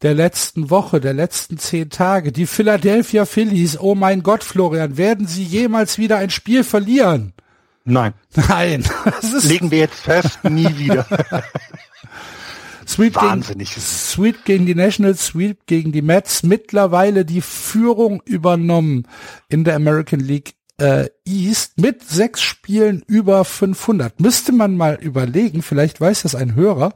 der 0.03 0.13
letzten 0.13 0.69
Woche, 0.69 1.01
der 1.01 1.13
letzten 1.13 1.57
zehn 1.57 1.89
Tage. 1.89 2.31
Die 2.31 2.45
Philadelphia 2.45 3.25
Phillies. 3.25 3.77
Oh 3.79 3.95
mein 3.95 4.23
Gott, 4.23 4.43
Florian, 4.43 4.97
werden 4.97 5.27
sie 5.27 5.43
jemals 5.43 5.97
wieder 5.97 6.17
ein 6.17 6.29
Spiel 6.29 6.63
verlieren? 6.63 7.33
Nein. 7.83 8.13
Nein. 8.35 8.83
Legen 9.43 9.71
wir 9.71 9.79
jetzt 9.79 9.99
fest, 9.99 10.43
nie 10.43 10.77
wieder. 10.77 11.07
Sweet 12.87 13.15
Wahnsinnig. 13.15 13.69
Gegen, 13.69 13.81
Sweet 13.81 14.45
gegen 14.45 14.65
die 14.65 14.75
Nationals, 14.75 15.25
Sweet 15.25 15.67
gegen 15.67 15.91
die 15.91 16.01
Mets. 16.01 16.43
Mittlerweile 16.43 17.25
die 17.25 17.41
Führung 17.41 18.21
übernommen 18.25 19.07
in 19.49 19.63
der 19.63 19.75
American 19.75 20.19
League 20.19 20.55
äh, 20.79 21.09
East 21.25 21.79
mit 21.79 22.03
sechs 22.07 22.41
Spielen 22.41 23.03
über 23.07 23.43
500. 23.43 24.19
Müsste 24.19 24.51
man 24.51 24.77
mal 24.77 24.95
überlegen, 24.95 25.61
vielleicht 25.61 25.99
weiß 25.99 26.21
das 26.21 26.35
ein 26.35 26.55
Hörer, 26.55 26.93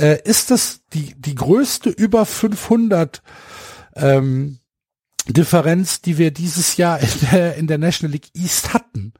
äh, 0.00 0.18
ist 0.24 0.50
das 0.50 0.80
die, 0.92 1.14
die 1.16 1.34
größte 1.34 1.90
über 1.90 2.24
500 2.26 3.22
ähm, 3.96 4.58
Differenz, 5.28 6.00
die 6.00 6.16
wir 6.16 6.30
dieses 6.30 6.76
Jahr 6.78 6.98
in 7.00 7.08
der, 7.30 7.54
in 7.56 7.66
der 7.66 7.78
National 7.78 8.12
League 8.12 8.30
East 8.34 8.72
hatten. 8.72 9.12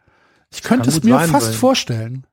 Ich 0.51 0.63
könnte 0.63 0.89
es 0.89 1.03
mir 1.03 1.19
sein, 1.19 1.29
fast 1.29 1.55
vorstellen. 1.55 2.27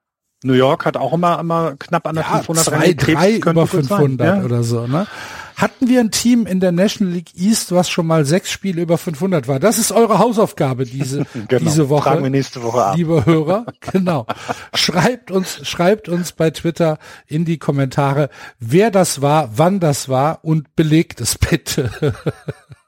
New 0.45 0.53
York 0.53 0.85
hat 0.85 0.95
auch 0.95 1.13
immer, 1.13 1.39
immer 1.39 1.75
knapp 1.77 2.05
an 2.07 2.15
der 2.15 2.23
ja, 2.23 2.37
500 2.37 2.65
zwei, 2.65 2.93
drei 2.93 3.37
über 3.37 3.65
500 3.65 4.37
ja? 4.37 4.43
oder 4.43 4.63
so, 4.63 4.85
ne? 4.85 5.07
Hatten 5.55 5.87
wir 5.87 6.01
ein 6.01 6.11
Team 6.11 6.45
in 6.45 6.59
der 6.59 6.73
National 6.73 7.13
League 7.13 7.33
East, 7.35 7.71
was 7.71 7.89
schon 7.89 8.05
mal 8.05 8.25
sechs 8.25 8.51
Spiele 8.51 8.81
über 8.81 8.97
500 8.97 9.47
war? 9.47 9.59
Das 9.59 9.77
ist 9.77 9.91
eure 9.91 10.19
Hausaufgabe 10.19 10.85
diese, 10.85 11.25
genau. 11.47 11.63
diese 11.63 11.89
Woche. 11.89 12.09
Fragen 12.09 12.23
wir 12.23 12.29
nächste 12.29 12.61
Woche 12.61 12.83
ab. 12.83 12.97
Liebe 12.97 13.25
Hörer, 13.25 13.65
genau. 13.91 14.27
schreibt 14.73 15.31
uns, 15.31 15.67
schreibt 15.67 16.09
uns 16.09 16.33
bei 16.33 16.51
Twitter 16.51 16.99
in 17.25 17.45
die 17.45 17.57
Kommentare, 17.57 18.29
wer 18.59 18.91
das 18.91 19.21
war, 19.21 19.49
wann 19.55 19.79
das 19.79 20.09
war 20.09 20.43
und 20.43 20.75
belegt 20.75 21.21
es 21.21 21.37
bitte. 21.37 22.13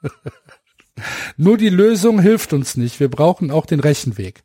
Nur 1.38 1.58
die 1.58 1.70
Lösung 1.70 2.20
hilft 2.20 2.54
uns 2.54 2.76
nicht. 2.76 3.00
Wir 3.00 3.10
brauchen 3.10 3.50
auch 3.50 3.66
den 3.66 3.80
Rechenweg. 3.80 4.44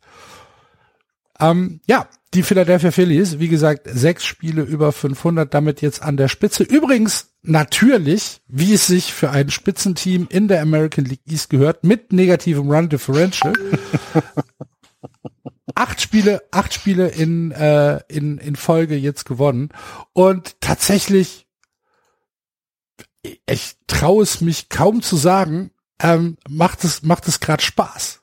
Ähm, 1.39 1.81
ja, 1.87 2.07
die 2.33 2.43
Philadelphia 2.43 2.91
Phillies, 2.91 3.39
wie 3.39 3.47
gesagt, 3.47 3.87
sechs 3.91 4.25
Spiele 4.25 4.63
über 4.63 4.91
500, 4.91 5.53
damit 5.53 5.81
jetzt 5.81 6.01
an 6.01 6.17
der 6.17 6.27
Spitze. 6.27 6.63
Übrigens 6.63 7.33
natürlich, 7.41 8.41
wie 8.47 8.73
es 8.73 8.87
sich 8.87 9.13
für 9.13 9.29
ein 9.29 9.49
Spitzenteam 9.49 10.27
in 10.29 10.47
der 10.47 10.61
American 10.61 11.05
League 11.05 11.21
East 11.27 11.49
gehört, 11.49 11.83
mit 11.83 12.11
negativem 12.11 12.69
Run 12.69 12.89
Differential. 12.89 13.53
acht 15.75 16.01
Spiele, 16.01 16.41
acht 16.51 16.73
Spiele 16.73 17.07
in, 17.09 17.51
äh, 17.51 17.99
in, 18.07 18.37
in 18.37 18.55
Folge 18.55 18.95
jetzt 18.95 19.25
gewonnen. 19.25 19.69
Und 20.13 20.59
tatsächlich, 20.61 21.45
ich 23.45 23.75
traue 23.87 24.23
es 24.23 24.41
mich 24.41 24.69
kaum 24.69 25.01
zu 25.01 25.15
sagen, 25.15 25.71
ähm, 25.99 26.37
macht 26.49 26.83
es, 26.83 27.03
macht 27.03 27.27
es 27.27 27.39
gerade 27.39 27.63
Spaß 27.63 28.22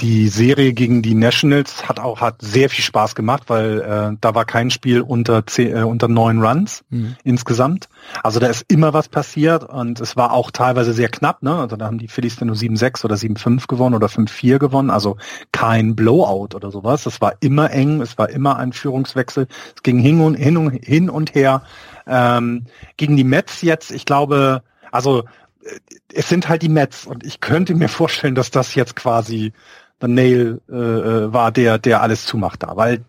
die 0.00 0.28
Serie 0.28 0.74
gegen 0.74 1.02
die 1.02 1.14
Nationals 1.14 1.88
hat 1.88 1.98
auch 1.98 2.20
hat 2.20 2.40
sehr 2.40 2.70
viel 2.70 2.84
Spaß 2.84 3.16
gemacht, 3.16 3.44
weil 3.48 3.80
äh, 3.80 4.16
da 4.20 4.34
war 4.34 4.44
kein 4.44 4.70
Spiel 4.70 5.00
unter 5.00 5.44
zehn, 5.44 5.76
äh, 5.76 5.82
unter 5.82 6.06
neun 6.06 6.40
Runs 6.40 6.84
mhm. 6.90 7.16
insgesamt. 7.24 7.88
Also 8.22 8.38
da 8.38 8.46
ist 8.46 8.64
immer 8.68 8.92
was 8.92 9.08
passiert 9.08 9.64
und 9.64 10.00
es 10.00 10.16
war 10.16 10.32
auch 10.32 10.52
teilweise 10.52 10.92
sehr 10.92 11.08
knapp. 11.08 11.42
Ne? 11.42 11.52
Also 11.52 11.76
da 11.76 11.86
haben 11.86 11.98
die 11.98 12.06
Phillies 12.06 12.36
dann 12.36 12.46
nur 12.46 12.56
7-6 12.56 13.04
oder 13.04 13.16
7-5 13.16 13.66
gewonnen 13.66 13.96
oder 13.96 14.06
5-4 14.06 14.58
gewonnen. 14.58 14.90
Also 14.90 15.16
kein 15.50 15.96
Blowout 15.96 16.54
oder 16.54 16.70
sowas. 16.70 17.04
Es 17.06 17.20
war 17.20 17.34
immer 17.40 17.72
eng, 17.72 18.00
es 18.00 18.16
war 18.18 18.30
immer 18.30 18.56
ein 18.56 18.72
Führungswechsel. 18.72 19.48
Es 19.74 19.82
ging 19.82 19.98
hin 19.98 20.20
und 20.20 20.34
hin 20.34 20.56
und, 20.56 20.84
hin 20.84 21.10
und 21.10 21.34
her. 21.34 21.62
Ähm, 22.06 22.66
gegen 22.96 23.16
die 23.16 23.24
Mets 23.24 23.62
jetzt, 23.62 23.90
ich 23.90 24.04
glaube, 24.04 24.62
also 24.92 25.24
äh, 25.64 25.78
es 26.14 26.28
sind 26.28 26.48
halt 26.48 26.62
die 26.62 26.68
Mets 26.68 27.04
und 27.04 27.26
ich 27.26 27.40
könnte 27.40 27.74
mir 27.74 27.88
vorstellen, 27.88 28.36
dass 28.36 28.52
das 28.52 28.76
jetzt 28.76 28.94
quasi 28.94 29.52
dann 29.98 30.14
Nail 30.14 30.60
äh, 30.68 30.74
äh, 30.74 31.32
war 31.32 31.52
der, 31.52 31.78
der 31.78 32.02
alles 32.02 32.24
zumacht 32.24 32.62
da, 32.62 32.76
weil 32.76 33.04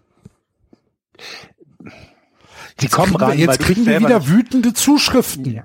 die 2.79 2.85
jetzt 2.85 2.91
kommen 2.93 3.15
rein. 3.15 3.37
jetzt 3.37 3.59
kriegen 3.59 3.85
wir 3.85 3.99
wieder 3.99 4.27
wütende 4.27 4.73
Zuschriften. 4.73 5.53
Ja. 5.53 5.63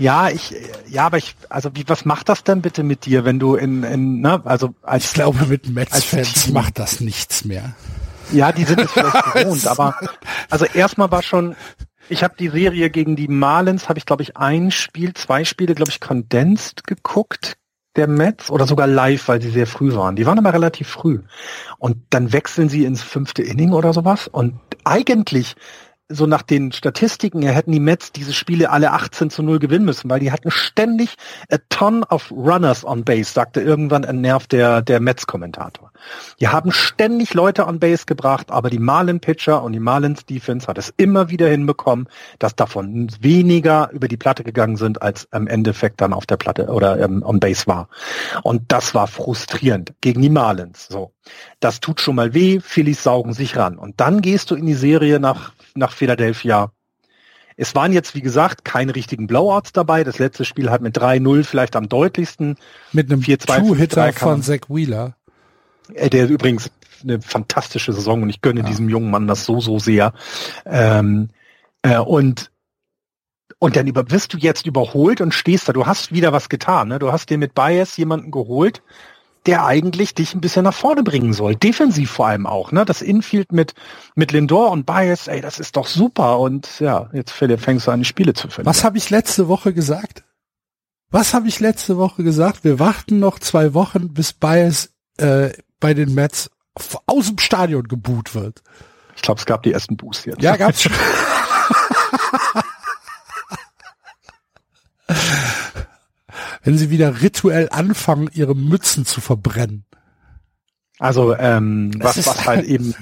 Ja, 0.00 0.28
ich, 0.28 0.54
ja, 0.88 1.06
aber 1.06 1.16
ich, 1.16 1.34
also 1.48 1.70
wie, 1.74 1.82
was 1.88 2.04
macht 2.04 2.28
das 2.28 2.44
denn 2.44 2.62
bitte 2.62 2.84
mit 2.84 3.04
dir, 3.04 3.24
wenn 3.24 3.40
du 3.40 3.56
in, 3.56 3.82
in 3.82 4.20
ne, 4.20 4.40
also 4.44 4.74
als 4.82 5.06
ich 5.06 5.14
glaube 5.14 5.46
mit 5.46 5.68
Mets-Fans 5.68 6.48
macht 6.50 6.78
das 6.78 7.00
nichts 7.00 7.44
mehr. 7.44 7.74
Ja, 8.30 8.52
die 8.52 8.62
sind 8.62 8.80
es 8.80 8.92
vielleicht 8.92 9.24
gewohnt, 9.34 9.66
aber 9.66 9.96
also 10.50 10.66
erstmal 10.66 11.10
war 11.10 11.22
schon, 11.22 11.56
ich 12.08 12.22
habe 12.22 12.34
die 12.38 12.48
Serie 12.48 12.90
gegen 12.90 13.16
die 13.16 13.26
Marlins, 13.26 13.88
habe 13.88 13.98
ich 13.98 14.06
glaube 14.06 14.22
ich 14.22 14.36
ein 14.36 14.70
Spiel, 14.70 15.14
zwei 15.14 15.44
Spiele, 15.44 15.74
glaube 15.74 15.90
ich, 15.90 15.98
kondensiert 15.98 16.86
geguckt 16.86 17.56
der 17.98 18.06
Mets 18.06 18.50
oder 18.50 18.66
sogar 18.66 18.86
live, 18.86 19.28
weil 19.28 19.42
sie 19.42 19.50
sehr 19.50 19.66
früh 19.66 19.92
waren. 19.94 20.16
Die 20.16 20.24
waren 20.24 20.38
aber 20.38 20.54
relativ 20.54 20.88
früh. 20.88 21.20
Und 21.78 21.98
dann 22.10 22.32
wechseln 22.32 22.68
sie 22.68 22.84
ins 22.84 23.02
fünfte 23.02 23.42
Inning 23.42 23.72
oder 23.72 23.92
sowas. 23.92 24.28
Und 24.28 24.54
eigentlich 24.84 25.56
so 26.08 26.26
nach 26.26 26.42
den 26.42 26.72
Statistiken 26.72 27.42
her 27.42 27.52
hätten 27.52 27.72
die 27.72 27.80
Mets 27.80 28.12
diese 28.12 28.32
Spiele 28.32 28.70
alle 28.70 28.92
18 28.92 29.30
zu 29.30 29.42
0 29.42 29.58
gewinnen 29.58 29.84
müssen, 29.84 30.08
weil 30.08 30.20
die 30.20 30.32
hatten 30.32 30.50
ständig 30.50 31.16
a 31.50 31.58
ton 31.68 32.02
of 32.04 32.30
runners 32.30 32.84
on 32.84 33.04
base, 33.04 33.32
sagte 33.32 33.60
irgendwann 33.60 34.04
ein 34.04 34.20
Nerv 34.20 34.46
der, 34.46 34.80
der 34.80 35.00
Mets-Kommentator. 35.00 35.92
Die 36.40 36.48
haben 36.48 36.72
ständig 36.72 37.34
Leute 37.34 37.66
on 37.66 37.78
base 37.78 38.06
gebracht, 38.06 38.50
aber 38.50 38.70
die 38.70 38.78
Marlin-Pitcher 38.78 39.62
und 39.62 39.72
die 39.72 39.80
Marlins-Defense 39.80 40.66
hat 40.66 40.78
es 40.78 40.92
immer 40.96 41.28
wieder 41.28 41.48
hinbekommen, 41.48 42.08
dass 42.38 42.56
davon 42.56 43.08
weniger 43.20 43.90
über 43.92 44.08
die 44.08 44.16
Platte 44.16 44.44
gegangen 44.44 44.76
sind, 44.76 45.02
als 45.02 45.28
im 45.32 45.46
Endeffekt 45.46 46.00
dann 46.00 46.12
auf 46.12 46.24
der 46.24 46.36
Platte 46.36 46.68
oder 46.68 46.98
ähm, 47.00 47.22
on 47.22 47.40
base 47.40 47.66
war. 47.66 47.88
Und 48.42 48.72
das 48.72 48.94
war 48.94 49.06
frustrierend 49.06 49.94
gegen 50.00 50.22
die 50.22 50.30
Marlins. 50.30 50.86
So. 50.88 51.12
Das 51.60 51.80
tut 51.80 52.00
schon 52.00 52.14
mal 52.14 52.34
weh, 52.34 52.60
Phillies 52.60 53.02
saugen 53.02 53.32
sich 53.32 53.56
ran. 53.56 53.78
Und 53.78 54.00
dann 54.00 54.20
gehst 54.20 54.50
du 54.50 54.54
in 54.54 54.66
die 54.66 54.74
Serie 54.74 55.18
nach 55.18 55.52
nach 55.74 55.92
Philadelphia. 55.92 56.72
Es 57.56 57.74
waren 57.74 57.92
jetzt, 57.92 58.14
wie 58.14 58.20
gesagt, 58.20 58.64
keine 58.64 58.94
richtigen 58.94 59.26
Blowouts 59.26 59.72
dabei. 59.72 60.04
Das 60.04 60.20
letzte 60.20 60.44
Spiel 60.44 60.70
hat 60.70 60.80
mit 60.80 60.96
3-0 60.96 61.42
vielleicht 61.42 61.74
am 61.74 61.88
deutlichsten. 61.88 62.56
Mit 62.92 63.10
einem 63.10 63.20
Two-Hitter 63.20 64.12
von 64.12 64.42
Zach 64.42 64.60
Wheeler. 64.68 65.16
Äh, 65.94 66.08
der 66.08 66.28
übrigens 66.28 66.70
eine 67.02 67.20
fantastische 67.20 67.92
Saison 67.92 68.22
und 68.22 68.30
ich 68.30 68.42
gönne 68.42 68.60
ja. 68.60 68.66
diesem 68.66 68.88
jungen 68.88 69.10
Mann 69.10 69.26
das 69.26 69.44
so, 69.44 69.60
so 69.60 69.80
sehr. 69.80 70.12
Ähm, 70.66 71.30
äh, 71.82 71.98
und 71.98 72.50
und 73.60 73.74
dann 73.74 73.88
über, 73.88 74.08
wirst 74.12 74.34
du 74.34 74.38
jetzt 74.38 74.66
überholt 74.66 75.20
und 75.20 75.34
stehst 75.34 75.68
da. 75.68 75.72
Du 75.72 75.84
hast 75.84 76.12
wieder 76.12 76.32
was 76.32 76.48
getan. 76.48 76.88
Ne? 76.88 77.00
Du 77.00 77.10
hast 77.10 77.28
dir 77.28 77.38
mit 77.38 77.54
Bias 77.54 77.96
jemanden 77.96 78.30
geholt, 78.30 78.82
der 79.46 79.64
eigentlich 79.64 80.14
dich 80.14 80.34
ein 80.34 80.40
bisschen 80.40 80.64
nach 80.64 80.74
vorne 80.74 81.02
bringen 81.02 81.32
soll. 81.32 81.54
Defensiv 81.56 82.10
vor 82.10 82.26
allem 82.26 82.46
auch, 82.46 82.72
ne? 82.72 82.84
Das 82.84 83.02
Infield 83.02 83.52
mit, 83.52 83.74
mit 84.14 84.32
Lindor 84.32 84.70
und 84.70 84.86
Bias, 84.86 85.28
ey, 85.28 85.40
das 85.40 85.58
ist 85.58 85.76
doch 85.76 85.86
super. 85.86 86.38
Und 86.38 86.80
ja, 86.80 87.08
jetzt 87.12 87.32
fängst 87.32 87.86
du 87.86 87.90
an, 87.90 88.00
die 88.00 88.04
Spiele 88.04 88.34
zu 88.34 88.48
finden. 88.48 88.66
Was 88.66 88.84
habe 88.84 88.98
ich 88.98 89.10
letzte 89.10 89.48
Woche 89.48 89.72
gesagt? 89.72 90.24
Was 91.10 91.32
habe 91.32 91.48
ich 91.48 91.60
letzte 91.60 91.96
Woche 91.96 92.22
gesagt? 92.22 92.64
Wir 92.64 92.78
warten 92.78 93.18
noch 93.18 93.38
zwei 93.38 93.72
Wochen, 93.74 94.12
bis 94.12 94.32
Bias 94.32 94.90
äh, 95.16 95.50
bei 95.80 95.94
den 95.94 96.14
Mets 96.14 96.50
aus 97.06 97.26
dem 97.28 97.38
Stadion 97.38 97.88
geboot 97.88 98.34
wird. 98.34 98.62
Ich 99.16 99.22
glaube, 99.22 99.40
es 99.40 99.46
gab 99.46 99.62
die 99.62 99.72
ersten 99.72 99.96
Boosts 99.96 100.26
jetzt. 100.26 100.42
Ja, 100.42 100.56
gab's 100.56 100.82
schon. 100.82 100.92
wenn 106.62 106.78
sie 106.78 106.90
wieder 106.90 107.22
rituell 107.22 107.68
anfangen, 107.70 108.28
ihre 108.32 108.54
Mützen 108.54 109.06
zu 109.06 109.20
verbrennen. 109.20 109.84
Also 110.98 111.36
ähm, 111.36 111.92
was, 111.98 112.26
was 112.26 112.46
halt 112.46 112.64
eben 112.66 112.94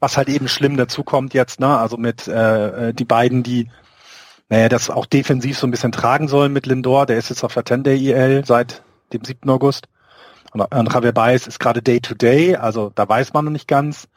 was 0.00 0.16
halt 0.16 0.28
eben 0.28 0.48
schlimm 0.48 0.76
dazu 0.76 1.02
kommt 1.02 1.34
jetzt, 1.34 1.60
ne? 1.60 1.76
Also 1.78 1.96
mit 1.96 2.28
äh, 2.28 2.88
äh, 2.88 2.94
die 2.94 3.04
beiden, 3.04 3.42
die 3.42 3.68
naja, 4.48 4.68
das 4.68 4.90
auch 4.90 5.06
defensiv 5.06 5.58
so 5.58 5.66
ein 5.66 5.70
bisschen 5.70 5.92
tragen 5.92 6.28
sollen 6.28 6.52
mit 6.52 6.66
Lindor, 6.66 7.04
der 7.04 7.18
ist 7.18 7.28
jetzt 7.28 7.44
auf 7.44 7.52
der 7.52 7.64
10-Day-EL 7.64 8.44
seit 8.46 8.82
dem 9.12 9.24
7. 9.24 9.48
August. 9.50 9.88
Und, 10.52 10.62
und 10.62 10.92
Javier 10.92 11.12
Baez 11.12 11.46
ist 11.46 11.60
gerade 11.60 11.82
Day-to-Day, 11.82 12.56
also 12.56 12.90
da 12.94 13.06
weiß 13.08 13.34
man 13.34 13.44
noch 13.44 13.52
nicht 13.52 13.68
ganz. 13.68 14.08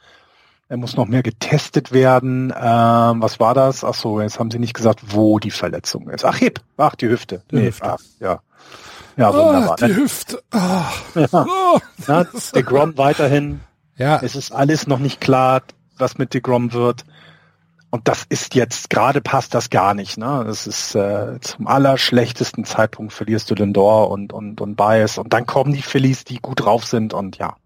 Er 0.72 0.78
muss 0.78 0.96
noch 0.96 1.06
mehr 1.06 1.22
getestet 1.22 1.92
werden. 1.92 2.54
Ähm, 2.56 3.22
was 3.22 3.42
war 3.42 3.54
das? 3.54 3.84
Ach 3.84 3.94
so, 3.94 4.22
jetzt 4.22 4.40
haben 4.40 4.50
sie 4.52 4.58
nicht 4.58 4.74
gesagt, 4.74 5.02
wo 5.08 5.38
die 5.38 5.52
Verletzung 5.52 6.10
ist. 6.10 6.24
Ach, 6.24 6.38
Hip. 6.38 6.62
Ach, 6.78 6.96
die 6.96 7.10
Hüfte. 7.10 7.44
Die 7.52 7.58
nee, 7.58 7.66
Hüfte. 7.66 7.92
Ach, 7.92 8.00
ja. 8.22 8.40
Ja, 9.18 9.32
ah, 9.32 9.34
wunderbar. 9.34 9.76
Oh, 9.82 9.86
die? 9.86 9.94
Hüfte. 9.94 10.42
Oh. 10.54 11.20
Ja. 11.20 11.46
Oh. 11.46 11.80
Ja, 12.08 12.26
der 12.56 12.64
Grom 12.64 12.98
weiterhin. 12.98 13.60
Ja. 13.98 14.22
Es 14.24 14.38
ist 14.38 14.54
alles 14.54 14.88
noch 14.88 15.00
nicht 15.00 15.20
klar, 15.20 15.62
was 15.98 16.18
mit 16.18 16.34
DeGrom 16.34 16.72
wird. 16.72 17.04
Und 17.90 18.08
das 18.08 18.24
ist 18.30 18.56
jetzt, 18.56 18.90
gerade 18.90 19.20
passt 19.20 19.54
das 19.54 19.72
gar 19.72 19.94
nicht. 19.94 20.18
Ne? 20.18 20.46
Das 20.48 20.68
ist 20.68 20.96
äh, 20.96 21.38
zum 21.42 21.68
allerschlechtesten 21.68 22.64
Zeitpunkt 22.64 23.12
verlierst 23.12 23.52
du 23.52 23.56
Lindor 23.56 24.10
und, 24.10 24.32
und, 24.32 24.62
und 24.62 24.78
Bias 24.78 25.18
und 25.18 25.34
dann 25.34 25.46
kommen 25.46 25.74
die 25.74 25.82
Phillies, 25.82 26.24
die 26.24 26.40
gut 26.40 26.62
drauf 26.62 26.86
sind 26.86 27.14
und 27.14 27.40
ja. 27.40 27.58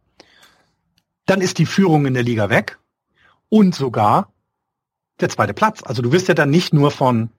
Dann 1.28 1.42
ist 1.42 1.60
die 1.60 1.68
Führung 1.68 2.08
in 2.08 2.16
der 2.16 2.24
Liga 2.24 2.50
weg 2.50 2.80
und 3.50 3.76
sogar 3.76 4.32
der 5.20 5.30
zweite 5.30 5.54
Platz. 5.54 5.82
Also 5.84 6.02
du 6.02 6.12
wirst 6.12 6.28
ja 6.28 6.34
dann 6.34 6.50
nicht 6.50 6.74
nur 6.74 6.92
von, 6.92 7.30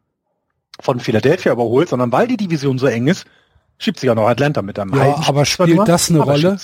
von 0.81 1.01
Philadelphia 1.01 1.53
überholt, 1.53 1.89
sondern 1.89 2.13
weil 2.13 2.27
die 2.27 2.37
Division 2.37 2.79
so 2.79 2.87
eng 2.87 3.07
ist, 3.07 3.27
schiebt 3.79 4.01
sich 4.01 4.07
ja 4.07 4.15
noch 4.15 4.27
Atlanta 4.27 4.63
mit 4.63 4.79
einem 4.79 4.95
Ja, 4.95 5.23
aber 5.27 5.45
spielt 5.45 5.87
das 5.87 6.11
eine 6.11 6.21
Rolle? 6.21 6.59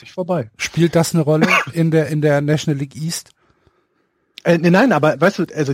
Spielt 0.57 0.97
das 0.97 1.15
eine 1.15 1.23
Rolle 1.23 1.47
in 1.73 1.91
der, 1.91 2.09
in 2.09 2.23
der 2.23 2.41
National 2.41 2.79
League 2.79 2.97
East? 2.97 3.31
Äh, 4.45 4.59
nein, 4.59 4.93
aber 4.93 5.21
weißt 5.21 5.39
du, 5.39 5.47
also 5.55 5.73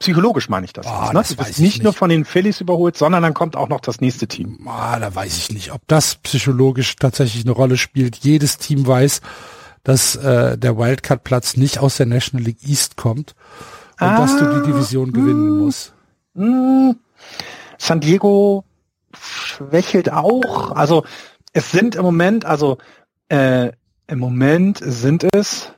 psychologisch 0.00 0.48
meine 0.48 0.66
ich 0.66 0.72
das. 0.72 0.86
Oh, 0.86 1.06
ne? 1.06 1.10
das 1.12 1.28
du 1.28 1.38
weiß 1.38 1.46
bist 1.46 1.58
ich 1.58 1.58
nicht, 1.58 1.74
nicht. 1.74 1.84
nur 1.84 1.92
von 1.92 2.10
den 2.10 2.24
Phillies 2.24 2.60
überholt, 2.60 2.96
sondern 2.96 3.22
dann 3.22 3.32
kommt 3.32 3.54
auch 3.54 3.68
noch 3.68 3.80
das 3.80 4.00
nächste 4.00 4.26
Team. 4.26 4.66
Ah, 4.66 4.98
da 4.98 5.14
weiß 5.14 5.36
ich 5.36 5.52
nicht, 5.52 5.72
ob 5.72 5.82
das 5.86 6.16
psychologisch 6.16 6.96
tatsächlich 6.96 7.44
eine 7.44 7.52
Rolle 7.52 7.76
spielt. 7.76 8.16
Jedes 8.16 8.58
Team 8.58 8.86
weiß, 8.86 9.20
dass 9.86 10.16
äh, 10.16 10.58
der 10.58 10.76
Wildcard-Platz 10.76 11.56
nicht 11.56 11.78
aus 11.78 11.96
der 11.96 12.06
National 12.06 12.44
League 12.44 12.64
East 12.66 12.96
kommt 12.96 13.36
und 14.00 14.06
Ah, 14.08 14.18
dass 14.18 14.36
du 14.36 14.60
die 14.60 14.66
Division 14.66 15.12
gewinnen 15.12 15.60
musst. 15.60 15.94
Hm, 16.34 16.98
San 17.78 18.00
Diego 18.00 18.64
schwächelt 19.16 20.10
auch. 20.10 20.72
Also 20.72 21.04
es 21.52 21.70
sind 21.70 21.94
im 21.94 22.02
Moment, 22.02 22.44
also 22.44 22.78
äh, 23.28 23.70
im 24.08 24.18
Moment 24.18 24.80
sind 24.82 25.24
es 25.32 25.70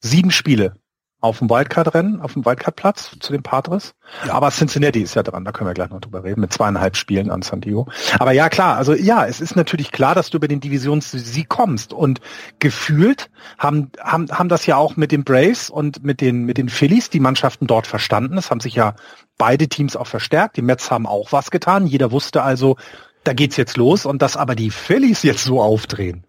sieben 0.00 0.30
Spiele 0.30 0.74
auf 1.20 1.38
dem 1.38 1.50
Wildcard-Rennen, 1.50 2.20
auf 2.20 2.32
dem 2.32 2.44
Wildcard-Platz 2.46 3.16
zu 3.20 3.32
den 3.32 3.42
Padres. 3.42 3.94
Ja. 4.26 4.32
Aber 4.32 4.50
Cincinnati 4.50 5.02
ist 5.02 5.14
ja 5.14 5.22
dran, 5.22 5.44
da 5.44 5.52
können 5.52 5.68
wir 5.68 5.74
gleich 5.74 5.90
noch 5.90 6.00
drüber 6.00 6.24
reden, 6.24 6.40
mit 6.40 6.52
zweieinhalb 6.52 6.96
Spielen 6.96 7.30
an 7.30 7.42
San 7.42 7.60
Diego. 7.60 7.88
Aber 8.18 8.32
ja, 8.32 8.48
klar, 8.48 8.76
also 8.76 8.94
ja, 8.94 9.26
es 9.26 9.40
ist 9.40 9.54
natürlich 9.54 9.92
klar, 9.92 10.14
dass 10.14 10.30
du 10.30 10.38
über 10.38 10.48
den 10.48 10.60
Divisionssieg 10.60 11.48
kommst. 11.48 11.92
Und 11.92 12.20
gefühlt 12.58 13.30
haben, 13.58 13.90
haben, 14.02 14.30
haben 14.30 14.48
das 14.48 14.64
ja 14.64 14.76
auch 14.76 14.96
mit 14.96 15.12
den 15.12 15.24
Braves 15.24 15.68
und 15.68 16.02
mit 16.02 16.22
den, 16.22 16.44
mit 16.44 16.56
den 16.56 16.70
Phillies 16.70 17.10
die 17.10 17.20
Mannschaften 17.20 17.66
dort 17.66 17.86
verstanden. 17.86 18.38
Es 18.38 18.50
haben 18.50 18.60
sich 18.60 18.74
ja 18.74 18.94
beide 19.36 19.68
Teams 19.68 19.96
auch 19.96 20.06
verstärkt. 20.06 20.56
Die 20.56 20.62
Mets 20.62 20.90
haben 20.90 21.06
auch 21.06 21.32
was 21.32 21.50
getan. 21.50 21.86
Jeder 21.86 22.12
wusste 22.12 22.42
also, 22.42 22.76
da 23.24 23.34
geht's 23.34 23.58
jetzt 23.58 23.76
los. 23.76 24.06
Und 24.06 24.22
dass 24.22 24.38
aber 24.38 24.54
die 24.54 24.70
Phillies 24.70 25.22
jetzt 25.22 25.44
so 25.44 25.60
aufdrehen, 25.60 26.24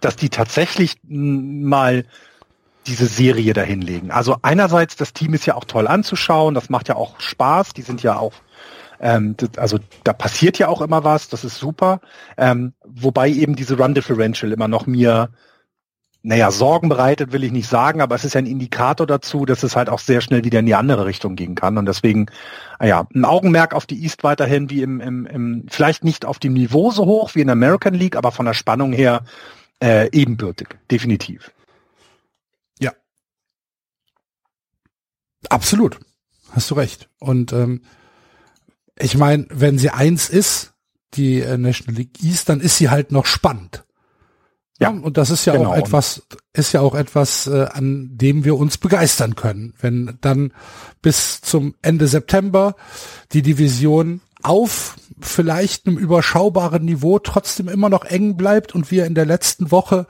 dass 0.00 0.14
die 0.14 0.28
tatsächlich 0.28 0.96
m, 1.08 1.64
mal 1.64 2.04
diese 2.88 3.06
Serie 3.06 3.52
dahinlegen. 3.52 4.10
Also 4.10 4.36
einerseits, 4.42 4.96
das 4.96 5.12
Team 5.12 5.34
ist 5.34 5.46
ja 5.46 5.54
auch 5.54 5.64
toll 5.64 5.86
anzuschauen, 5.86 6.54
das 6.54 6.70
macht 6.70 6.88
ja 6.88 6.96
auch 6.96 7.20
Spaß, 7.20 7.74
die 7.74 7.82
sind 7.82 8.02
ja 8.02 8.16
auch, 8.16 8.32
ähm, 9.00 9.36
also 9.56 9.78
da 10.04 10.12
passiert 10.12 10.58
ja 10.58 10.68
auch 10.68 10.80
immer 10.80 11.04
was, 11.04 11.28
das 11.28 11.44
ist 11.44 11.58
super. 11.58 12.00
Ähm, 12.36 12.72
wobei 12.84 13.28
eben 13.28 13.54
diese 13.54 13.78
Run 13.78 13.94
Differential 13.94 14.52
immer 14.52 14.68
noch 14.68 14.86
mir, 14.86 15.28
naja, 16.22 16.50
Sorgen 16.50 16.88
bereitet, 16.88 17.32
will 17.32 17.44
ich 17.44 17.52
nicht 17.52 17.68
sagen, 17.68 18.00
aber 18.00 18.14
es 18.14 18.24
ist 18.24 18.34
ja 18.34 18.40
ein 18.40 18.46
Indikator 18.46 19.06
dazu, 19.06 19.44
dass 19.44 19.62
es 19.62 19.76
halt 19.76 19.88
auch 19.88 20.00
sehr 20.00 20.20
schnell 20.20 20.42
wieder 20.44 20.58
in 20.58 20.66
die 20.66 20.74
andere 20.74 21.06
Richtung 21.06 21.36
gehen 21.36 21.54
kann. 21.54 21.78
Und 21.78 21.86
deswegen, 21.86 22.26
naja, 22.80 23.06
ein 23.14 23.24
Augenmerk 23.24 23.72
auf 23.74 23.86
die 23.86 24.02
East 24.02 24.24
weiterhin, 24.24 24.68
wie 24.70 24.82
im, 24.82 25.00
im, 25.00 25.26
im 25.26 25.66
vielleicht 25.68 26.04
nicht 26.04 26.24
auf 26.24 26.38
dem 26.38 26.54
Niveau 26.54 26.90
so 26.90 27.06
hoch 27.06 27.34
wie 27.34 27.40
in 27.40 27.46
der 27.46 27.52
American 27.52 27.94
League, 27.94 28.16
aber 28.16 28.32
von 28.32 28.46
der 28.46 28.54
Spannung 28.54 28.92
her 28.92 29.22
äh, 29.80 30.08
ebenbürtig, 30.10 30.68
definitiv. 30.90 31.52
Absolut. 35.48 35.98
Hast 36.50 36.70
du 36.70 36.74
recht. 36.74 37.08
Und 37.18 37.52
ähm, 37.52 37.82
ich 38.98 39.16
meine, 39.16 39.46
wenn 39.50 39.78
sie 39.78 39.90
eins 39.90 40.28
ist, 40.28 40.72
die 41.14 41.40
äh, 41.40 41.56
National 41.56 41.96
League 41.96 42.22
East, 42.22 42.48
dann 42.48 42.60
ist 42.60 42.76
sie 42.76 42.90
halt 42.90 43.12
noch 43.12 43.26
spannend. 43.26 43.84
Ja, 44.80 44.90
und 44.90 45.16
das 45.16 45.30
ist 45.30 45.44
ja 45.44 45.54
genau. 45.54 45.70
auch 45.70 45.76
etwas, 45.76 46.22
ist 46.52 46.72
ja 46.72 46.80
auch 46.80 46.94
etwas, 46.94 47.48
äh, 47.48 47.66
an 47.72 48.10
dem 48.12 48.44
wir 48.44 48.56
uns 48.56 48.78
begeistern 48.78 49.34
können, 49.34 49.74
wenn 49.80 50.18
dann 50.20 50.52
bis 51.02 51.40
zum 51.40 51.74
Ende 51.82 52.06
September 52.06 52.76
die 53.32 53.42
Division 53.42 54.20
auf 54.42 54.94
vielleicht 55.20 55.86
einem 55.86 55.98
überschaubaren 55.98 56.84
Niveau 56.84 57.18
trotzdem 57.18 57.68
immer 57.68 57.88
noch 57.88 58.04
eng 58.04 58.36
bleibt 58.36 58.72
und 58.72 58.92
wir 58.92 59.04
in 59.04 59.16
der 59.16 59.26
letzten 59.26 59.72
Woche 59.72 60.06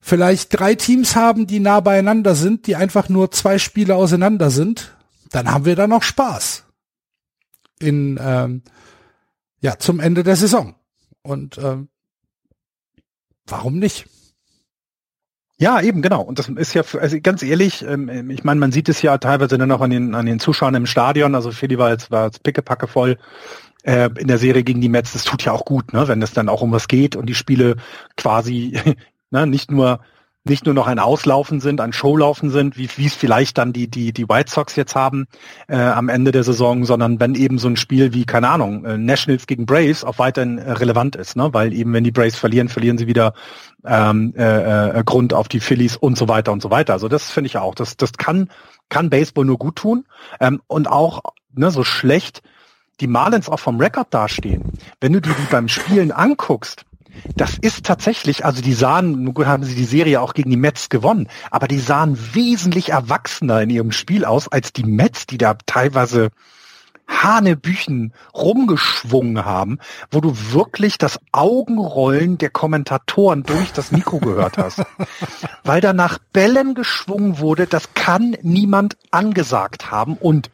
vielleicht 0.00 0.58
drei 0.58 0.74
Teams 0.74 1.16
haben, 1.16 1.46
die 1.46 1.60
nah 1.60 1.80
beieinander 1.80 2.34
sind, 2.34 2.66
die 2.66 2.76
einfach 2.76 3.08
nur 3.08 3.30
zwei 3.30 3.58
Spiele 3.58 3.94
auseinander 3.96 4.50
sind, 4.50 4.96
dann 5.30 5.50
haben 5.50 5.64
wir 5.64 5.76
da 5.76 5.86
noch 5.86 6.02
Spaß. 6.02 6.64
In 7.78 8.18
ähm, 8.22 8.62
ja 9.60 9.78
zum 9.78 10.00
Ende 10.00 10.22
der 10.22 10.36
Saison. 10.36 10.74
Und 11.22 11.58
ähm, 11.58 11.88
warum 13.46 13.78
nicht? 13.78 14.06
Ja, 15.58 15.82
eben, 15.82 16.00
genau. 16.00 16.22
Und 16.22 16.38
das 16.38 16.48
ist 16.48 16.72
ja, 16.72 16.82
also 16.98 17.20
ganz 17.20 17.42
ehrlich, 17.42 17.82
ähm, 17.82 18.30
ich 18.30 18.44
meine, 18.44 18.60
man 18.60 18.72
sieht 18.72 18.88
es 18.88 19.02
ja 19.02 19.18
teilweise 19.18 19.58
dann 19.58 19.68
noch 19.68 19.82
an 19.82 19.90
den, 19.90 20.14
an 20.14 20.24
den 20.24 20.40
Zuschauern 20.40 20.74
im 20.74 20.86
Stadion. 20.86 21.34
Also 21.34 21.50
Philly 21.52 21.76
war 21.76 21.90
jetzt, 21.90 22.10
war 22.10 22.26
jetzt 22.26 22.42
pickepacke 22.42 22.86
voll 22.86 23.18
äh, 23.82 24.08
in 24.18 24.26
der 24.26 24.38
Serie 24.38 24.62
gegen 24.62 24.80
die 24.80 24.88
Mets. 24.88 25.12
Das 25.12 25.24
tut 25.24 25.44
ja 25.44 25.52
auch 25.52 25.66
gut, 25.66 25.92
ne, 25.92 26.08
wenn 26.08 26.22
es 26.22 26.32
dann 26.32 26.48
auch 26.48 26.62
um 26.62 26.72
was 26.72 26.88
geht 26.88 27.14
und 27.14 27.26
die 27.26 27.34
Spiele 27.34 27.76
quasi 28.16 28.78
ne, 29.30 29.46
nicht 29.46 29.70
nur 29.70 30.00
nicht 30.44 30.64
nur 30.64 30.74
noch 30.74 30.86
ein 30.86 30.98
Auslaufen 30.98 31.60
sind, 31.60 31.82
ein 31.82 31.92
Showlaufen 31.92 32.48
sind, 32.50 32.78
wie 32.78 32.88
wie 32.96 33.06
es 33.06 33.14
vielleicht 33.14 33.58
dann 33.58 33.72
die 33.74 33.88
die 33.88 34.12
die 34.12 34.28
White 34.28 34.50
Sox 34.50 34.74
jetzt 34.74 34.94
haben 34.94 35.26
äh, 35.68 35.76
am 35.76 36.08
Ende 36.08 36.32
der 36.32 36.44
Saison, 36.44 36.84
sondern 36.86 37.20
wenn 37.20 37.34
eben 37.34 37.58
so 37.58 37.68
ein 37.68 37.76
Spiel 37.76 38.14
wie 38.14 38.24
keine 38.24 38.48
Ahnung 38.48 38.84
äh, 38.86 38.96
Nationals 38.96 39.46
gegen 39.46 39.66
Braves 39.66 40.02
auch 40.02 40.18
weiterhin 40.18 40.56
äh, 40.56 40.72
relevant 40.72 41.14
ist, 41.14 41.36
ne, 41.36 41.52
weil 41.52 41.74
eben 41.74 41.92
wenn 41.92 42.04
die 42.04 42.10
Braves 42.10 42.36
verlieren, 42.36 42.70
verlieren 42.70 42.96
sie 42.96 43.06
wieder 43.06 43.34
ähm, 43.84 44.32
äh, 44.36 44.98
äh, 44.98 45.04
Grund 45.04 45.34
auf 45.34 45.48
die 45.48 45.60
Phillies 45.60 45.96
und 45.96 46.16
so 46.16 46.26
weiter 46.26 46.52
und 46.52 46.62
so 46.62 46.70
weiter. 46.70 46.94
Also 46.94 47.08
das 47.08 47.30
finde 47.30 47.48
ich 47.48 47.58
auch, 47.58 47.74
das 47.74 47.98
das 47.98 48.12
kann 48.14 48.48
kann 48.88 49.10
Baseball 49.10 49.44
nur 49.44 49.58
gut 49.58 49.76
tun 49.76 50.06
ähm, 50.40 50.62
und 50.68 50.88
auch 50.88 51.20
ne 51.52 51.70
so 51.70 51.84
schlecht 51.84 52.42
die 53.00 53.06
Marlins 53.06 53.48
auch 53.48 53.60
vom 53.60 53.78
Rekord 53.78 54.12
dastehen. 54.12 54.72
Wenn 55.00 55.12
du 55.12 55.20
die 55.20 55.30
beim 55.50 55.68
Spielen 55.68 56.12
anguckst 56.12 56.86
das 57.36 57.58
ist 57.58 57.84
tatsächlich, 57.84 58.44
also 58.44 58.62
die 58.62 58.74
sahen, 58.74 59.24
nun 59.24 59.34
gut 59.34 59.46
haben 59.46 59.64
sie 59.64 59.74
die 59.74 59.84
Serie 59.84 60.20
auch 60.20 60.34
gegen 60.34 60.50
die 60.50 60.56
Mets 60.56 60.88
gewonnen, 60.88 61.28
aber 61.50 61.68
die 61.68 61.78
sahen 61.78 62.18
wesentlich 62.34 62.90
erwachsener 62.90 63.62
in 63.62 63.70
ihrem 63.70 63.92
Spiel 63.92 64.24
aus 64.24 64.48
als 64.48 64.72
die 64.72 64.84
Mets, 64.84 65.26
die 65.26 65.38
da 65.38 65.54
teilweise 65.66 66.30
Hanebüchen 67.10 68.12
rumgeschwungen 68.34 69.44
haben, 69.44 69.78
wo 70.10 70.20
du 70.20 70.34
wirklich 70.52 70.96
das 70.96 71.18
Augenrollen 71.32 72.38
der 72.38 72.50
Kommentatoren 72.50 73.42
durch 73.42 73.72
das 73.72 73.90
Mikro 73.90 74.18
gehört 74.18 74.58
hast. 74.58 74.82
Weil 75.64 75.80
da 75.80 75.92
nach 75.92 76.18
Bällen 76.32 76.74
geschwungen 76.74 77.38
wurde, 77.38 77.66
das 77.66 77.94
kann 77.94 78.36
niemand 78.42 78.96
angesagt 79.10 79.90
haben 79.90 80.14
und 80.14 80.50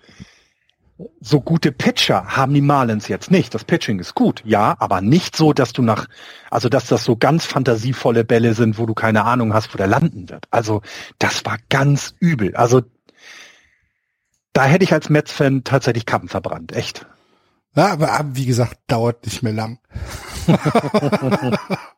so 1.21 1.41
gute 1.41 1.73
Pitcher 1.73 2.37
haben 2.37 2.55
die 2.55 2.61
Marlins 2.61 3.09
jetzt 3.09 3.31
nicht. 3.31 3.55
Das 3.55 3.65
Pitching 3.65 3.99
ist 3.99 4.15
gut, 4.15 4.43
ja, 4.45 4.77
aber 4.79 5.01
nicht 5.01 5.37
so, 5.37 5.53
dass 5.53 5.73
du 5.73 5.83
nach, 5.83 6.07
also 6.51 6.69
dass 6.69 6.87
das 6.87 7.05
so 7.05 7.17
ganz 7.17 7.45
fantasievolle 7.45 8.25
Bälle 8.25 8.55
sind, 8.55 8.79
wo 8.79 8.87
du 8.87 8.95
keine 8.95 9.25
Ahnung 9.25 9.53
hast, 9.53 9.75
wo 9.75 9.79
der 9.79 9.87
landen 9.87 10.29
wird. 10.29 10.47
Also 10.51 10.83
das 11.19 11.45
war 11.45 11.59
ganz 11.69 12.15
übel. 12.19 12.57
Also 12.57 12.83
da 14.53 14.65
hätte 14.65 14.85
ich 14.85 14.93
als 14.93 15.11
Mets-Fan 15.11 15.65
tatsächlich 15.65 16.07
Kappen 16.07 16.29
verbrannt, 16.29 16.73
echt. 16.73 17.05
Ja, 17.75 17.93
aber 17.93 18.25
wie 18.33 18.47
gesagt, 18.47 18.79
dauert 18.87 19.27
nicht 19.27 19.43
mehr 19.43 19.53
lang. 19.53 19.79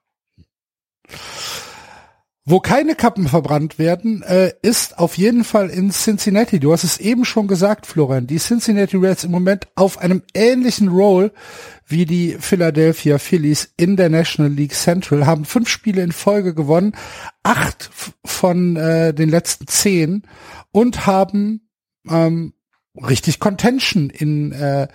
Wo 2.51 2.61
keine 2.61 2.95
Kappen 2.95 3.29
verbrannt 3.29 3.79
werden, 3.79 4.23
äh, 4.23 4.55
ist 4.63 4.99
auf 4.99 5.19
jeden 5.19 5.45
Fall 5.45 5.69
in 5.69 5.91
Cincinnati. 5.91 6.59
Du 6.59 6.73
hast 6.73 6.83
es 6.83 6.97
eben 6.97 7.27
schon 7.27 7.47
gesagt, 7.47 7.85
Florian. 7.85 8.27
Die 8.27 8.39
Cincinnati 8.39 8.97
Reds 8.97 9.25
im 9.25 9.33
Moment 9.33 9.69
auf 9.75 9.99
einem 9.99 10.23
ähnlichen 10.33 10.89
Roll 10.89 11.31
wie 11.87 12.07
die 12.07 12.39
Philadelphia 12.41 13.19
Phillies 13.19 13.75
in 13.77 13.97
der 13.99 14.09
National 14.09 14.51
League 14.51 14.73
Central, 14.73 15.27
haben 15.27 15.45
fünf 15.45 15.69
Spiele 15.69 16.01
in 16.01 16.11
Folge 16.11 16.55
gewonnen, 16.55 16.93
acht 17.43 17.91
von 18.25 18.77
äh, 18.77 19.13
den 19.13 19.29
letzten 19.29 19.67
zehn 19.67 20.23
und 20.73 21.07
haben 21.07 21.69
ähm, 22.09 22.55
richtig 22.95 23.41
Contention 23.41 24.09
in 24.09 24.53
äh, 24.53 24.89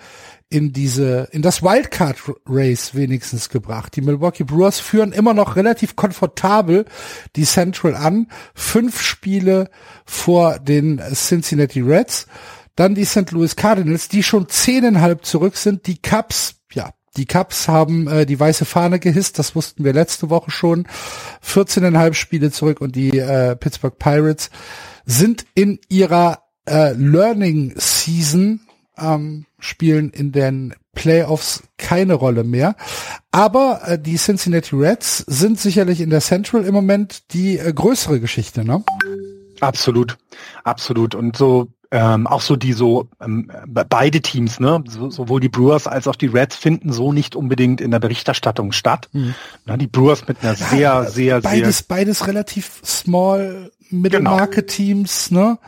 in 0.54 0.72
diese, 0.72 1.28
in 1.32 1.42
das 1.42 1.64
Wildcard 1.64 2.16
Race 2.46 2.94
wenigstens 2.94 3.48
gebracht. 3.48 3.96
Die 3.96 4.02
Milwaukee 4.02 4.44
Brewers 4.44 4.78
führen 4.78 5.10
immer 5.10 5.34
noch 5.34 5.56
relativ 5.56 5.96
komfortabel 5.96 6.84
die 7.34 7.42
Central 7.42 7.96
an. 7.96 8.28
Fünf 8.54 9.02
Spiele 9.02 9.68
vor 10.06 10.60
den 10.60 11.02
Cincinnati 11.12 11.80
Reds. 11.80 12.28
Dann 12.76 12.94
die 12.94 13.04
St. 13.04 13.32
Louis 13.32 13.56
Cardinals, 13.56 14.06
die 14.06 14.22
schon 14.22 14.48
zehneinhalb 14.48 15.24
zurück 15.24 15.56
sind. 15.56 15.88
Die 15.88 16.00
Cubs, 16.00 16.60
ja, 16.72 16.90
die 17.16 17.26
Cubs 17.26 17.66
haben 17.66 18.06
äh, 18.06 18.24
die 18.24 18.38
weiße 18.38 18.64
Fahne 18.64 19.00
gehisst, 19.00 19.40
das 19.40 19.56
wussten 19.56 19.82
wir 19.82 19.92
letzte 19.92 20.30
Woche 20.30 20.52
schon. 20.52 20.86
14,5 21.44 22.14
Spiele 22.14 22.52
zurück 22.52 22.80
und 22.80 22.94
die 22.94 23.18
äh, 23.18 23.56
Pittsburgh 23.56 23.98
Pirates 23.98 24.50
sind 25.04 25.46
in 25.56 25.80
ihrer 25.88 26.44
äh, 26.64 26.92
Learning 26.92 27.74
Season 27.76 28.60
ähm, 28.98 29.46
spielen 29.58 30.10
in 30.10 30.32
den 30.32 30.74
Playoffs 30.94 31.62
keine 31.76 32.14
Rolle 32.14 32.44
mehr. 32.44 32.76
Aber 33.32 33.82
äh, 33.84 33.98
die 33.98 34.16
Cincinnati 34.16 34.76
Reds 34.76 35.18
sind 35.26 35.58
sicherlich 35.58 36.00
in 36.00 36.10
der 36.10 36.20
Central 36.20 36.64
im 36.64 36.74
Moment 36.74 37.32
die 37.32 37.58
äh, 37.58 37.72
größere 37.72 38.20
Geschichte, 38.20 38.64
ne? 38.64 38.84
Absolut, 39.60 40.16
absolut. 40.62 41.14
Und 41.14 41.36
so 41.36 41.68
ähm, 41.94 42.26
auch 42.26 42.40
so 42.40 42.56
die 42.56 42.72
so 42.72 43.08
ähm, 43.20 43.50
beide 43.66 44.20
Teams, 44.20 44.58
ne, 44.58 44.82
so, 44.88 45.10
sowohl 45.10 45.38
die 45.38 45.48
Brewers 45.48 45.86
als 45.86 46.08
auch 46.08 46.16
die 46.16 46.26
Reds 46.26 46.56
finden 46.56 46.92
so 46.92 47.12
nicht 47.12 47.36
unbedingt 47.36 47.80
in 47.80 47.92
der 47.92 48.00
Berichterstattung 48.00 48.72
statt. 48.72 49.08
Mhm. 49.12 49.36
Na, 49.64 49.76
die 49.76 49.86
Brewers 49.86 50.26
mit 50.26 50.42
einer 50.42 50.56
sehr, 50.56 50.78
ja, 50.78 51.04
sehr, 51.04 51.40
beides, 51.40 51.78
sehr 51.78 51.86
beides 51.88 52.26
relativ 52.26 52.82
small 52.84 53.70
Middle 53.90 54.22
Market 54.22 54.68
Teams, 54.68 55.30
ne? 55.30 55.58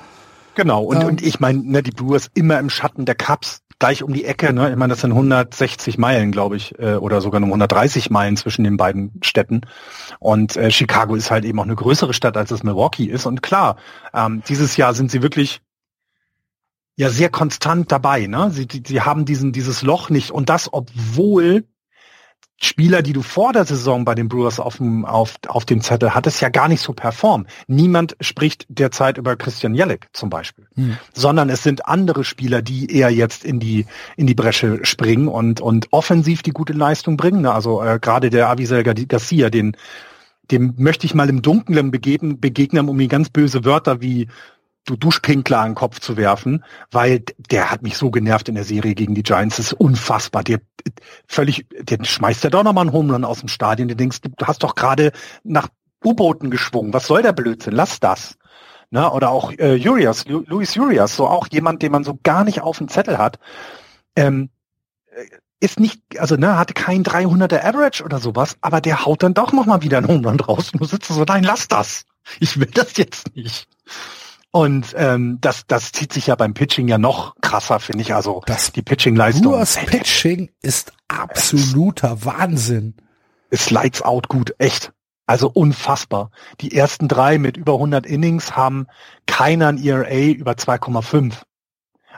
Genau. 0.57 0.83
Und 0.83 1.03
ähm, 1.03 1.07
und 1.07 1.23
ich 1.23 1.39
meine, 1.39 1.63
ne, 1.63 1.83
die 1.83 1.93
Brewers 1.93 2.31
immer 2.35 2.59
im 2.59 2.71
Schatten 2.71 3.05
der 3.05 3.15
Cups 3.15 3.61
gleich 3.79 4.03
um 4.03 4.13
die 4.13 4.25
Ecke. 4.25 4.53
Ne? 4.55 4.71
Ich 4.71 4.77
meine, 4.77 4.95
das 4.95 5.03
sind 5.03 5.13
160 5.13 5.99
Meilen, 5.99 6.33
glaube 6.33 6.57
ich, 6.57 6.79
äh, 6.79 6.95
oder 6.95 7.21
sogar 7.21 7.41
nur 7.41 7.49
130 7.49 8.11
Meilen 8.11 8.37
zwischen 8.39 8.65
den 8.65 8.79
beiden 8.79 9.13
Städten. 9.23 9.61
Und 10.19 10.57
äh, 10.57 10.71
Chicago 10.71 11.15
ist 11.15 11.31
halt 11.31 11.45
eben 11.45 11.61
auch 11.61 11.65
eine 11.65 11.77
größere 11.77 12.15
Stadt, 12.15 12.39
als 12.39 12.51
es 12.51 12.63
Milwaukee 12.63 13.05
ist. 13.05 13.27
Und 13.27 13.43
klar, 13.43 13.77
ähm, 14.15 14.43
dieses 14.49 14.79
Jahr 14.79 14.95
sind 14.95 15.11
sie 15.11 15.23
wirklich 15.23 15.61
ja 16.97 17.11
sehr 17.11 17.29
konstant 17.29 17.93
dabei. 17.93 18.27
Ne? 18.27 18.51
Sie, 18.51 18.67
die, 18.67 18.83
sie 18.85 19.03
haben 19.03 19.27
diesen 19.27 19.53
dieses 19.53 19.83
Loch 19.83 20.09
nicht 20.09 20.31
und 20.31 20.49
das, 20.49 20.73
obwohl 20.73 21.65
Spieler, 22.59 23.03
die 23.03 23.13
du 23.13 23.21
vor 23.21 23.53
der 23.53 23.67
Saison 23.67 24.07
bei 24.07 24.15
den 24.15 24.29
Brewers 24.29 24.61
auf 24.61 24.79
dem, 24.79 25.05
auf, 25.05 25.35
auf 25.47 25.67
dem 25.67 25.83
Zettel 25.83 26.15
hattest, 26.15 26.41
ja 26.41 26.49
gar 26.49 26.69
nicht 26.69 26.81
so 26.81 26.95
performen. 26.95 27.47
Niemand 27.67 28.17
spricht 28.21 28.65
derzeit 28.71 29.19
über 29.19 29.37
Christian 29.37 29.75
Jellick 29.75 30.09
zum 30.13 30.31
Beispiel, 30.31 30.67
hm. 30.75 30.97
sondern 31.13 31.51
es 31.51 31.63
sind 31.63 31.87
andere 31.87 32.25
Spieler, 32.25 32.63
die 32.63 32.91
eher 32.91 33.11
jetzt 33.11 33.45
in 33.45 33.61
die, 33.61 33.87
in 34.17 34.27
die 34.27 34.35
Bresche 34.35 34.81
springen 34.85 35.29
und, 35.29 35.61
und 35.61 35.89
offensiv 35.91 36.43
die 36.43 36.53
gute 36.53 36.73
Leistung 36.73 37.19
bringen. 37.19 37.43
Ne? 37.43 37.53
Also 37.53 37.83
äh, 37.83 37.99
gerade 38.01 38.31
der 38.31 38.49
Avisel 38.49 38.83
Garcia, 38.83 39.51
den, 39.51 39.77
dem 40.51 40.75
möchte 40.79 41.05
ich 41.05 41.15
mal 41.15 41.29
im 41.29 41.43
Dunkeln 41.43 41.91
begegnen, 41.91 42.41
begegnen, 42.41 42.89
um 42.89 42.99
die 42.99 43.09
ganz 43.09 43.29
böse 43.29 43.67
Wörter 43.67 44.01
wie 44.01 44.29
du 44.87 44.97
Duschpinkler 44.97 45.59
an 45.59 45.71
den 45.71 45.75
Kopf 45.75 46.01
zu 46.01 46.17
werfen, 46.17 46.65
weil 46.91 47.25
der 47.51 47.71
hat 47.71 47.83
mich 47.83 47.97
so 47.97 48.11
genervt 48.11 48.49
in 48.49 48.55
der 48.55 48.65
Serie 48.65 48.95
gegen 48.95 49.15
die 49.15 49.23
Giants. 49.23 49.57
Das 49.57 49.67
ist 49.67 49.73
unfassbar. 49.75 50.45
Der 50.45 50.61
völlig, 51.27 51.67
der 51.81 52.03
schmeißt 52.03 52.45
ja 52.45 52.51
doch 52.51 52.63
nochmal 52.63 52.85
einen 52.85 52.93
Homerun 52.93 53.25
aus 53.25 53.41
dem 53.41 53.49
Stadion. 53.49 53.89
Du 53.89 53.97
denkst, 53.97 54.21
du 54.23 54.31
hast 54.47 54.63
doch 54.63 54.75
gerade 54.75 55.13
nach 55.45 55.69
U-Booten 56.05 56.51
geschwungen. 56.51 56.93
Was 56.95 57.07
soll 57.07 57.23
der 57.23 57.33
Blödsinn? 57.33 57.75
Lass 57.75 58.01
das. 58.01 58.37
Na, 58.91 59.13
oder 59.13 59.31
auch 59.31 59.53
äh, 59.53 59.81
Urias, 59.85 60.25
Luis 60.27 60.77
Urias, 60.77 61.17
so 61.17 61.27
auch 61.27 61.49
jemand, 61.51 61.83
den 61.83 61.91
man 61.91 62.05
so 62.05 62.19
gar 62.23 62.45
nicht 62.45 62.61
auf 62.61 62.79
dem 62.79 62.89
Zettel 62.89 63.19
hat. 63.19 63.41
Ähm, 64.15 64.51
ist 65.59 65.81
nicht, 65.81 66.01
also 66.19 66.37
ne, 66.37 66.59
hatte 66.59 66.75
kein 66.75 67.03
300er 67.03 67.65
Average 67.65 68.05
oder 68.05 68.19
sowas, 68.19 68.57
aber 68.61 68.81
der 68.81 69.05
haut 69.05 69.23
dann 69.23 69.35
doch 69.35 69.53
nochmal 69.53 69.83
wieder 69.83 69.99
einen 69.99 70.07
Homerun 70.07 70.39
raus. 70.39 70.71
Und 70.73 70.81
du 70.81 70.85
sitzt 70.85 71.09
so, 71.09 71.25
nein, 71.25 71.43
lass 71.43 71.67
das. 71.67 72.05
Ich 72.41 72.61
will 72.61 72.71
das 72.73 72.97
jetzt 72.97 73.35
nicht. 73.35 73.69
Und 74.57 74.95
ähm, 74.97 75.37
das, 75.43 75.67
das 75.67 75.93
zieht 75.93 76.15
sich 76.15 76.29
ja 76.29 76.35
beim 76.35 76.55
Pitching 76.55 76.89
ja 76.89 76.97
noch 76.97 77.35
krasser, 77.43 77.79
finde 77.79 78.01
ich. 78.01 78.15
Also 78.15 78.43
das 78.47 78.73
die 78.73 78.81
Pitching-Leistung. 78.81 79.53
Das 79.53 79.77
Pitching 79.77 80.49
ist 80.63 80.95
absoluter 81.09 82.25
Wahnsinn. 82.25 82.95
Ist 83.51 83.71
lights 83.71 84.01
out 84.01 84.29
gut, 84.29 84.55
echt. 84.57 84.95
Also 85.27 85.51
unfassbar. 85.51 86.31
Die 86.63 86.75
ersten 86.75 87.07
drei 87.07 87.37
mit 87.37 87.59
über 87.59 87.75
100 87.75 88.07
Innings 88.07 88.57
haben 88.57 88.87
keiner 89.27 89.69
ein 89.69 89.77
ERA 89.77 90.31
über 90.31 90.53
2,5. 90.53 91.35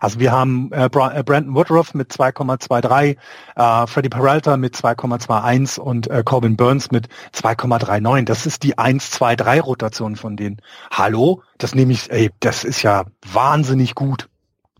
Also 0.00 0.20
wir 0.20 0.32
haben 0.32 0.70
äh, 0.72 0.86
äh, 0.86 0.88
Brandon 0.88 1.54
Woodruff 1.54 1.94
mit 1.94 2.12
2,23, 2.12 3.16
äh, 3.56 3.86
Freddie 3.86 4.08
Peralta 4.08 4.56
mit 4.56 4.74
2,21 4.74 5.80
und 5.80 6.10
äh, 6.10 6.22
Corbin 6.24 6.56
Burns 6.56 6.90
mit 6.90 7.08
2,39. 7.34 8.24
Das 8.24 8.46
ist 8.46 8.62
die 8.62 8.76
1-2-3-Rotation 8.76 10.16
von 10.16 10.36
denen. 10.36 10.60
Hallo? 10.90 11.42
Das 11.58 11.74
nehme 11.74 11.92
ich, 11.92 12.10
ey, 12.10 12.30
das 12.40 12.64
ist 12.64 12.82
ja 12.82 13.04
wahnsinnig 13.32 13.94
gut. 13.94 14.28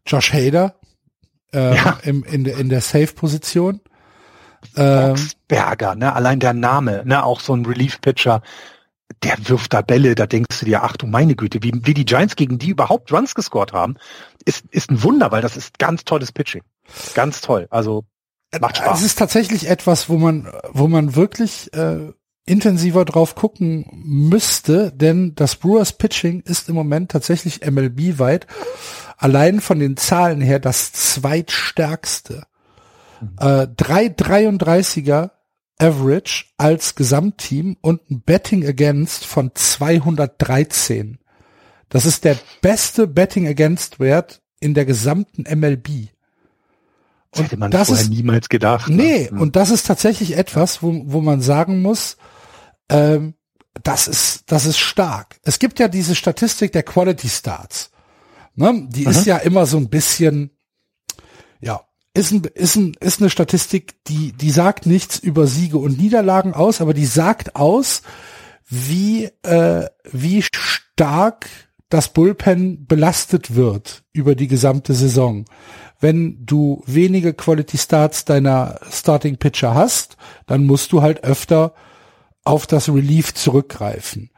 Josh 0.07 0.33
Hader 0.33 0.75
äh, 1.53 1.77
ja. 1.77 1.99
im, 2.03 2.25
in, 2.25 2.45
der 2.45 2.57
in 2.59 2.69
der 2.69 2.81
Safe-Position. 2.81 3.81
Boxberger, 4.75 5.95
ne? 5.95 6.13
allein 6.15 6.41
der 6.41 6.53
Name, 6.53 7.03
ne? 7.05 7.25
auch 7.25 7.41
so 7.41 7.55
ein 7.55 7.65
Relief-Pitcher, 7.65 8.43
der 9.23 9.37
wirft 9.49 9.73
da 9.73 9.83
Bälle, 9.83 10.15
da 10.15 10.27
denkst 10.27 10.61
du 10.61 10.67
dir, 10.67 10.83
ach 10.83 10.97
du 10.97 11.07
meine 11.07 11.35
Güte, 11.35 11.63
wie, 11.63 11.73
wie 11.83 11.95
die 11.95 12.05
Giants 12.05 12.37
gegen 12.37 12.59
die 12.59 12.71
überhaupt 12.71 13.13
Runs 13.13 13.35
gescored 13.35 13.73
haben, 13.73 13.97
ist, 14.45 14.65
ist 14.71 14.91
ein 14.91 15.03
Wunder, 15.03 15.33
weil 15.33 15.43
das 15.43 15.57
ist 15.57 15.79
ganz 15.79 16.05
tolles 16.05 16.33
Pitching. 16.33 16.63
Ganz 17.15 17.41
toll. 17.41 17.67
Also 17.71 18.05
macht 18.61 18.79
Spaß. 18.79 19.01
Es 19.01 19.05
ist 19.05 19.19
tatsächlich 19.19 19.69
etwas, 19.69 20.09
wo 20.09 20.17
man, 20.17 20.51
wo 20.71 20.89
man 20.89 21.17
wirklich 21.17 21.73
äh, 21.75 22.13
intensiver 22.47 23.05
drauf 23.05 23.35
gucken 23.35 23.87
müsste, 23.93 24.93
denn 24.93 25.35
das 25.35 25.57
Brewers 25.57 25.93
Pitching 25.93 26.41
ist 26.41 26.69
im 26.69 26.75
Moment 26.75 27.11
tatsächlich 27.11 27.65
MLB 27.69 28.19
weit 28.19 28.47
allein 29.19 29.61
von 29.61 29.79
den 29.79 29.97
Zahlen 29.97 30.41
her 30.41 30.61
das 30.61 30.93
zweitstärkste. 30.93 32.45
Mhm. 33.21 33.37
Äh, 33.39 33.67
333er 33.77 35.31
Average 35.79 36.47
als 36.57 36.95
Gesamtteam 36.95 37.77
und 37.81 38.11
ein 38.11 38.21
Betting 38.23 38.67
Against 38.67 39.25
von 39.25 39.53
213. 39.55 41.19
Das 41.89 42.05
ist 42.05 42.25
der 42.25 42.37
beste 42.61 43.07
Betting 43.07 43.47
Against 43.47 44.01
Wert 44.01 44.43
in 44.61 44.75
der 44.75 44.85
gesamten 44.85 45.43
MLB. 45.43 46.09
Das 47.31 47.45
hätte 47.45 47.57
man 47.57 47.71
das 47.71 47.89
vorher 47.89 48.05
ist, 48.05 48.11
niemals 48.11 48.49
gedacht. 48.49 48.89
Ne? 48.89 48.97
Nee, 48.97 49.29
ne? 49.31 49.41
und 49.41 49.57
das 49.57 49.71
ist 49.71 49.87
tatsächlich 49.87 50.37
etwas, 50.37 50.83
wo, 50.83 51.03
wo 51.05 51.21
man 51.21 51.41
sagen 51.41 51.83
muss, 51.83 52.17
ähm, 52.89 53.35
das 53.83 54.09
ist, 54.09 54.51
das 54.51 54.67
ist 54.67 54.79
stark. 54.79 55.39
Es 55.43 55.59
gibt 55.59 55.79
ja 55.79 55.89
diese 55.89 56.15
Statistik 56.15 56.73
der 56.73 56.83
Quality 56.83 57.29
Starts. 57.29 57.91
Ne? 58.55 58.89
Die 58.91 59.07
Aha. 59.07 59.11
ist 59.11 59.27
ja 59.27 59.37
immer 59.37 59.67
so 59.67 59.77
ein 59.77 59.89
bisschen, 59.89 60.51
ja, 61.61 61.81
ist, 62.19 62.33
ein, 62.33 62.43
ist, 62.55 62.77
ein, 62.77 62.95
ist 63.01 63.21
eine 63.21 63.31
Statistik, 63.31 64.05
die, 64.05 64.33
die 64.33 64.51
sagt 64.51 64.87
nichts 64.87 65.19
über 65.19 65.47
Siege 65.47 65.79
und 65.79 65.99
Niederlagen 65.99 66.53
aus, 66.53 66.81
aber 66.81 66.93
die 66.93 67.07
sagt 67.07 67.55
aus, 67.55 68.03
wie, 68.69 69.31
äh, 69.43 69.87
wie 70.11 70.43
stark 70.43 71.49
das 71.89 72.13
Bullpen 72.13 72.87
belastet 72.87 73.55
wird 73.55 74.03
über 74.13 74.35
die 74.35 74.49
gesamte 74.49 74.95
Saison. 74.95 75.45
Wenn 76.01 76.45
du 76.45 76.83
wenige 76.87 77.33
Quality 77.35 77.79
Starts 77.79 78.25
deiner 78.25 78.81
Starting 78.91 79.37
Pitcher 79.37 79.75
hast, 79.75 80.17
dann 80.47 80.67
musst 80.67 80.93
du 80.93 81.01
halt 81.01 81.23
öfter 81.25 81.73
auf 82.45 82.67
das 82.67 82.89
Relief 82.89 83.33
zurückgreifen. 83.33 84.31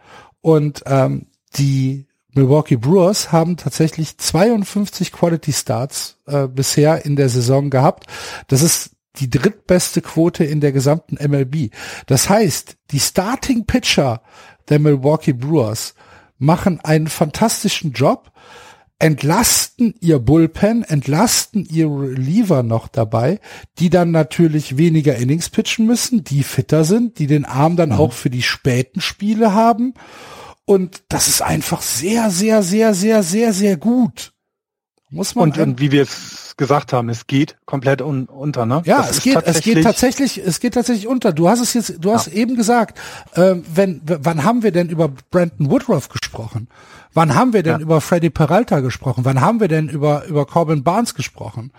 Und 0.42 0.82
ähm, 0.86 1.26
die 1.56 2.06
Milwaukee 2.34 2.76
Brewers 2.76 3.32
haben 3.32 3.56
tatsächlich 3.56 4.16
52 4.18 5.12
Quality 5.12 5.52
Starts 5.52 6.18
äh, 6.26 6.46
bisher 6.46 7.04
in 7.04 7.16
der 7.16 7.28
Saison 7.28 7.70
gehabt. 7.70 8.06
Das 8.48 8.62
ist 8.62 8.90
die 9.16 9.30
drittbeste 9.30 10.00
Quote 10.02 10.44
in 10.44 10.60
der 10.60 10.72
gesamten 10.72 11.16
MLB. 11.16 11.70
Das 12.06 12.28
heißt, 12.28 12.76
die 12.90 13.00
Starting 13.00 13.66
Pitcher 13.66 14.22
der 14.68 14.78
Milwaukee 14.78 15.32
Brewers 15.32 15.94
machen 16.38 16.80
einen 16.80 17.08
fantastischen 17.08 17.92
Job, 17.92 18.30
entlasten 18.98 19.94
ihr 20.00 20.18
Bullpen, 20.18 20.84
entlasten 20.84 21.66
ihr 21.68 21.86
Reliever 21.86 22.62
noch 22.62 22.86
dabei, 22.86 23.40
die 23.78 23.90
dann 23.90 24.10
natürlich 24.10 24.76
weniger 24.76 25.16
Innings 25.16 25.48
pitchen 25.48 25.86
müssen, 25.86 26.22
die 26.22 26.42
fitter 26.42 26.84
sind, 26.84 27.18
die 27.18 27.26
den 27.26 27.44
Arm 27.44 27.76
dann 27.76 27.90
mhm. 27.90 27.96
auch 27.96 28.12
für 28.12 28.30
die 28.30 28.42
späten 28.42 29.00
Spiele 29.00 29.54
haben 29.54 29.94
und 30.64 31.02
das 31.08 31.28
ist 31.28 31.42
einfach 31.42 31.82
sehr, 31.82 32.30
sehr, 32.30 32.62
sehr, 32.62 32.94
sehr, 32.94 33.22
sehr, 33.22 33.52
sehr 33.52 33.76
gut. 33.76 34.32
Muss 35.10 35.34
man. 35.34 35.50
Und, 35.50 35.58
und 35.58 35.80
wie 35.80 35.90
wir 35.90 36.02
es 36.02 36.54
gesagt 36.56 36.92
haben, 36.92 37.08
es 37.08 37.26
geht 37.26 37.56
komplett 37.64 38.00
un 38.00 38.26
unter, 38.26 38.64
ne? 38.64 38.82
Ja, 38.84 38.98
das 38.98 39.18
es 39.18 39.22
geht, 39.22 39.38
es 39.44 39.60
geht 39.60 39.82
tatsächlich, 39.82 40.38
es 40.38 40.60
geht 40.60 40.74
tatsächlich 40.74 41.08
unter. 41.08 41.32
Du 41.32 41.48
hast 41.48 41.60
es 41.60 41.74
jetzt, 41.74 41.96
du 42.00 42.12
hast 42.12 42.28
ja. 42.28 42.34
eben 42.34 42.54
gesagt, 42.54 42.98
äh, 43.34 43.56
wenn, 43.74 44.02
wann 44.04 44.44
haben 44.44 44.62
wir 44.62 44.70
denn 44.70 44.88
über 44.88 45.08
Brandon 45.30 45.70
Woodruff 45.70 46.08
gesprochen? 46.08 46.68
Wann 47.12 47.34
haben 47.34 47.52
wir 47.52 47.64
denn 47.64 47.78
ja. 47.78 47.80
über 47.80 48.00
Freddy 48.00 48.30
Peralta 48.30 48.80
gesprochen? 48.80 49.24
Wann 49.24 49.40
haben 49.40 49.58
wir 49.58 49.66
denn 49.66 49.88
über, 49.88 50.24
über 50.26 50.46
Corbin 50.46 50.84
Barnes 50.84 51.14
gesprochen? 51.14 51.72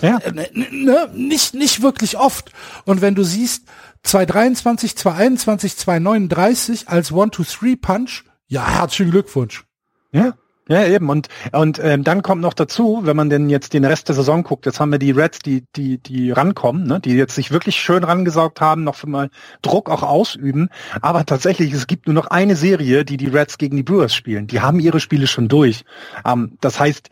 Ja. 0.00 0.18
Ne, 0.32 0.48
ne, 0.52 1.10
nicht, 1.14 1.54
nicht 1.54 1.82
wirklich 1.82 2.18
oft. 2.18 2.52
Und 2.84 3.00
wenn 3.00 3.14
du 3.14 3.22
siehst, 3.22 3.66
223, 4.02 4.96
221, 4.96 5.76
239 5.76 6.88
als 6.88 7.12
One-Two-Three-Punch. 7.12 8.24
Ja, 8.48 8.68
herzlichen 8.68 9.12
Glückwunsch. 9.12 9.64
Ja. 10.12 10.34
Ja, 10.68 10.86
eben. 10.86 11.10
Und, 11.10 11.28
und 11.50 11.80
ähm, 11.82 12.04
dann 12.04 12.22
kommt 12.22 12.40
noch 12.40 12.54
dazu, 12.54 13.00
wenn 13.02 13.16
man 13.16 13.28
denn 13.28 13.50
jetzt 13.50 13.72
den 13.72 13.84
Rest 13.84 14.08
der 14.08 14.14
Saison 14.14 14.44
guckt, 14.44 14.64
jetzt 14.64 14.78
haben 14.78 14.92
wir 14.92 15.00
die 15.00 15.10
Reds, 15.10 15.40
die, 15.40 15.64
die, 15.74 15.98
die 15.98 16.30
rankommen, 16.30 16.86
ne, 16.86 17.00
die 17.00 17.14
jetzt 17.14 17.34
sich 17.34 17.50
wirklich 17.50 17.76
schön 17.76 18.04
rangesaugt 18.04 18.60
haben, 18.60 18.84
noch 18.84 18.94
für 18.94 19.08
mal 19.08 19.28
Druck 19.60 19.90
auch 19.90 20.04
ausüben. 20.04 20.68
Aber 21.00 21.26
tatsächlich, 21.26 21.72
es 21.72 21.88
gibt 21.88 22.06
nur 22.06 22.14
noch 22.14 22.28
eine 22.28 22.54
Serie, 22.54 23.04
die 23.04 23.16
die 23.16 23.26
Reds 23.26 23.58
gegen 23.58 23.76
die 23.76 23.82
Brewers 23.82 24.14
spielen. 24.14 24.46
Die 24.46 24.60
haben 24.60 24.78
ihre 24.78 25.00
Spiele 25.00 25.26
schon 25.26 25.48
durch. 25.48 25.84
Ähm, 26.24 26.56
das 26.60 26.78
heißt, 26.78 27.10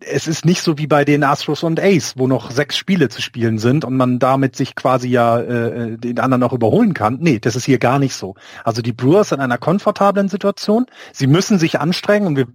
es 0.00 0.26
ist 0.26 0.44
nicht 0.44 0.62
so 0.62 0.78
wie 0.78 0.86
bei 0.86 1.04
den 1.04 1.24
Astros 1.24 1.62
und 1.62 1.80
Ace, 1.80 2.14
wo 2.16 2.26
noch 2.26 2.50
sechs 2.50 2.76
Spiele 2.76 3.08
zu 3.08 3.20
spielen 3.20 3.58
sind 3.58 3.84
und 3.84 3.96
man 3.96 4.18
damit 4.18 4.56
sich 4.56 4.74
quasi 4.74 5.08
ja 5.08 5.40
äh, 5.40 5.96
den 5.96 6.20
anderen 6.20 6.40
noch 6.40 6.52
überholen 6.52 6.94
kann. 6.94 7.18
Nee, 7.20 7.38
das 7.38 7.56
ist 7.56 7.64
hier 7.64 7.78
gar 7.78 7.98
nicht 7.98 8.14
so. 8.14 8.34
Also 8.64 8.82
die 8.82 8.92
Brewers 8.92 9.32
in 9.32 9.40
einer 9.40 9.58
komfortablen 9.58 10.28
Situation. 10.28 10.86
Sie 11.12 11.26
müssen 11.26 11.58
sich 11.58 11.80
anstrengen 11.80 12.26
und 12.26 12.36
wir 12.36 12.46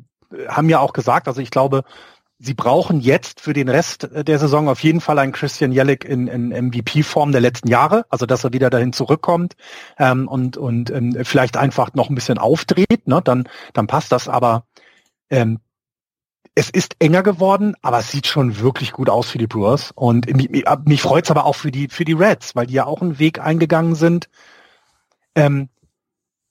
haben 0.48 0.70
ja 0.70 0.80
auch 0.80 0.94
gesagt, 0.94 1.28
also 1.28 1.42
ich 1.42 1.52
glaube, 1.52 1.84
sie 2.40 2.54
brauchen 2.54 3.00
jetzt 3.00 3.40
für 3.40 3.54
den 3.54 3.70
Rest 3.70 4.10
der 4.12 4.40
Saison 4.40 4.68
auf 4.68 4.82
jeden 4.84 5.02
Fall 5.02 5.20
einen 5.20 5.32
Christian 5.32 5.72
Jellick 5.72 6.06
in, 6.06 6.28
in 6.28 6.50
MVP-Form 6.50 7.32
der 7.32 7.42
letzten 7.42 7.70
Jahre, 7.70 8.06
also 8.10 8.26
dass 8.26 8.44
er 8.44 8.54
wieder 8.54 8.70
dahin 8.70 8.94
zurückkommt 8.94 9.56
ähm, 9.98 10.28
und, 10.28 10.58
und 10.58 10.90
ähm, 10.90 11.18
vielleicht 11.24 11.58
einfach 11.58 11.94
noch 11.94 12.10
ein 12.10 12.16
bisschen 12.16 12.38
aufdreht, 12.38 13.08
ne? 13.08 13.22
dann, 13.24 13.48
dann 13.74 13.88
passt 13.88 14.12
das. 14.12 14.28
Aber 14.28 14.66
ähm, 15.30 15.60
es 16.56 16.70
ist 16.70 16.96
enger 17.00 17.24
geworden, 17.24 17.76
aber 17.82 18.00
es 18.00 18.12
sieht 18.12 18.28
schon 18.28 18.60
wirklich 18.60 18.92
gut 18.92 19.10
aus 19.10 19.30
für 19.30 19.38
die 19.38 19.48
Brewers. 19.48 19.92
Und 19.96 20.32
mich, 20.36 20.66
mich 20.86 21.02
freut 21.02 21.26
es 21.26 21.32
aber 21.32 21.46
auch 21.46 21.56
für 21.56 21.72
die, 21.72 21.88
für 21.88 22.06
die 22.06 22.14
Reds, 22.14 22.56
weil 22.56 22.68
die 22.68 22.76
ja 22.76 22.86
auch 22.86 23.02
einen 23.02 23.18
Weg 23.18 23.40
eingegangen 23.40 23.96
sind, 23.96 24.30
ähm, 25.36 25.70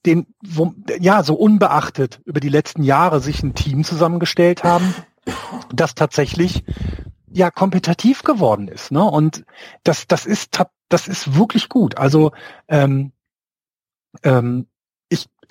den, 0.05 0.27
wo, 0.43 0.75
ja, 0.99 1.23
so 1.23 1.35
unbeachtet 1.35 2.21
über 2.25 2.41
die 2.41 2.49
letzten 2.49 2.83
Jahre 2.83 3.21
sich 3.21 3.43
ein 3.43 3.55
Team 3.55 3.85
zusammengestellt 3.85 4.65
haben, 4.65 4.95
das 5.73 5.95
tatsächlich 5.95 6.65
ja 7.31 7.53
kompetitiv 7.53 8.25
geworden 8.25 8.67
ist. 8.67 8.91
Ne? 8.91 9.05
Und 9.05 9.45
das, 9.85 10.09
das 10.09 10.27
ist, 10.27 10.59
das 10.89 11.07
ist 11.07 11.37
wirklich 11.37 11.69
gut. 11.69 11.97
Also 11.99 12.33
ähm, 12.67 13.13
ähm, 14.25 14.67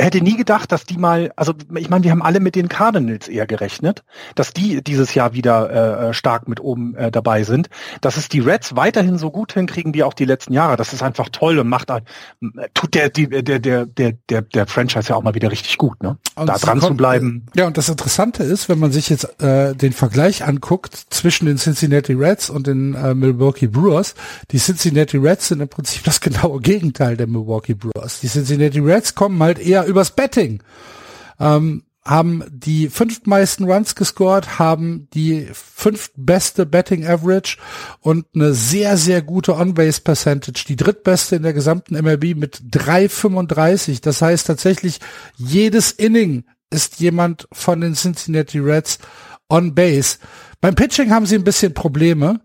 hätte 0.04 0.22
nie 0.22 0.38
gedacht, 0.38 0.72
dass 0.72 0.86
die 0.86 0.98
mal, 0.98 1.32
also 1.36 1.54
ich 1.76 1.90
meine, 1.90 2.04
wir 2.04 2.12
haben 2.12 2.22
alle 2.22 2.40
mit 2.40 2.56
den 2.56 2.70
Cardinals 2.70 3.28
eher 3.28 3.48
gerechnet, 3.48 4.04
dass 4.36 4.54
die 4.54 4.84
dieses 4.84 5.14
Jahr 5.14 5.34
wieder 5.34 5.70
äh, 5.70 6.10
äh, 6.10 6.14
stark 6.14 6.48
mit 6.48 6.60
oben 6.60 6.96
äh, 6.96 7.12
dabei 7.12 7.44
sind. 7.44 7.70
Dass 8.02 8.18
es 8.18 8.30
die 8.30 8.40
Reds 8.40 8.76
weiterhin 8.76 9.18
so 9.18 9.32
gut 9.32 9.54
hinkriegen 9.54 9.94
wie 9.94 10.04
auch 10.04 10.14
die 10.14 10.26
letzten 10.26 10.54
Jahre, 10.54 10.78
das 10.78 10.94
ist 10.94 11.04
einfach 11.04 11.30
toll 11.30 11.60
und 11.60 11.68
macht 11.68 11.92
tut 12.74 12.94
der 12.94 13.10
die, 13.10 13.28
der 13.28 13.60
der 13.60 13.86
der 13.86 14.14
der 14.30 14.42
der 14.42 14.68
Franchise 14.68 15.10
ja 15.10 15.16
auch 15.16 15.24
mal 15.24 15.36
wieder 15.36 15.52
richtig 15.52 15.78
gut, 15.78 16.02
ne? 16.02 16.18
Und 16.36 16.48
da 16.48 16.58
dran 16.58 16.80
kommt, 16.80 16.92
zu 16.92 16.98
bleiben. 16.98 17.46
Ja, 17.54 17.68
und 17.68 17.78
das 17.78 17.90
Interessante 17.90 18.44
ist, 18.44 18.70
wenn 18.70 18.80
man 18.80 18.92
sich 18.92 19.10
jetzt 19.10 19.42
äh, 19.42 19.76
den 19.76 19.92
Vergleich 19.94 20.46
anguckt 20.46 20.96
zwischen 21.10 21.46
den 21.46 21.58
Cincinnati 21.58 22.14
Reds 22.14 22.50
und 22.50 22.68
den 22.68 22.96
äh, 22.96 23.14
Milwaukee 23.14 23.68
Brewers, 23.68 24.16
die 24.52 24.58
Cincinnati 24.58 25.18
Reds 25.18 25.50
sind 25.50 25.60
im 25.60 25.68
Prinzip 25.68 26.04
das 26.04 26.22
genaue 26.22 26.60
Gegenteil 26.62 27.18
der 27.18 27.28
Milwaukee 27.28 27.74
Brewers. 27.74 28.22
Die 28.22 28.28
Cincinnati 28.28 28.80
Reds 28.80 29.16
kommen 29.16 29.42
halt 29.44 29.60
eher 29.60 29.86
übers 29.92 30.16
Betting. 30.16 30.64
Ähm, 31.40 31.84
haben 32.04 32.44
die 32.50 32.90
fünftmeisten 32.90 33.70
Runs 33.70 33.94
gescored, 33.94 34.58
haben 34.58 35.08
die 35.14 35.48
fünftbeste 35.54 36.66
Betting 36.66 37.06
Average 37.06 37.58
und 38.00 38.26
eine 38.34 38.54
sehr, 38.56 38.98
sehr 38.98 39.22
gute 39.22 39.56
On-Base 39.56 40.02
Percentage, 40.02 40.66
die 40.68 40.76
drittbeste 40.76 41.36
in 41.36 41.44
der 41.44 41.54
gesamten 41.54 41.94
MLB 41.96 42.36
mit 42.36 42.62
3,35. 42.72 44.02
Das 44.02 44.22
heißt 44.22 44.48
tatsächlich, 44.48 45.00
jedes 45.38 45.92
Inning 45.92 46.46
ist 46.72 47.00
jemand 47.00 47.48
von 47.52 47.82
den 47.82 47.94
Cincinnati 47.94 48.58
Reds 48.58 48.98
on 49.50 49.76
Base. 49.76 50.18
Beim 50.62 50.76
Pitching 50.76 51.10
haben 51.12 51.26
sie 51.26 51.36
ein 51.36 51.44
bisschen 51.44 51.74
Probleme, 51.74 52.40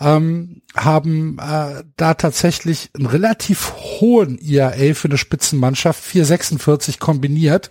ähm, 0.00 0.60
haben 0.76 1.38
äh, 1.38 1.84
da 1.96 2.14
tatsächlich 2.14 2.90
einen 2.94 3.06
relativ 3.06 3.72
hohen 4.00 4.38
IAA 4.38 4.94
für 4.94 5.06
eine 5.06 5.18
Spitzenmannschaft, 5.18 6.02
446 6.02 6.98
kombiniert. 6.98 7.70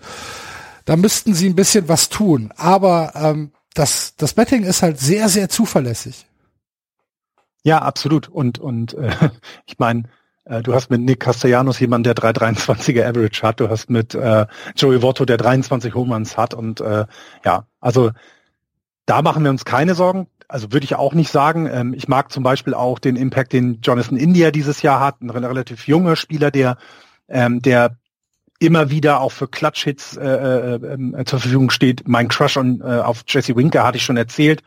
Da 0.86 0.96
müssten 0.96 1.34
sie 1.34 1.50
ein 1.50 1.56
bisschen 1.56 1.90
was 1.90 2.08
tun. 2.08 2.54
Aber 2.56 3.12
ähm, 3.14 3.52
das, 3.74 4.16
das 4.16 4.34
Betting 4.34 4.64
ist 4.64 4.82
halt 4.82 5.00
sehr, 5.00 5.28
sehr 5.28 5.50
zuverlässig. 5.50 6.26
Ja, 7.64 7.80
absolut. 7.80 8.30
Und, 8.30 8.58
und 8.58 8.94
äh, 8.94 9.12
ich 9.66 9.80
meine, 9.80 10.04
äh, 10.46 10.64
du 10.64 10.74
hast 10.74 10.90
mit 10.90 11.02
Nick 11.02 11.20
Castellanos 11.20 11.80
jemanden, 11.80 12.06
der 12.06 12.16
323er 12.16 13.06
Average 13.06 13.42
hat. 13.44 13.60
Du 13.60 13.70
hast 13.70 13.90
mit 13.90 14.16
äh, 14.16 14.48
Joey 14.78 15.02
Votto, 15.02 15.26
der 15.26 15.38
23 15.38 15.94
Homans 15.94 16.38
hat. 16.38 16.54
Und 16.54 16.80
äh, 16.80 17.06
ja, 17.44 17.68
also 17.82 18.12
da 19.10 19.24
machen 19.24 19.44
wir 19.44 19.50
uns 19.50 19.66
keine 19.66 19.96
Sorgen. 19.96 20.28
Also 20.48 20.72
würde 20.72 20.84
ich 20.84 20.96
auch 20.96 21.14
nicht 21.14 21.32
sagen. 21.32 21.68
Ähm, 21.72 21.94
ich 21.96 22.08
mag 22.08 22.32
zum 22.32 22.44
Beispiel 22.44 22.74
auch 22.74 23.00
den 23.00 23.16
Impact, 23.16 23.54
den 23.54 23.82
Jonathan 23.82 24.18
India 24.18 24.52
dieses 24.52 24.82
Jahr 24.82 25.00
hat, 25.00 25.22
ein 25.22 25.30
relativ 25.30 25.88
junger 25.88 26.16
Spieler, 26.16 26.52
der 26.52 26.78
ähm, 27.28 27.62
der 27.62 27.98
immer 28.60 28.90
wieder 28.90 29.22
auch 29.22 29.32
für 29.32 29.48
Clutch-Hits 29.48 30.18
äh, 30.18 30.28
äh, 30.28 30.76
äh, 30.76 31.26
zur 31.26 31.40
Verfügung 31.40 31.70
steht. 31.70 32.08
Mein 32.08 32.28
Crush 32.28 32.58
on, 32.58 32.82
äh, 32.82 32.84
auf 32.84 33.24
Jesse 33.28 33.56
Winker 33.56 33.86
hatte 33.86 33.98
ich 33.98 34.04
schon 34.04 34.18
erzählt. 34.18 34.64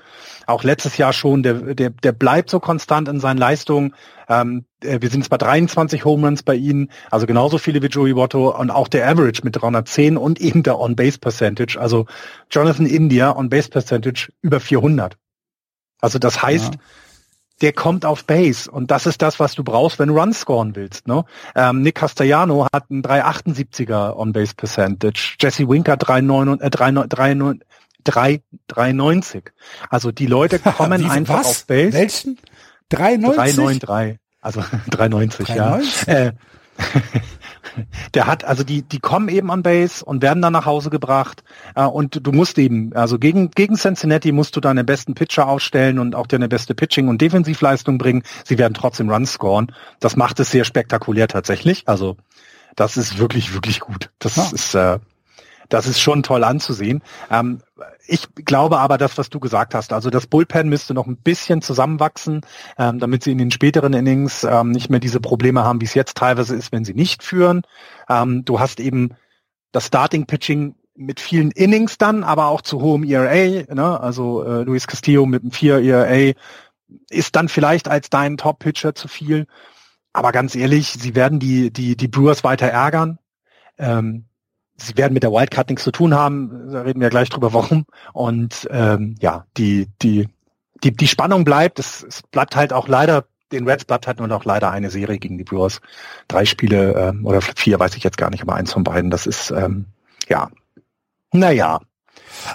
Auch 0.46 0.64
letztes 0.64 0.96
Jahr 0.96 1.12
schon. 1.12 1.42
Der, 1.42 1.54
der, 1.74 1.90
der 1.90 2.12
bleibt 2.12 2.48
so 2.48 2.58
konstant 2.58 3.08
in 3.08 3.20
seinen 3.20 3.36
Leistungen. 3.36 3.94
Ähm, 4.28 4.64
äh, 4.82 5.00
wir 5.02 5.10
sind 5.10 5.20
jetzt 5.20 5.28
bei 5.28 5.36
23 5.36 6.06
Home 6.06 6.26
Runs 6.26 6.42
bei 6.42 6.54
ihnen, 6.54 6.90
also 7.10 7.26
genauso 7.26 7.58
viele 7.58 7.82
wie 7.82 7.86
Joey 7.86 8.16
Votto 8.16 8.58
und 8.58 8.70
auch 8.70 8.88
der 8.88 9.06
Average 9.06 9.42
mit 9.44 9.60
310 9.60 10.16
und 10.16 10.40
eben 10.40 10.62
der 10.62 10.78
On-Base 10.80 11.18
Percentage. 11.18 11.78
Also 11.78 12.06
Jonathan 12.50 12.86
India 12.86 13.36
On-Base 13.36 13.68
Percentage 13.68 14.32
über 14.40 14.58
400. 14.58 15.18
Also 16.00 16.18
das 16.18 16.42
heißt, 16.42 16.74
ja 16.74 16.80
der 17.60 17.72
kommt 17.72 18.04
auf 18.04 18.24
Base 18.24 18.70
und 18.70 18.90
das 18.90 19.06
ist 19.06 19.22
das, 19.22 19.38
was 19.38 19.54
du 19.54 19.62
brauchst, 19.62 19.98
wenn 19.98 20.08
du 20.08 20.18
Runs 20.18 20.40
scoren 20.40 20.74
willst. 20.74 21.06
Ne? 21.06 21.24
Ähm, 21.54 21.82
Nick 21.82 21.96
Castellano 21.96 22.66
hat 22.72 22.90
einen 22.90 23.02
378er 23.02 24.16
On-Base 24.16 24.54
Percentage, 24.56 25.36
Jesse 25.40 25.68
Winker 25.68 25.96
390. 25.96 26.64
Äh, 26.64 26.70
390. 28.04 29.52
Also 29.90 30.10
die 30.10 30.26
Leute 30.26 30.58
kommen 30.76 31.08
einfach 31.08 31.40
was? 31.40 31.46
auf 31.46 31.66
Base. 31.66 31.92
Welchen? 31.92 32.38
390? 32.88 33.80
393. 33.80 34.18
Also 34.40 34.60
390, 34.90 35.46
390? 35.46 36.06
ja. 36.06 36.14
Äh, 36.14 36.32
der 38.14 38.26
hat, 38.26 38.44
also 38.44 38.64
die, 38.64 38.82
die 38.82 38.98
kommen 38.98 39.28
eben 39.28 39.50
an 39.50 39.62
Base 39.62 40.04
und 40.04 40.22
werden 40.22 40.42
dann 40.42 40.52
nach 40.52 40.66
Hause 40.66 40.90
gebracht. 40.90 41.44
Äh, 41.74 41.84
und 41.84 42.26
du 42.26 42.32
musst 42.32 42.58
eben, 42.58 42.94
also 42.94 43.18
gegen, 43.18 43.50
gegen 43.50 43.76
Cincinnati 43.76 44.32
musst 44.32 44.56
du 44.56 44.60
deine 44.60 44.84
besten 44.84 45.14
Pitcher 45.14 45.48
ausstellen 45.48 45.98
und 45.98 46.14
auch 46.14 46.26
deine 46.26 46.48
beste 46.48 46.74
Pitching- 46.74 47.08
und 47.08 47.20
Defensivleistung 47.20 47.98
bringen. 47.98 48.22
Sie 48.44 48.58
werden 48.58 48.74
trotzdem 48.74 49.10
Runs 49.10 49.32
scoren. 49.32 49.72
Das 50.00 50.16
macht 50.16 50.40
es 50.40 50.50
sehr 50.50 50.64
spektakulär 50.64 51.28
tatsächlich. 51.28 51.84
Also 51.86 52.16
das 52.76 52.96
ist 52.96 53.18
wirklich, 53.18 53.54
wirklich 53.54 53.80
gut. 53.80 54.10
Das 54.18 54.36
ja. 54.36 54.50
ist, 54.52 54.74
äh, 54.74 54.98
das 55.72 55.86
ist 55.86 56.00
schon 56.00 56.22
toll 56.22 56.44
anzusehen. 56.44 57.02
Ähm, 57.30 57.62
ich 58.06 58.28
glaube 58.34 58.78
aber 58.78 58.98
das, 58.98 59.16
was 59.16 59.30
du 59.30 59.40
gesagt 59.40 59.74
hast, 59.74 59.92
also 59.92 60.10
das 60.10 60.26
Bullpen 60.26 60.68
müsste 60.68 60.92
noch 60.92 61.06
ein 61.06 61.16
bisschen 61.16 61.62
zusammenwachsen, 61.62 62.42
ähm, 62.78 62.98
damit 62.98 63.24
sie 63.24 63.32
in 63.32 63.38
den 63.38 63.50
späteren 63.50 63.94
Innings 63.94 64.44
ähm, 64.44 64.70
nicht 64.70 64.90
mehr 64.90 65.00
diese 65.00 65.20
Probleme 65.20 65.64
haben, 65.64 65.80
wie 65.80 65.86
es 65.86 65.94
jetzt 65.94 66.16
teilweise 66.16 66.54
ist, 66.54 66.72
wenn 66.72 66.84
sie 66.84 66.94
nicht 66.94 67.22
führen. 67.22 67.62
Ähm, 68.08 68.44
du 68.44 68.60
hast 68.60 68.80
eben 68.80 69.14
das 69.72 69.86
Starting 69.86 70.26
Pitching 70.26 70.74
mit 70.94 71.20
vielen 71.20 71.50
Innings 71.50 71.96
dann, 71.96 72.22
aber 72.22 72.48
auch 72.48 72.60
zu 72.60 72.80
hohem 72.82 73.04
ERA. 73.04 73.64
Ne? 73.74 74.00
Also 74.00 74.44
äh, 74.44 74.64
Luis 74.64 74.86
Castillo 74.86 75.24
mit 75.24 75.42
einem 75.42 75.52
4 75.52 75.78
ERA 75.78 76.32
ist 77.08 77.34
dann 77.34 77.48
vielleicht 77.48 77.88
als 77.88 78.10
dein 78.10 78.36
Top-Pitcher 78.36 78.94
zu 78.94 79.08
viel. 79.08 79.46
Aber 80.12 80.32
ganz 80.32 80.54
ehrlich, 80.54 80.88
sie 80.92 81.14
werden 81.14 81.38
die, 81.38 81.72
die, 81.72 81.96
die 81.96 82.08
Brewers 82.08 82.44
weiter 82.44 82.66
ärgern. 82.66 83.18
Ähm, 83.78 84.26
sie 84.86 84.96
werden 84.96 85.14
mit 85.14 85.22
der 85.22 85.32
Wildcard 85.32 85.68
nichts 85.68 85.84
zu 85.84 85.92
tun 85.92 86.14
haben, 86.14 86.70
da 86.72 86.82
reden 86.82 87.00
wir 87.00 87.10
gleich 87.10 87.28
drüber, 87.28 87.52
warum. 87.52 87.84
Und 88.12 88.68
ähm, 88.70 89.14
ja, 89.20 89.46
die, 89.56 89.88
die, 90.02 90.28
die, 90.82 90.92
die 90.92 91.08
Spannung 91.08 91.44
bleibt, 91.44 91.78
es, 91.78 92.02
es 92.02 92.22
bleibt 92.22 92.56
halt 92.56 92.72
auch 92.72 92.88
leider, 92.88 93.24
den 93.52 93.68
Reds 93.68 93.84
bleibt 93.84 94.06
halt 94.06 94.18
nur 94.18 94.28
noch 94.28 94.44
leider 94.44 94.70
eine 94.70 94.90
Serie 94.90 95.18
gegen 95.18 95.38
die 95.38 95.44
Brewers. 95.44 95.80
Drei 96.28 96.44
Spiele 96.44 96.94
ähm, 96.94 97.26
oder 97.26 97.40
vier, 97.40 97.78
weiß 97.78 97.96
ich 97.96 98.04
jetzt 98.04 98.18
gar 98.18 98.30
nicht, 98.30 98.42
aber 98.42 98.54
eins 98.54 98.72
von 98.72 98.84
beiden, 98.84 99.10
das 99.10 99.26
ist 99.26 99.50
ähm, 99.50 99.86
ja, 100.28 100.50
naja. 101.32 101.80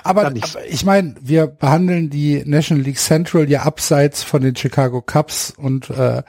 Aber, 0.04 0.28
aber 0.28 0.34
ich 0.68 0.86
meine, 0.86 1.16
wir 1.22 1.48
behandeln 1.48 2.10
die 2.10 2.44
National 2.46 2.84
League 2.84 2.98
Central 2.98 3.50
ja 3.50 3.62
abseits 3.62 4.24
von 4.24 4.42
den 4.42 4.56
Chicago 4.56 5.02
Cubs 5.02 5.52
und 5.52 5.90
äh, 5.90 6.24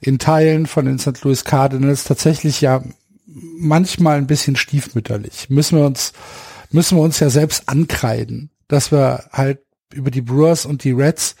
in 0.00 0.18
Teilen 0.18 0.66
von 0.66 0.84
den 0.84 0.98
St. 0.98 1.22
Louis 1.22 1.44
Cardinals 1.44 2.04
tatsächlich 2.04 2.60
ja 2.60 2.82
manchmal 3.32 4.18
ein 4.18 4.26
bisschen 4.26 4.56
stiefmütterlich. 4.56 5.50
Müssen 5.50 5.78
wir 5.78 5.86
uns, 5.86 6.12
müssen 6.70 6.98
wir 6.98 7.02
uns 7.02 7.20
ja 7.20 7.30
selbst 7.30 7.68
ankreiden, 7.68 8.50
dass 8.68 8.92
wir 8.92 9.24
halt 9.32 9.60
über 9.92 10.10
die 10.10 10.22
Brewers 10.22 10.66
und 10.66 10.84
die 10.84 10.92
Reds 10.92 11.36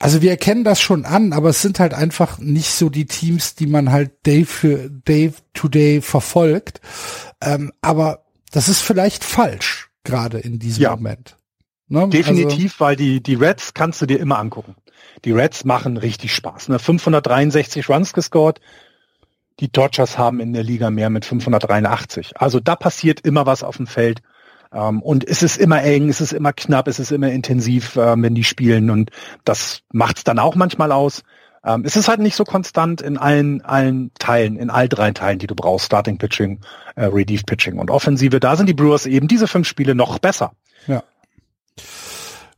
also 0.00 0.22
wir 0.22 0.30
erkennen 0.30 0.64
das 0.64 0.80
schon 0.80 1.04
an, 1.04 1.34
aber 1.34 1.50
es 1.50 1.60
sind 1.60 1.78
halt 1.78 1.92
einfach 1.92 2.38
nicht 2.38 2.70
so 2.70 2.88
die 2.88 3.04
Teams, 3.04 3.54
die 3.54 3.66
man 3.66 3.92
halt 3.92 4.24
day 4.26 4.46
für 4.46 4.88
day 4.88 5.32
to 5.52 5.68
day 5.68 6.00
verfolgt. 6.00 6.80
Ähm, 7.42 7.70
aber 7.82 8.24
das 8.50 8.68
ist 8.68 8.80
vielleicht 8.80 9.22
falsch. 9.22 9.88
gerade 10.02 10.38
in 10.38 10.58
diesem 10.58 10.82
Ja. 10.82 10.96
Moment. 10.96 11.36
Ne? 11.88 12.08
Definitiv, 12.08 12.80
weil 12.80 12.96
die, 12.96 13.22
die 13.22 13.34
Reds 13.34 13.74
kannst 13.74 14.00
du 14.00 14.06
dir 14.06 14.18
immer 14.18 14.38
angucken. 14.38 14.74
Die 15.26 15.32
Reds 15.32 15.66
machen 15.66 15.98
richtig 15.98 16.34
Spaß. 16.34 16.70
Ne? 16.70 16.78
563 16.78 17.86
Runs 17.90 18.14
gescored. 18.14 18.60
Die 19.60 19.70
Dodgers 19.70 20.18
haben 20.18 20.40
in 20.40 20.52
der 20.52 20.62
Liga 20.62 20.90
mehr 20.90 21.10
mit 21.10 21.24
583. 21.24 22.32
Also 22.40 22.60
da 22.60 22.76
passiert 22.76 23.20
immer 23.20 23.46
was 23.46 23.62
auf 23.62 23.76
dem 23.76 23.86
Feld. 23.86 24.22
Ähm, 24.72 25.02
und 25.02 25.26
es 25.28 25.42
ist 25.42 25.58
immer 25.58 25.82
eng, 25.82 26.08
es 26.08 26.20
ist 26.20 26.32
immer 26.32 26.52
knapp, 26.52 26.88
es 26.88 26.98
ist 26.98 27.12
immer 27.12 27.30
intensiv, 27.30 27.96
ähm, 27.96 28.22
wenn 28.22 28.34
die 28.34 28.44
spielen. 28.44 28.90
Und 28.90 29.10
das 29.44 29.82
macht 29.92 30.18
es 30.18 30.24
dann 30.24 30.38
auch 30.38 30.54
manchmal 30.54 30.92
aus. 30.92 31.22
Ähm, 31.62 31.82
es 31.84 31.96
ist 31.96 32.08
halt 32.08 32.20
nicht 32.20 32.36
so 32.36 32.44
konstant 32.44 33.02
in 33.02 33.18
allen, 33.18 33.60
allen 33.62 34.12
Teilen, 34.18 34.56
in 34.56 34.70
all 34.70 34.88
drei 34.88 35.10
Teilen, 35.12 35.38
die 35.38 35.46
du 35.46 35.54
brauchst. 35.54 35.86
Starting 35.86 36.16
Pitching, 36.16 36.60
äh, 36.96 37.04
Relief 37.04 37.44
Pitching 37.44 37.78
und 37.78 37.90
Offensive. 37.90 38.40
Da 38.40 38.56
sind 38.56 38.66
die 38.66 38.74
Brewers 38.74 39.04
eben 39.04 39.28
diese 39.28 39.46
fünf 39.46 39.68
Spiele 39.68 39.94
noch 39.94 40.18
besser. 40.18 40.52
Ja. 40.86 41.02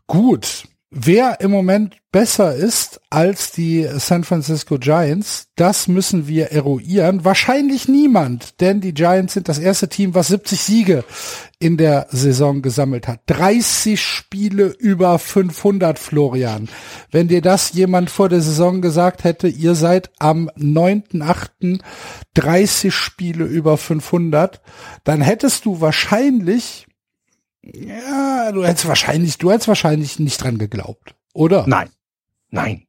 Gut. 0.06 0.64
Wer 0.94 1.40
im 1.40 1.50
Moment 1.50 1.96
besser 2.12 2.54
ist 2.54 3.00
als 3.08 3.50
die 3.50 3.88
San 3.96 4.24
Francisco 4.24 4.76
Giants, 4.78 5.46
das 5.56 5.88
müssen 5.88 6.28
wir 6.28 6.52
eruieren. 6.52 7.24
Wahrscheinlich 7.24 7.88
niemand, 7.88 8.60
denn 8.60 8.82
die 8.82 8.92
Giants 8.92 9.32
sind 9.32 9.48
das 9.48 9.58
erste 9.58 9.88
Team, 9.88 10.14
was 10.14 10.28
70 10.28 10.60
Siege 10.60 11.04
in 11.58 11.78
der 11.78 12.08
Saison 12.10 12.60
gesammelt 12.60 13.08
hat. 13.08 13.20
30 13.28 13.98
Spiele 14.02 14.66
über 14.66 15.18
500, 15.18 15.98
Florian. 15.98 16.68
Wenn 17.10 17.26
dir 17.26 17.40
das 17.40 17.72
jemand 17.72 18.10
vor 18.10 18.28
der 18.28 18.42
Saison 18.42 18.82
gesagt 18.82 19.24
hätte, 19.24 19.48
ihr 19.48 19.74
seid 19.74 20.10
am 20.18 20.50
9.8. 20.58 21.80
30 22.34 22.94
Spiele 22.94 23.44
über 23.44 23.78
500, 23.78 24.60
dann 25.04 25.22
hättest 25.22 25.64
du 25.64 25.80
wahrscheinlich 25.80 26.86
ja, 27.62 28.52
du 28.52 28.64
hättest 28.64 28.88
wahrscheinlich, 28.88 29.38
du 29.38 29.50
hättest 29.50 29.68
wahrscheinlich 29.68 30.18
nicht 30.18 30.42
dran 30.42 30.58
geglaubt, 30.58 31.14
oder? 31.32 31.64
Nein, 31.66 31.90
nein, 32.50 32.86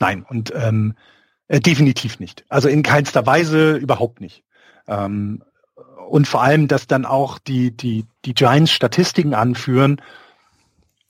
nein 0.00 0.24
und 0.28 0.52
ähm, 0.54 0.94
äh, 1.46 1.60
definitiv 1.60 2.18
nicht. 2.18 2.44
Also 2.48 2.68
in 2.68 2.82
keinster 2.82 3.26
Weise 3.26 3.76
überhaupt 3.76 4.20
nicht. 4.20 4.44
Ähm, 4.86 5.42
und 6.08 6.26
vor 6.26 6.42
allem, 6.42 6.68
dass 6.68 6.86
dann 6.86 7.04
auch 7.04 7.38
die 7.38 7.76
die 7.76 8.06
die 8.24 8.34
Giants 8.34 8.72
Statistiken 8.72 9.34
anführen, 9.34 10.00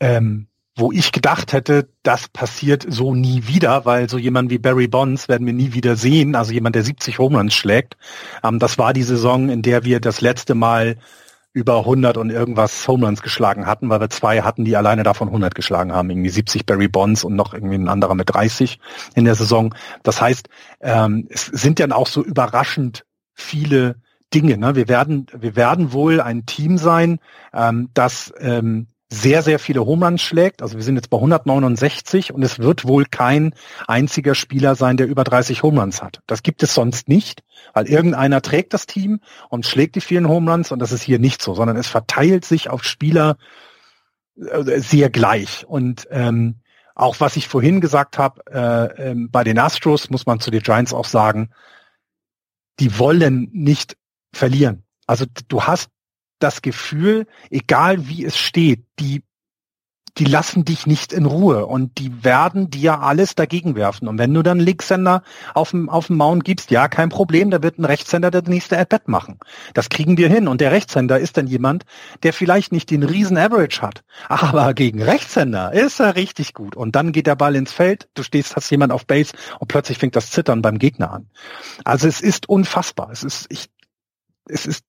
ähm, 0.00 0.48
wo 0.76 0.92
ich 0.92 1.10
gedacht 1.10 1.52
hätte, 1.52 1.88
das 2.02 2.28
passiert 2.28 2.86
so 2.88 3.14
nie 3.14 3.46
wieder, 3.48 3.84
weil 3.84 4.08
so 4.08 4.16
jemand 4.16 4.50
wie 4.50 4.58
Barry 4.58 4.86
Bonds 4.86 5.28
werden 5.28 5.46
wir 5.46 5.52
nie 5.52 5.72
wieder 5.72 5.96
sehen. 5.96 6.36
Also 6.36 6.52
jemand, 6.52 6.76
der 6.76 6.84
70 6.84 7.18
Home 7.18 7.36
Runs 7.36 7.54
schlägt. 7.54 7.96
Ähm, 8.44 8.58
das 8.58 8.78
war 8.78 8.92
die 8.92 9.02
Saison, 9.02 9.48
in 9.48 9.62
der 9.62 9.84
wir 9.84 9.98
das 9.98 10.20
letzte 10.20 10.54
Mal 10.54 10.98
über 11.58 11.78
100 11.80 12.16
und 12.16 12.30
irgendwas 12.30 12.86
Home 12.86 13.12
geschlagen 13.16 13.66
hatten, 13.66 13.90
weil 13.90 14.00
wir 14.00 14.10
zwei 14.10 14.42
hatten, 14.42 14.64
die 14.64 14.76
alleine 14.76 15.02
davon 15.02 15.28
100 15.28 15.54
geschlagen 15.54 15.92
haben. 15.92 16.08
Irgendwie 16.08 16.30
70 16.30 16.64
Barry 16.64 16.88
Bonds 16.88 17.24
und 17.24 17.34
noch 17.34 17.52
irgendwie 17.52 17.76
ein 17.76 17.88
anderer 17.88 18.14
mit 18.14 18.32
30 18.32 18.78
in 19.14 19.24
der 19.24 19.34
Saison. 19.34 19.74
Das 20.04 20.20
heißt, 20.20 20.48
ähm, 20.80 21.26
es 21.30 21.46
sind 21.46 21.80
dann 21.80 21.92
auch 21.92 22.06
so 22.06 22.22
überraschend 22.22 23.04
viele 23.34 23.96
Dinge. 24.32 24.56
Ne? 24.56 24.76
Wir 24.76 24.88
werden, 24.88 25.26
wir 25.36 25.56
werden 25.56 25.92
wohl 25.92 26.20
ein 26.20 26.46
Team 26.46 26.78
sein, 26.78 27.18
ähm, 27.52 27.90
das 27.92 28.32
ähm, 28.38 28.86
sehr, 29.10 29.42
sehr 29.42 29.58
viele 29.58 29.86
Home 29.86 30.04
Runs 30.04 30.20
schlägt. 30.20 30.60
Also 30.60 30.76
wir 30.76 30.84
sind 30.84 30.96
jetzt 30.96 31.08
bei 31.08 31.16
169 31.16 32.32
und 32.32 32.42
es 32.42 32.58
wird 32.58 32.86
wohl 32.86 33.06
kein 33.06 33.54
einziger 33.86 34.34
Spieler 34.34 34.74
sein, 34.74 34.98
der 34.98 35.06
über 35.06 35.24
30 35.24 35.62
Home 35.62 35.80
Runs 35.80 36.02
hat. 36.02 36.20
Das 36.26 36.42
gibt 36.42 36.62
es 36.62 36.74
sonst 36.74 37.08
nicht, 37.08 37.42
weil 37.72 37.88
irgendeiner 37.88 38.42
trägt 38.42 38.74
das 38.74 38.86
Team 38.86 39.20
und 39.48 39.64
schlägt 39.64 39.96
die 39.96 40.02
vielen 40.02 40.28
Home 40.28 40.50
Runs 40.50 40.72
und 40.72 40.78
das 40.78 40.92
ist 40.92 41.02
hier 41.02 41.18
nicht 41.18 41.40
so, 41.40 41.54
sondern 41.54 41.76
es 41.76 41.86
verteilt 41.86 42.44
sich 42.44 42.68
auf 42.68 42.84
Spieler 42.84 43.38
äh, 44.36 44.80
sehr 44.80 45.08
gleich. 45.08 45.66
Und 45.66 46.06
ähm, 46.10 46.56
auch 46.94 47.20
was 47.20 47.36
ich 47.36 47.48
vorhin 47.48 47.80
gesagt 47.80 48.18
habe, 48.18 48.42
äh, 48.52 49.10
ähm, 49.10 49.30
bei 49.30 49.42
den 49.42 49.58
Astros 49.58 50.10
muss 50.10 50.26
man 50.26 50.40
zu 50.40 50.50
den 50.50 50.62
Giants 50.62 50.92
auch 50.92 51.06
sagen, 51.06 51.50
die 52.78 52.98
wollen 52.98 53.48
nicht 53.52 53.96
verlieren. 54.32 54.84
Also 55.06 55.24
du 55.48 55.62
hast 55.62 55.88
das 56.38 56.62
Gefühl, 56.62 57.26
egal 57.50 58.08
wie 58.08 58.24
es 58.24 58.36
steht, 58.36 58.84
die, 58.98 59.22
die 60.18 60.24
lassen 60.24 60.64
dich 60.64 60.86
nicht 60.86 61.12
in 61.12 61.26
Ruhe 61.26 61.66
und 61.66 61.98
die 61.98 62.24
werden 62.24 62.70
dir 62.70 63.00
alles 63.00 63.34
dagegen 63.34 63.76
werfen. 63.76 64.08
Und 64.08 64.18
wenn 64.18 64.34
du 64.34 64.42
dann 64.42 64.58
Linkshänder 64.58 65.22
auf 65.54 65.70
dem, 65.70 65.88
auf 65.88 66.08
dem 66.08 66.16
Mount 66.16 66.44
gibst, 66.44 66.70
ja, 66.70 66.88
kein 66.88 67.08
Problem, 67.08 67.50
da 67.50 67.62
wird 67.62 67.78
ein 67.78 67.84
Rechtshänder 67.84 68.30
der 68.30 68.42
nächste 68.42 68.78
At-Bat 68.78 69.08
machen. 69.08 69.38
Das 69.74 69.88
kriegen 69.88 70.16
wir 70.16 70.28
hin. 70.28 70.48
Und 70.48 70.60
der 70.60 70.72
Rechtshänder 70.72 71.18
ist 71.18 71.36
dann 71.36 71.46
jemand, 71.46 71.84
der 72.22 72.32
vielleicht 72.32 72.72
nicht 72.72 72.90
den 72.90 73.04
riesen 73.04 73.38
Average 73.38 73.82
hat, 73.82 74.02
aber 74.28 74.74
gegen 74.74 75.02
Rechtshänder 75.02 75.72
ist 75.72 76.00
er 76.00 76.16
richtig 76.16 76.54
gut. 76.54 76.74
Und 76.74 76.96
dann 76.96 77.12
geht 77.12 77.26
der 77.26 77.36
Ball 77.36 77.54
ins 77.54 77.72
Feld, 77.72 78.08
du 78.14 78.22
stehst, 78.22 78.56
hast 78.56 78.70
jemand 78.70 78.92
auf 78.92 79.06
Base 79.06 79.32
und 79.60 79.68
plötzlich 79.68 79.98
fängt 79.98 80.16
das 80.16 80.30
Zittern 80.30 80.62
beim 80.62 80.78
Gegner 80.78 81.12
an. 81.12 81.30
Also 81.84 82.08
es 82.08 82.20
ist 82.20 82.48
unfassbar. 82.48 83.10
Es 83.12 83.22
ist, 83.22 83.46
ich, 83.50 83.68
es 84.48 84.66
ist 84.66 84.87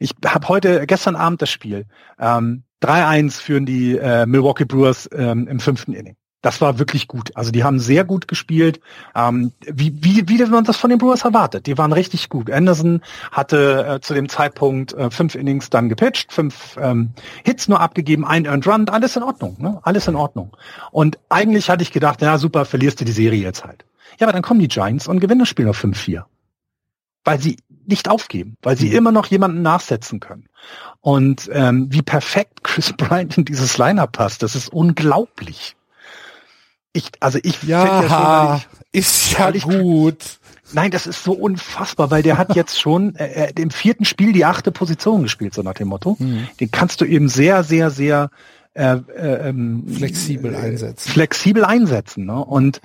ich 0.00 0.12
habe 0.24 0.48
heute, 0.48 0.86
gestern 0.86 1.16
Abend 1.16 1.42
das 1.42 1.50
Spiel. 1.50 1.86
Ähm, 2.18 2.64
3-1 2.82 3.40
führen 3.40 3.66
die 3.66 3.96
äh, 3.96 4.26
Milwaukee 4.26 4.64
Brewers 4.64 5.08
ähm, 5.12 5.48
im 5.48 5.60
fünften 5.60 5.92
Inning. 5.92 6.16
Das 6.42 6.60
war 6.60 6.78
wirklich 6.78 7.08
gut. 7.08 7.32
Also 7.34 7.50
die 7.50 7.64
haben 7.64 7.80
sehr 7.80 8.04
gut 8.04 8.28
gespielt, 8.28 8.80
ähm, 9.16 9.52
wie, 9.60 9.92
wie, 10.04 10.28
wie 10.28 10.44
man 10.44 10.62
das 10.62 10.76
von 10.76 10.90
den 10.90 10.98
Brewers 10.98 11.24
erwartet. 11.24 11.66
Die 11.66 11.76
waren 11.76 11.92
richtig 11.92 12.28
gut. 12.28 12.50
Anderson 12.50 13.00
hatte 13.32 13.86
äh, 13.86 14.00
zu 14.00 14.14
dem 14.14 14.28
Zeitpunkt 14.28 14.92
äh, 14.92 15.10
fünf 15.10 15.34
Innings 15.34 15.70
dann 15.70 15.88
gepitcht, 15.88 16.32
fünf 16.32 16.76
ähm, 16.80 17.10
Hits 17.44 17.66
nur 17.66 17.80
abgegeben, 17.80 18.24
ein 18.24 18.44
Earned 18.44 18.66
Run, 18.66 18.88
alles 18.88 19.16
in 19.16 19.24
Ordnung, 19.24 19.56
ne? 19.58 19.80
alles 19.82 20.06
in 20.06 20.14
Ordnung. 20.14 20.56
Und 20.92 21.18
eigentlich 21.30 21.68
hatte 21.68 21.82
ich 21.82 21.90
gedacht, 21.90 22.22
ja 22.22 22.38
super, 22.38 22.64
verlierst 22.64 23.00
du 23.00 23.04
die 23.04 23.12
Serie 23.12 23.42
jetzt 23.42 23.64
halt. 23.64 23.84
Ja, 24.20 24.26
aber 24.26 24.32
dann 24.32 24.42
kommen 24.42 24.60
die 24.60 24.68
Giants 24.68 25.08
und 25.08 25.18
gewinnen 25.18 25.40
das 25.40 25.48
Spiel 25.48 25.64
noch 25.64 25.74
5-4 25.74 26.24
weil 27.26 27.40
sie 27.40 27.58
nicht 27.88 28.08
aufgeben, 28.08 28.56
weil 28.62 28.76
sie 28.76 28.92
immer 28.92 29.12
noch 29.12 29.26
jemanden 29.26 29.62
nachsetzen 29.62 30.20
können. 30.20 30.48
Und 31.00 31.48
ähm, 31.52 31.88
wie 31.90 32.02
perfekt 32.02 32.64
Chris 32.64 32.92
Bryant 32.96 33.38
in 33.38 33.44
dieses 33.44 33.78
Lineup 33.78 34.12
passt, 34.12 34.42
das 34.42 34.54
ist 34.54 34.68
unglaublich. 34.72 35.76
Ich, 36.92 37.10
also 37.20 37.38
ich 37.42 37.62
ja, 37.62 38.02
ja 38.02 38.08
schon, 38.60 38.68
ich, 38.92 39.00
ist 39.00 39.32
ja 39.38 39.50
ich- 39.50 39.64
gut. 39.64 40.16
nein, 40.72 40.90
das 40.90 41.06
ist 41.06 41.22
so 41.22 41.32
unfassbar, 41.32 42.10
weil 42.10 42.22
der 42.22 42.38
hat 42.38 42.54
jetzt 42.56 42.80
schon 42.80 43.14
äh, 43.16 43.48
äh, 43.48 43.52
im 43.60 43.70
vierten 43.70 44.04
Spiel 44.06 44.32
die 44.32 44.44
achte 44.46 44.72
Position 44.72 45.22
gespielt, 45.22 45.52
so 45.54 45.62
nach 45.62 45.74
dem 45.74 45.88
Motto. 45.88 46.16
Mhm. 46.18 46.48
Den 46.58 46.70
kannst 46.70 47.00
du 47.00 47.04
eben 47.04 47.28
sehr, 47.28 47.64
sehr, 47.64 47.90
sehr 47.90 48.30
äh, 48.72 48.94
äh, 48.96 49.48
ähm, 49.48 49.84
Flexibel 49.90 50.54
einsetzen. 50.56 51.10
flexibel 51.10 51.64
einsetzen. 51.64 52.24
Ne? 52.26 52.42
Und 52.44 52.80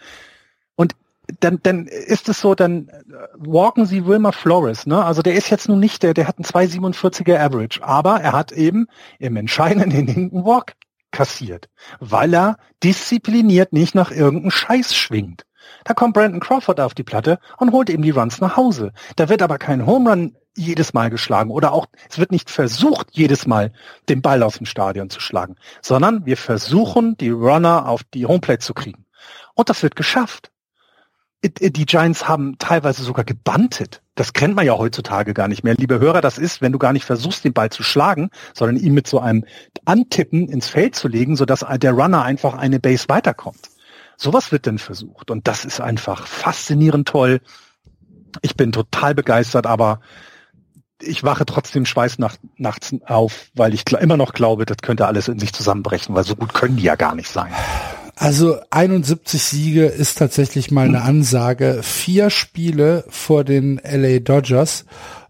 dann, 1.39 1.59
dann 1.63 1.87
ist 1.87 2.29
es 2.29 2.41
so, 2.41 2.55
dann 2.55 2.87
äh, 2.87 3.01
walken 3.37 3.85
sie 3.85 4.05
Wilmer 4.05 4.33
Flores. 4.33 4.85
Ne? 4.85 5.03
Also 5.03 5.21
der 5.21 5.35
ist 5.35 5.49
jetzt 5.49 5.69
nun 5.69 5.79
nicht 5.79 6.03
der, 6.03 6.13
der 6.13 6.27
hat 6.27 6.37
einen 6.37 6.45
2,47er 6.45 7.37
Average, 7.37 7.83
aber 7.83 8.21
er 8.21 8.33
hat 8.33 8.51
eben 8.51 8.87
im 9.19 9.35
entscheidenden 9.35 9.91
Inning 9.91 10.31
einen 10.31 10.45
Walk 10.45 10.73
kassiert, 11.11 11.69
weil 11.99 12.33
er 12.33 12.57
diszipliniert 12.83 13.73
nicht 13.73 13.95
nach 13.95 14.11
irgendeinem 14.11 14.51
Scheiß 14.51 14.95
schwingt. 14.95 15.45
Da 15.83 15.93
kommt 15.93 16.13
Brandon 16.13 16.39
Crawford 16.39 16.79
auf 16.79 16.93
die 16.93 17.03
Platte 17.03 17.39
und 17.57 17.71
holt 17.71 17.89
eben 17.89 18.03
die 18.03 18.11
Runs 18.11 18.41
nach 18.41 18.57
Hause. 18.57 18.93
Da 19.15 19.29
wird 19.29 19.41
aber 19.41 19.57
kein 19.57 19.85
Home 19.85 20.09
Run 20.09 20.35
jedes 20.55 20.93
Mal 20.93 21.09
geschlagen 21.09 21.49
oder 21.49 21.71
auch, 21.71 21.87
es 22.09 22.19
wird 22.19 22.31
nicht 22.31 22.49
versucht, 22.49 23.07
jedes 23.11 23.47
Mal 23.47 23.71
den 24.09 24.21
Ball 24.21 24.43
aus 24.43 24.57
dem 24.57 24.65
Stadion 24.65 25.09
zu 25.09 25.19
schlagen, 25.21 25.55
sondern 25.81 26.25
wir 26.25 26.37
versuchen, 26.37 27.15
die 27.17 27.29
Runner 27.29 27.87
auf 27.87 28.03
die 28.03 28.25
Homeplate 28.25 28.59
zu 28.59 28.73
kriegen. 28.73 29.05
Und 29.53 29.69
das 29.69 29.81
wird 29.83 29.95
geschafft. 29.95 30.50
Die 31.43 31.85
Giants 31.87 32.27
haben 32.27 32.59
teilweise 32.59 33.01
sogar 33.03 33.25
gebantet. 33.25 34.03
Das 34.13 34.33
kennt 34.33 34.55
man 34.55 34.65
ja 34.65 34.77
heutzutage 34.77 35.33
gar 35.33 35.47
nicht 35.47 35.63
mehr. 35.63 35.73
Liebe 35.73 35.99
Hörer, 35.99 36.21
das 36.21 36.37
ist, 36.37 36.61
wenn 36.61 36.71
du 36.71 36.77
gar 36.77 36.93
nicht 36.93 37.05
versuchst, 37.05 37.43
den 37.43 37.53
Ball 37.53 37.71
zu 37.71 37.81
schlagen, 37.81 38.29
sondern 38.53 38.77
ihn 38.77 38.93
mit 38.93 39.07
so 39.07 39.19
einem 39.19 39.45
Antippen 39.85 40.47
ins 40.49 40.67
Feld 40.67 40.95
zu 40.95 41.07
legen, 41.07 41.35
sodass 41.35 41.65
der 41.79 41.93
Runner 41.93 42.21
einfach 42.21 42.53
eine 42.53 42.79
Base 42.79 43.05
weiterkommt. 43.07 43.71
Sowas 44.17 44.51
wird 44.51 44.67
dann 44.67 44.77
versucht. 44.77 45.31
Und 45.31 45.47
das 45.47 45.65
ist 45.65 45.81
einfach 45.81 46.27
faszinierend 46.27 47.07
toll. 47.07 47.41
Ich 48.43 48.55
bin 48.55 48.71
total 48.71 49.15
begeistert, 49.15 49.65
aber 49.65 49.99
ich 51.01 51.23
wache 51.23 51.47
trotzdem 51.47 51.87
Schweiß 51.87 52.19
nach, 52.19 52.37
nachts 52.57 52.93
auf, 53.05 53.49
weil 53.55 53.73
ich 53.73 53.91
immer 53.91 54.17
noch 54.17 54.33
glaube, 54.33 54.65
das 54.65 54.77
könnte 54.83 55.07
alles 55.07 55.27
in 55.27 55.39
sich 55.39 55.53
zusammenbrechen, 55.53 56.13
weil 56.13 56.23
so 56.23 56.35
gut 56.35 56.53
können 56.53 56.77
die 56.77 56.83
ja 56.83 56.95
gar 56.95 57.15
nicht 57.15 57.29
sein. 57.29 57.51
Also 58.21 58.59
71 58.69 59.41
Siege 59.41 59.85
ist 59.87 60.19
tatsächlich 60.19 60.69
mal 60.69 60.85
eine 60.85 61.01
Ansage. 61.01 61.79
Vier 61.81 62.29
Spiele 62.29 63.03
vor 63.09 63.43
den 63.43 63.81
LA 63.83 64.19
Dodgers. 64.19 64.85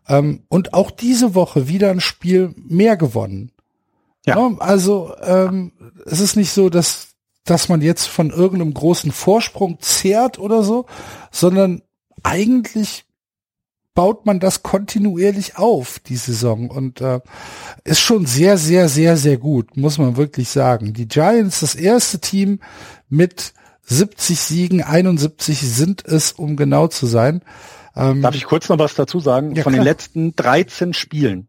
Ähm, 0.09 0.43
und 0.49 0.73
auch 0.73 0.91
diese 0.91 1.33
Woche 1.33 1.69
wieder 1.69 1.89
ein 1.89 2.01
Spiel 2.01 2.53
mehr 2.57 2.97
gewonnen. 2.97 3.53
Ja. 4.25 4.35
Ja, 4.37 4.57
also 4.59 5.15
ähm, 5.21 5.71
es 6.05 6.19
ist 6.19 6.35
nicht 6.35 6.51
so, 6.51 6.69
dass, 6.69 7.15
dass 7.45 7.69
man 7.69 7.79
jetzt 7.79 8.07
von 8.07 8.29
irgendeinem 8.29 8.73
großen 8.73 9.13
Vorsprung 9.13 9.79
zehrt 9.79 10.37
oder 10.37 10.61
so, 10.61 10.85
sondern 11.31 11.83
eigentlich 12.23 13.05
baut 13.93 14.25
man 14.25 14.39
das 14.39 14.63
kontinuierlich 14.63 15.57
auf, 15.57 15.99
die 15.99 16.15
Saison. 16.15 16.69
Und 16.69 17.01
äh, 17.01 17.19
ist 17.83 17.99
schon 17.99 18.25
sehr, 18.25 18.57
sehr, 18.57 18.89
sehr, 18.89 19.17
sehr 19.17 19.37
gut, 19.37 19.75
muss 19.77 19.97
man 19.97 20.17
wirklich 20.17 20.49
sagen. 20.49 20.93
Die 20.93 21.07
Giants, 21.07 21.59
das 21.59 21.75
erste 21.75 22.19
Team 22.19 22.59
mit 23.09 23.53
70 23.83 24.39
Siegen, 24.39 24.81
71 24.83 25.59
sind 25.59 26.05
es, 26.05 26.31
um 26.31 26.55
genau 26.55 26.87
zu 26.87 27.05
sein. 27.05 27.41
Ähm, 27.95 28.21
Darf 28.21 28.35
ich 28.35 28.45
kurz 28.45 28.69
noch 28.69 28.79
was 28.79 28.95
dazu 28.95 29.19
sagen? 29.19 29.55
Ja, 29.55 29.63
Von 29.63 29.73
klar. 29.73 29.83
den 29.83 29.87
letzten 29.87 30.35
13 30.35 30.93
Spielen 30.93 31.47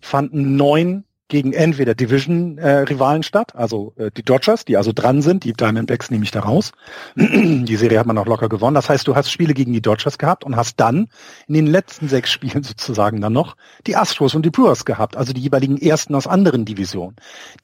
fanden 0.00 0.56
neun 0.56 1.04
gegen 1.28 1.52
entweder 1.52 1.94
Division-Rivalen 1.94 3.20
äh, 3.20 3.24
statt, 3.24 3.54
also 3.54 3.92
äh, 3.96 4.10
die 4.10 4.22
Dodgers, 4.22 4.64
die 4.64 4.76
also 4.76 4.92
dran 4.92 5.22
sind, 5.22 5.44
die 5.44 5.52
Diamondbacks 5.52 6.10
nehme 6.10 6.24
ich 6.24 6.30
da 6.30 6.40
raus. 6.40 6.72
die 7.16 7.76
Serie 7.76 7.98
hat 7.98 8.06
man 8.06 8.18
auch 8.18 8.26
locker 8.26 8.48
gewonnen. 8.48 8.74
Das 8.74 8.88
heißt, 8.88 9.06
du 9.06 9.14
hast 9.14 9.30
Spiele 9.30 9.54
gegen 9.54 9.72
die 9.72 9.82
Dodgers 9.82 10.18
gehabt 10.18 10.44
und 10.44 10.56
hast 10.56 10.80
dann 10.80 11.08
in 11.46 11.54
den 11.54 11.66
letzten 11.66 12.08
sechs 12.08 12.30
Spielen 12.38 12.62
sozusagen 12.62 13.20
dann 13.20 13.32
noch 13.32 13.56
die 13.86 13.96
Astros 13.96 14.34
und 14.34 14.44
die 14.44 14.50
Brewers 14.50 14.84
gehabt, 14.84 15.16
also 15.16 15.32
die 15.32 15.42
jeweiligen 15.42 15.78
ersten 15.78 16.14
aus 16.14 16.26
anderen 16.26 16.64
Divisionen. 16.64 17.16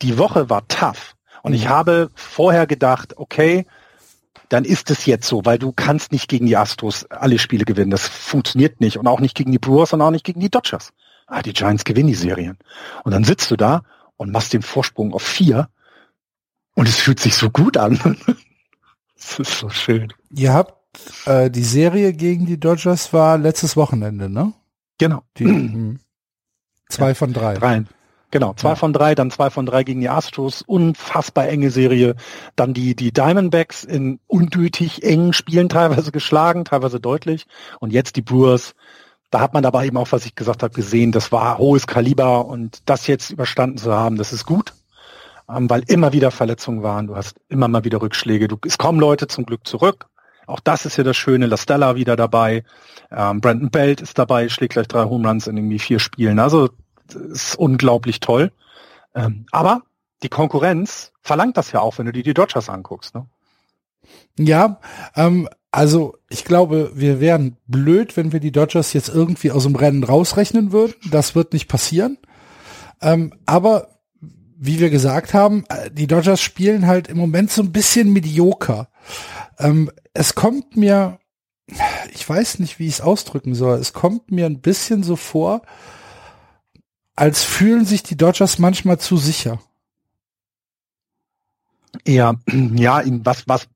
Die 0.03 0.19
Woche 0.19 0.51
war 0.51 0.69
tough 0.69 1.17
und 1.43 1.55
ich 1.55 1.65
mhm. 1.65 1.71
habe 1.71 2.11
vorher 2.15 2.67
gedacht, 2.67 3.17
okay, 3.17 3.67
dann 4.51 4.65
ist 4.65 4.91
es 4.91 5.07
jetzt 5.07 5.27
so, 5.27 5.45
weil 5.45 5.59
du 5.59 5.73
kannst 5.73 6.13
nicht 6.13 6.29
gegen 6.29 6.47
die 6.47 6.57
Astros 6.57 7.07
alle 7.11 7.39
Spiele 7.39 7.65
gewinnen. 7.65 7.91
Das 7.91 8.07
funktioniert 8.07 8.81
nicht 8.81 8.99
und 8.99 9.07
auch 9.07 9.21
nicht 9.21 9.35
gegen 9.35 9.53
die 9.53 9.59
Brewers 9.59 9.95
und 9.95 10.03
auch 10.03 10.11
nicht 10.11 10.25
gegen 10.25 10.41
die 10.41 10.51
Dodgers 10.51 10.93
ah, 11.27 11.43
die 11.43 11.53
Giants 11.53 11.85
gewinnen 11.85 12.09
die 12.09 12.15
Serien. 12.15 12.59
Und 13.05 13.13
dann 13.13 13.25
sitzt 13.25 13.51
du 13.51 13.57
da 13.57 13.83
und 14.17 14.33
machst 14.33 14.53
den 14.53 14.63
Vorsprung 14.63 15.13
auf 15.13 15.23
vier 15.23 15.69
und 16.75 16.89
es 16.89 16.97
fühlt 16.97 17.21
sich 17.21 17.35
so 17.35 17.51
gut 17.51 17.77
an. 17.77 17.99
das 19.17 19.39
ist 19.39 19.59
so 19.59 19.69
schön. 19.69 20.13
Ihr 20.31 20.53
habt 20.53 20.75
äh, 21.27 21.51
die 21.51 21.65
Serie 21.65 22.13
gegen 22.13 22.47
die 22.47 22.59
Dodgers 22.59 23.13
war 23.13 23.39
letztes 23.39 23.77
Wochenende, 23.77 24.29
ne? 24.29 24.53
Genau. 24.99 25.23
Die, 25.39 25.45
hm. 25.45 26.01
zwei 26.89 27.09
ja. 27.09 27.15
von 27.15 27.33
drei. 27.33 27.55
Drei. 27.55 27.85
Genau, 28.31 28.53
zwei 28.55 28.71
ja. 28.71 28.75
von 28.75 28.93
drei, 28.93 29.15
dann 29.15 29.31
zwei 29.31 29.49
von 29.49 29.65
drei 29.65 29.85
gegen 29.85 30.01
die 30.01 30.09
Astros, 30.09 30.63
unfassbar 30.63 31.47
enge 31.47 31.71
Serie. 31.71 32.17
Dann 32.57 32.75
die, 32.75 32.97
die 32.97 33.13
Diamondbacks 33.13 33.85
in 33.85 34.19
ungültig 34.27 35.05
engen 35.05 35.33
Spielen 35.33 35.69
teilweise 35.69 36.11
geschlagen, 36.11 36.65
teilweise 36.65 36.99
deutlich. 36.99 37.47
Und 37.79 37.93
jetzt 37.93 38.17
die 38.17 38.23
Brewers 38.23 38.75
da 39.35 39.41
hat 39.41 39.53
man 39.53 39.65
aber 39.65 39.85
eben 39.85 39.97
auch, 39.97 40.13
was 40.13 40.27
ich 40.27 40.37
gesagt 40.37 40.63
habe, 40.63 40.73
gesehen, 40.73 41.11
das 41.11 41.33
war 41.33 41.59
hohes 41.59 41.89
Kaliber 41.89 42.47
und 42.47 42.89
das 42.89 43.09
jetzt 43.09 43.31
überstanden 43.31 43.79
zu 43.79 43.93
haben, 43.93 44.17
das 44.17 44.33
ist 44.33 44.47
gut, 44.47 44.73
ähm, 45.49 45.69
weil 45.69 45.83
immer 45.89 46.13
wieder 46.13 46.31
Verletzungen 46.31 46.85
waren, 46.85 47.09
du 47.09 47.17
hast 47.17 47.41
immer 47.49 47.67
mal 47.67 47.83
wieder 47.83 48.01
Rückschläge, 48.01 48.47
du, 48.47 48.57
es 48.65 48.79
kommen 48.79 49.01
Leute 49.01 49.27
zum 49.27 49.45
Glück 49.45 49.67
zurück. 49.67 50.07
Auch 50.47 50.61
das 50.61 50.87
ist 50.87 50.99
ja 50.99 51.03
das 51.03 51.17
Schöne, 51.17 51.47
La 51.47 51.57
Stella 51.57 51.97
wieder 51.97 52.15
dabei, 52.15 52.63
ähm, 53.11 53.41
Brandon 53.41 53.71
Belt 53.71 54.01
ist 54.01 54.21
dabei, 54.21 54.49
schlägt 54.49 54.75
gleich 54.75 54.87
drei 54.87 55.03
Home 55.03 55.27
Runs 55.27 55.49
in 55.49 55.57
irgendwie 55.57 55.81
vier 55.81 55.99
Spielen. 55.99 56.39
Also 56.39 56.71
ist 57.13 57.57
unglaublich 57.57 58.21
toll. 58.21 58.53
Ähm, 59.17 59.47
aber 59.51 59.83
die 60.23 60.29
Konkurrenz 60.29 61.13
verlangt 61.23 61.57
das 61.57 61.73
ja 61.73 61.81
auch, 61.81 61.99
wenn 61.99 62.07
du 62.07 62.13
dir 62.13 62.23
die 62.23 62.35
Dodgers 62.35 62.69
anguckst. 62.69 63.17
Ne? 63.17 63.27
Ja, 64.39 64.79
ähm, 65.17 65.49
also 65.75 66.17
ich 66.29 66.45
glaube, 66.45 66.93
wir 66.95 67.19
wären 67.19 67.57
blöd, 67.67 68.17
wenn 68.17 68.31
wir 68.31 68.39
die 68.39 68.53
Dodgers 68.53 68.93
jetzt 68.93 69.09
irgendwie 69.09 69.51
aus 69.51 69.65
dem 69.65 69.75
Rennen 69.75 70.05
rausrechnen 70.05 70.71
würden. 70.71 70.95
Das 71.11 71.35
wird 71.35 71.53
nicht 71.53 71.67
passieren. 71.67 72.17
Ähm, 73.03 73.35
aber 73.45 73.99
wie 74.57 74.79
wir 74.79 74.89
gesagt 74.89 75.35
haben, 75.35 75.65
äh, 75.69 75.91
die 75.91 76.07
Dodgers 76.07 76.41
spielen 76.41 76.87
halt 76.87 77.09
im 77.09 77.19
Moment 77.19 77.51
so 77.51 77.61
ein 77.61 77.73
bisschen 77.73 78.13
medioker. 78.13 78.89
Ähm, 79.59 79.91
es 80.13 80.37
kommt 80.37 80.77
mir, 80.77 81.19
ich 82.13 82.29
weiß 82.29 82.61
nicht, 82.61 82.79
wie 82.79 82.87
ich 82.87 82.95
es 82.95 83.01
ausdrücken 83.01 83.57
soll, 83.57 83.77
es 83.81 83.93
kommt 83.93 84.31
mir 84.31 84.47
ein 84.47 84.61
bisschen 84.61 85.03
so 85.03 85.17
vor, 85.17 85.63
als 87.17 87.43
fühlen 87.43 87.85
sich 87.85 88.05
die 88.05 88.17
Dodgers 88.17 88.61
manchmal 88.61 89.01
zu 89.01 89.17
sicher. 89.17 89.61
Ja, 92.07 92.37
ja, 92.77 93.03
was, 93.25 93.49
was, 93.49 93.67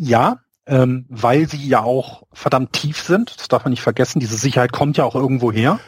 ja, 0.00 0.40
ähm, 0.66 1.06
weil 1.08 1.48
sie 1.48 1.66
ja 1.66 1.82
auch 1.82 2.22
verdammt 2.32 2.72
tief 2.72 3.02
sind. 3.02 3.38
Das 3.38 3.48
darf 3.48 3.64
man 3.64 3.70
nicht 3.70 3.82
vergessen. 3.82 4.20
Diese 4.20 4.36
Sicherheit 4.36 4.72
kommt 4.72 4.96
ja 4.96 5.04
auch 5.04 5.14
irgendwo 5.14 5.52
her. 5.52 5.80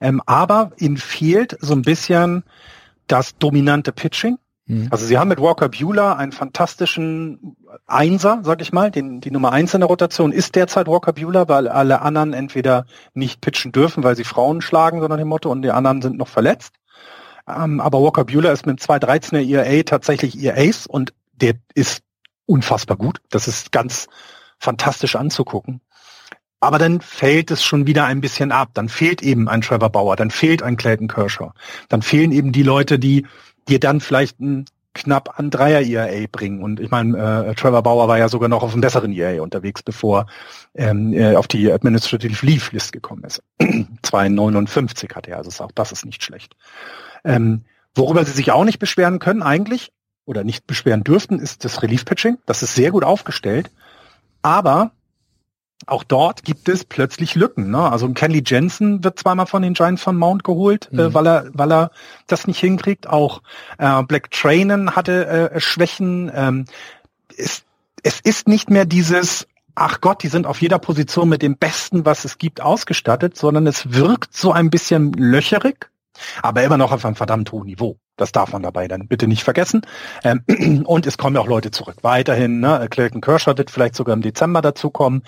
Ähm, 0.00 0.20
aber 0.26 0.72
ihnen 0.78 0.96
fehlt 0.96 1.56
so 1.60 1.74
ein 1.74 1.82
bisschen 1.82 2.44
das 3.06 3.36
dominante 3.38 3.92
Pitching. 3.92 4.38
Mhm. 4.66 4.88
Also 4.90 5.06
sie 5.06 5.18
haben 5.18 5.28
mit 5.28 5.40
Walker 5.40 5.68
Bueller 5.68 6.16
einen 6.16 6.32
fantastischen 6.32 7.56
Einser, 7.86 8.40
sag 8.44 8.62
ich 8.62 8.72
mal. 8.72 8.90
Den, 8.90 9.20
die 9.20 9.30
Nummer 9.30 9.52
eins 9.52 9.74
in 9.74 9.80
der 9.80 9.88
Rotation 9.88 10.32
ist 10.32 10.54
derzeit 10.54 10.86
Walker 10.86 11.12
Bueller, 11.12 11.48
weil 11.48 11.68
alle 11.68 12.02
anderen 12.02 12.32
entweder 12.32 12.86
nicht 13.14 13.40
pitchen 13.40 13.72
dürfen, 13.72 14.04
weil 14.04 14.16
sie 14.16 14.24
Frauen 14.24 14.60
schlagen, 14.60 15.00
sondern 15.00 15.18
dem 15.18 15.28
Motto, 15.28 15.50
und 15.50 15.62
die 15.62 15.70
anderen 15.70 16.02
sind 16.02 16.16
noch 16.16 16.28
verletzt. 16.28 16.74
Ähm, 17.48 17.80
aber 17.80 18.00
Walker 18.00 18.24
Bueller 18.24 18.52
ist 18.52 18.66
mit 18.66 18.78
dem 18.78 18.84
213er 18.84 19.48
ERA 19.48 19.82
tatsächlich 19.82 20.36
ihr 20.36 20.56
Ace 20.56 20.86
und 20.86 21.12
der 21.32 21.54
ist 21.74 22.02
unfassbar 22.46 22.96
gut. 22.96 23.20
Das 23.30 23.48
ist 23.48 23.72
ganz 23.72 24.08
fantastisch 24.58 25.16
anzugucken. 25.16 25.80
Aber 26.60 26.78
dann 26.78 27.00
fällt 27.00 27.50
es 27.50 27.64
schon 27.64 27.86
wieder 27.86 28.04
ein 28.04 28.20
bisschen 28.20 28.52
ab. 28.52 28.70
Dann 28.74 28.88
fehlt 28.88 29.20
eben 29.22 29.48
ein 29.48 29.62
Trevor 29.62 29.90
Bauer, 29.90 30.14
dann 30.14 30.30
fehlt 30.30 30.62
ein 30.62 30.76
Clayton 30.76 31.08
Kershaw. 31.08 31.50
Dann 31.88 32.02
fehlen 32.02 32.30
eben 32.30 32.52
die 32.52 32.62
Leute, 32.62 33.00
die 33.00 33.26
dir 33.68 33.80
dann 33.80 34.00
vielleicht 34.00 34.40
ein 34.40 34.66
knapp 34.94 35.38
an 35.38 35.50
Dreier 35.50 35.80
ERA 35.80 36.26
bringen. 36.30 36.62
Und 36.62 36.78
ich 36.78 36.90
meine, 36.90 37.48
äh, 37.48 37.54
Trevor 37.54 37.82
Bauer 37.82 38.08
war 38.08 38.18
ja 38.18 38.28
sogar 38.28 38.48
noch 38.48 38.62
auf 38.62 38.72
einem 38.72 38.80
besseren 38.80 39.12
ERA 39.12 39.42
unterwegs, 39.42 39.82
bevor 39.82 40.26
ähm, 40.74 41.12
er 41.12 41.38
auf 41.38 41.48
die 41.48 41.72
Administrative 41.72 42.44
Leave 42.44 42.70
List 42.72 42.92
gekommen 42.92 43.24
ist. 43.24 43.42
2,59 43.60 45.14
hat 45.14 45.28
er, 45.28 45.38
also 45.38 45.64
auch 45.64 45.72
das 45.72 45.92
ist 45.92 46.04
nicht 46.04 46.22
schlecht. 46.22 46.54
Ähm, 47.24 47.64
worüber 47.94 48.24
sie 48.24 48.32
sich 48.32 48.52
auch 48.52 48.64
nicht 48.64 48.78
beschweren 48.78 49.18
können 49.18 49.42
eigentlich, 49.42 49.92
oder 50.24 50.44
nicht 50.44 50.66
beschweren 50.66 51.04
dürften, 51.04 51.38
ist 51.38 51.64
das 51.64 51.82
Relief-Pitching. 51.82 52.38
Das 52.46 52.62
ist 52.62 52.74
sehr 52.74 52.90
gut 52.90 53.04
aufgestellt. 53.04 53.70
Aber 54.42 54.92
auch 55.86 56.04
dort 56.04 56.44
gibt 56.44 56.68
es 56.68 56.84
plötzlich 56.84 57.34
Lücken. 57.34 57.70
Ne? 57.70 57.90
Also 57.90 58.08
Kenley 58.10 58.42
Jensen 58.44 59.02
wird 59.02 59.18
zweimal 59.18 59.46
von 59.46 59.62
den 59.62 59.74
Giants 59.74 60.02
von 60.02 60.16
Mount 60.16 60.44
geholt, 60.44 60.88
äh, 60.92 60.94
mhm. 60.94 61.00
äh, 61.00 61.14
weil 61.14 61.26
er 61.26 61.46
weil 61.52 61.72
er 61.72 61.90
das 62.26 62.46
nicht 62.46 62.60
hinkriegt. 62.60 63.08
Auch 63.08 63.42
äh, 63.78 64.02
Black 64.04 64.30
Trainen 64.30 64.94
hatte 64.94 65.26
äh, 65.26 65.60
Schwächen. 65.60 66.30
Ähm, 66.34 66.66
es, 67.36 67.64
es 68.02 68.20
ist 68.20 68.48
nicht 68.48 68.70
mehr 68.70 68.84
dieses 68.84 69.46
Ach 69.74 70.02
Gott, 70.02 70.22
die 70.22 70.28
sind 70.28 70.46
auf 70.46 70.60
jeder 70.60 70.78
Position 70.78 71.30
mit 71.30 71.40
dem 71.40 71.56
Besten, 71.56 72.04
was 72.04 72.26
es 72.26 72.36
gibt, 72.36 72.60
ausgestattet, 72.60 73.38
sondern 73.38 73.66
es 73.66 73.94
wirkt 73.94 74.36
so 74.36 74.52
ein 74.52 74.68
bisschen 74.68 75.14
löcherig, 75.14 75.90
aber 76.42 76.62
immer 76.62 76.78
noch 76.78 76.92
auf 76.92 77.04
einem 77.04 77.16
verdammt 77.16 77.50
hohen 77.52 77.66
Niveau. 77.66 77.98
Das 78.16 78.32
darf 78.32 78.52
man 78.52 78.62
dabei 78.62 78.88
dann 78.88 79.08
bitte 79.08 79.26
nicht 79.26 79.44
vergessen. 79.44 79.82
Ähm, 80.24 80.42
und 80.86 81.06
es 81.06 81.18
kommen 81.18 81.36
ja 81.36 81.42
auch 81.42 81.46
Leute 81.46 81.70
zurück. 81.70 81.96
Weiterhin, 82.02 82.60
ne, 82.60 82.86
Clayton 82.90 83.20
Kershaw 83.20 83.56
wird 83.56 83.70
vielleicht 83.70 83.94
sogar 83.94 84.14
im 84.14 84.22
Dezember 84.22 84.62
dazukommen. 84.62 85.22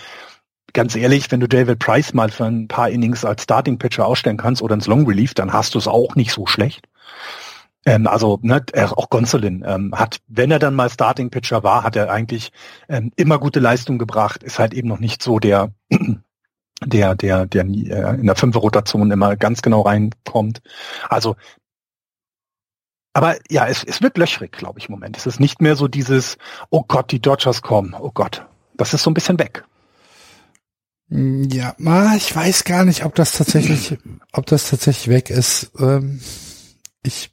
Ganz 0.72 0.96
ehrlich, 0.96 1.30
wenn 1.30 1.40
du 1.40 1.48
David 1.48 1.78
Price 1.78 2.14
mal 2.14 2.30
für 2.30 2.44
ein 2.44 2.68
paar 2.68 2.90
Innings 2.90 3.24
als 3.24 3.44
Starting 3.44 3.78
Pitcher 3.78 4.06
ausstellen 4.06 4.36
kannst 4.36 4.60
oder 4.60 4.74
ins 4.74 4.86
Long 4.86 5.06
Relief, 5.06 5.34
dann 5.34 5.52
hast 5.52 5.74
du 5.74 5.78
es 5.78 5.86
auch 5.86 6.16
nicht 6.16 6.32
so 6.32 6.46
schlecht. 6.46 6.86
Ähm, 7.86 8.06
also 8.06 8.38
ne, 8.42 8.62
auch 8.74 9.10
Gonsolin 9.10 9.64
ähm, 9.66 9.94
hat, 9.94 10.18
wenn 10.26 10.50
er 10.50 10.58
dann 10.58 10.74
mal 10.74 10.90
Starting 10.90 11.30
Pitcher 11.30 11.62
war, 11.62 11.84
hat 11.84 11.96
er 11.96 12.10
eigentlich 12.10 12.50
ähm, 12.88 13.12
immer 13.16 13.38
gute 13.38 13.60
Leistung 13.60 13.98
gebracht. 13.98 14.42
Ist 14.42 14.58
halt 14.58 14.74
eben 14.74 14.88
noch 14.88 15.00
nicht 15.00 15.22
so 15.22 15.38
der 15.38 15.70
der 16.86 17.14
der 17.14 17.46
der 17.46 17.64
äh, 17.64 18.20
in 18.20 18.26
der 18.26 18.36
fünfer 18.36 18.60
Rotation 18.60 19.10
immer 19.10 19.36
ganz 19.36 19.62
genau 19.62 19.82
reinkommt. 19.82 20.62
Also 21.08 21.36
aber 23.14 23.36
ja, 23.48 23.68
es, 23.68 23.84
es 23.84 24.02
wird 24.02 24.18
löchrig, 24.18 24.50
glaube 24.52 24.80
ich, 24.80 24.88
im 24.88 24.92
Moment. 24.92 25.16
Es 25.16 25.26
ist 25.26 25.38
nicht 25.38 25.62
mehr 25.62 25.76
so 25.76 25.86
dieses, 25.86 26.36
oh 26.70 26.82
Gott, 26.82 27.12
die 27.12 27.20
Dodgers 27.20 27.62
kommen, 27.62 27.94
oh 27.94 28.10
Gott. 28.12 28.44
Das 28.76 28.92
ist 28.92 29.04
so 29.04 29.10
ein 29.10 29.14
bisschen 29.14 29.38
weg. 29.38 29.64
Mm, 31.08 31.44
ja, 31.44 31.76
ich 32.16 32.34
weiß 32.34 32.64
gar 32.64 32.84
nicht, 32.84 33.04
ob 33.04 33.14
das 33.14 33.32
tatsächlich, 33.32 33.96
ob 34.32 34.46
das 34.46 34.68
tatsächlich 34.68 35.08
weg 35.08 35.30
ist. 35.30 35.70
Ähm, 35.78 36.20
ich, 37.04 37.32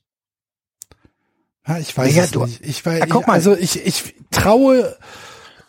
ja, 1.67 1.79
ich 1.79 1.97
weiß 1.97 2.15
ja, 2.15 2.23
es 2.25 2.31
du, 2.31 2.45
nicht. 2.45 2.61
Ich 2.61 2.85
weiß, 2.85 2.99
ja, 2.99 3.05
ich, 3.05 3.27
also 3.27 3.57
ich, 3.57 3.83
ich 3.83 4.15
traue, 4.29 4.95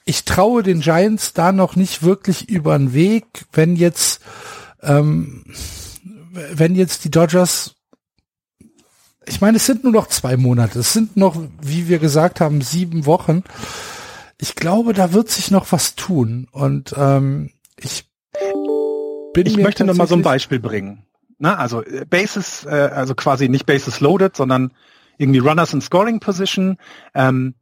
ich 0.05 0.25
traue 0.25 0.63
den 0.63 0.81
Giants 0.81 1.33
da 1.33 1.53
noch 1.53 1.77
nicht 1.77 2.03
wirklich 2.03 2.49
über 2.49 2.77
den 2.77 2.93
Weg, 2.93 3.25
wenn 3.53 3.77
jetzt, 3.77 4.21
ähm, 4.83 5.45
wenn 6.53 6.75
jetzt 6.75 7.05
die 7.05 7.11
Dodgers 7.11 7.77
ich 9.27 9.41
meine, 9.41 9.57
es 9.57 9.67
sind 9.67 9.85
nur 9.85 9.93
noch 9.93 10.09
zwei 10.09 10.37
Monate. 10.37 10.81
Es 10.81 10.93
sind 10.93 11.17
noch, 11.17 11.37
wie 11.61 11.89
wir 11.89 11.99
gesagt 11.99 12.41
haben, 12.41 12.61
sieben 12.61 13.07
Wochen. 13.07 13.45
Ich 14.39 14.57
glaube, 14.57 14.93
da 14.93 15.13
wird 15.13 15.29
sich 15.29 15.51
noch 15.51 15.71
was 15.71 15.95
tun. 15.95 16.49
Und 16.51 16.95
ähm, 16.97 17.51
ich 17.79 18.11
bin 19.33 19.47
Ich 19.47 19.57
möchte 19.57 19.85
noch 19.85 19.95
mal 19.95 20.09
so 20.09 20.17
ein 20.17 20.23
Beispiel 20.23 20.59
bringen. 20.59 21.05
Na, 21.39 21.57
also 21.57 21.85
äh, 21.85 22.05
Bases, 22.05 22.65
äh, 22.65 22.91
also 22.93 23.15
quasi 23.15 23.49
nicht 23.49 23.67
Bases 23.67 24.01
loaded, 24.01 24.37
sondern 24.37 24.73
irgendwie 25.19 25.41
Runners 25.41 25.73
in 25.73 25.81
Scoring 25.81 26.19
Position. 26.21 26.79
Ähm, 27.15 27.55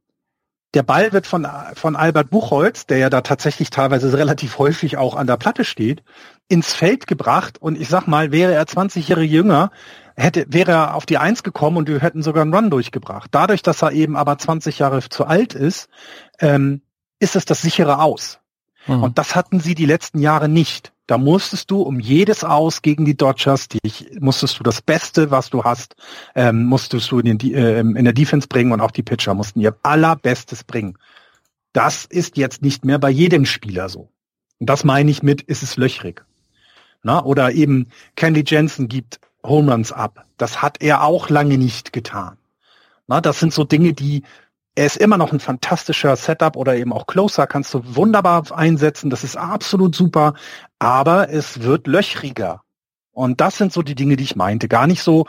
der 0.75 0.83
Ball 0.83 1.13
wird 1.13 1.27
von, 1.27 1.47
von 1.75 1.97
Albert 1.97 2.31
Buchholz, 2.31 2.87
der 2.87 2.99
ja 2.99 3.11
da 3.11 3.23
tatsächlich 3.23 3.71
teilweise 3.71 4.17
relativ 4.17 4.59
häufig 4.59 4.97
auch 4.97 5.17
an 5.17 5.27
der 5.27 5.37
Platte 5.37 5.65
steht, 5.65 6.03
ins 6.49 6.73
Feld 6.73 7.07
gebracht 7.07 7.59
und 7.61 7.81
ich 7.81 7.89
sag 7.89 8.07
mal, 8.07 8.33
wäre 8.33 8.53
er 8.53 8.67
20 8.67 9.09
Jahre 9.09 9.23
jünger, 9.23 9.71
hätte, 10.17 10.47
wäre 10.49 10.73
er 10.73 10.95
auf 10.95 11.07
die 11.07 11.19
Eins 11.19 11.43
gekommen 11.43 11.77
und 11.77 11.89
wir 11.89 12.01
hätten 12.01 12.23
sogar 12.23 12.43
einen 12.43 12.55
Run 12.55 12.71
durchgebracht. 12.71 13.31
Dadurch, 13.33 13.63
dass 13.63 13.83
er 13.83 13.93
eben 13.93 14.17
aber 14.17 14.39
20 14.39 14.79
Jahre 14.79 15.01
zu 15.09 15.27
alt 15.27 15.55
ist, 15.55 15.89
ähm, 16.39 16.83
ist 17.19 17.37
es 17.37 17.45
das 17.45 17.63
sichere 17.63 18.01
Aus. 18.01 18.41
Mhm. 18.87 19.03
Und 19.03 19.19
das 19.19 19.35
hatten 19.35 19.61
sie 19.61 19.75
die 19.75 19.87
letzten 19.87 20.21
Jahre 20.21 20.49
nicht. 20.49 20.93
Da 21.11 21.19
musstest 21.19 21.73
du 21.73 21.83
um 21.83 21.99
jedes 21.99 22.45
Aus 22.45 22.83
gegen 22.83 23.05
die 23.05 23.17
Dodgers, 23.17 23.67
die, 23.67 23.81
musstest 24.21 24.61
du 24.61 24.63
das 24.63 24.81
Beste, 24.81 25.33
was 25.33 25.51
du 25.51 25.65
hast, 25.65 25.97
ähm, 26.37 26.67
musstest 26.67 27.11
du 27.11 27.19
in, 27.19 27.37
den, 27.37 27.53
äh, 27.53 27.81
in 27.81 28.05
der 28.05 28.13
Defense 28.13 28.47
bringen 28.47 28.71
und 28.71 28.81
auch 28.81 28.93
die 28.93 29.03
Pitcher 29.03 29.35
mussten 29.35 29.59
ihr 29.59 29.77
allerbestes 29.83 30.63
bringen. 30.63 30.97
Das 31.73 32.05
ist 32.05 32.37
jetzt 32.37 32.63
nicht 32.63 32.85
mehr 32.85 33.01
bei 33.01 33.11
jedem 33.11 33.45
Spieler 33.45 33.89
so. 33.89 34.09
Und 34.61 34.71
das 34.71 34.85
meine 34.85 35.11
ich 35.11 35.21
mit, 35.21 35.43
ist 35.43 35.65
es 35.65 35.77
löchrig. 35.77 36.25
Na, 37.03 37.25
oder 37.25 37.51
eben 37.51 37.89
Candy 38.15 38.45
Jensen 38.47 38.87
gibt 38.87 39.19
Home 39.43 39.73
Runs 39.73 39.91
ab. 39.91 40.27
Das 40.37 40.63
hat 40.63 40.81
er 40.81 41.03
auch 41.03 41.29
lange 41.29 41.59
nicht 41.59 41.93
getan. 41.93 42.37
Na, 43.09 43.21
das 43.21 43.41
sind 43.41 43.53
so 43.53 43.65
Dinge, 43.65 43.95
die 43.95 44.23
er 44.77 44.87
ist 44.87 44.97
immer 44.97 45.19
noch 45.19 45.33
ein 45.33 45.41
fantastischer 45.41 46.15
Setup 46.15 46.57
oder 46.57 46.77
eben 46.77 46.93
auch 46.93 47.07
Closer 47.07 47.47
kannst 47.47 47.75
du 47.75 47.83
wunderbar 47.85 48.45
einsetzen. 48.57 49.11
Das 49.11 49.25
ist 49.25 49.37
absolut 49.37 49.95
super, 49.97 50.35
aber 50.81 51.29
es 51.31 51.63
wird 51.63 51.87
löchriger. 51.87 52.63
Und 53.13 53.41
das 53.41 53.57
sind 53.57 53.73
so 53.73 53.83
die 53.83 53.95
Dinge, 53.95 54.17
die 54.17 54.25
ich 54.25 54.35
meinte. 54.35 54.67
Gar 54.67 54.89
nicht 54.89 55.03
so, 55.03 55.27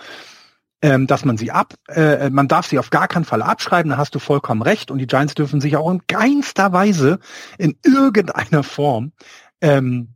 ähm, 0.82 1.06
dass 1.06 1.26
man 1.26 1.38
sie 1.38 1.52
ab, 1.52 1.76
äh, 1.90 2.30
man 2.32 2.48
darf 2.48 2.66
sie 2.66 2.80
auf 2.80 2.90
gar 2.90 3.08
keinen 3.08 3.26
Fall 3.26 3.44
abschreiben, 3.44 3.92
da 3.92 3.98
hast 3.98 4.16
du 4.16 4.20
vollkommen 4.20 4.64
recht. 4.64 4.90
Und 4.90 4.98
die 4.98 5.08
Giants 5.08 5.36
dürfen 5.36 5.62
sich 5.62 5.78
auch 5.78 5.92
in 5.92 6.08
keinster 6.08 6.74
Weise 6.74 7.20
in 7.58 7.78
irgendeiner 7.86 8.64
Form 8.64 9.12
ähm, 9.60 10.16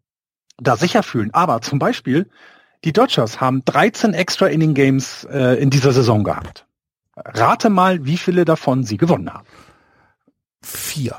da 0.58 0.78
sicher 0.78 1.04
fühlen. 1.04 1.34
Aber 1.34 1.62
zum 1.62 1.78
Beispiel, 1.78 2.30
die 2.84 2.94
Dodgers 2.94 3.42
haben 3.42 3.64
13 3.66 4.14
Extra 4.14 4.48
Inning 4.48 4.74
Games 4.74 5.26
äh, 5.30 5.62
in 5.62 5.70
dieser 5.70 5.92
Saison 5.92 6.24
gehabt. 6.24 6.66
Rate 7.18 7.70
mal, 7.70 8.06
wie 8.06 8.18
viele 8.18 8.46
davon 8.46 8.84
sie 8.84 8.98
gewonnen 8.98 9.34
haben. 9.34 9.48
Vier. 10.62 11.18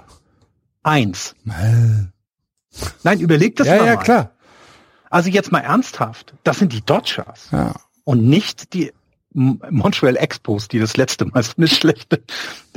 Eins. 0.82 1.34
Nein, 3.02 3.20
überleg 3.20 3.56
das 3.56 3.66
ja, 3.66 3.76
mal. 3.76 3.86
Ja, 3.86 3.92
ja, 3.92 3.96
klar. 3.96 4.30
Also 5.10 5.30
jetzt 5.30 5.52
mal 5.52 5.60
ernsthaft. 5.60 6.34
Das 6.44 6.58
sind 6.58 6.72
die 6.72 6.82
Dodgers. 6.82 7.48
Ja. 7.52 7.74
Und 8.04 8.24
nicht 8.24 8.72
die 8.74 8.92
Montreal 9.32 10.16
Expos, 10.16 10.68
die 10.68 10.78
das 10.78 10.96
letzte 10.96 11.26
Mal 11.26 11.42
so 11.42 11.52
eine 11.56 11.68
schlechte 11.68 12.22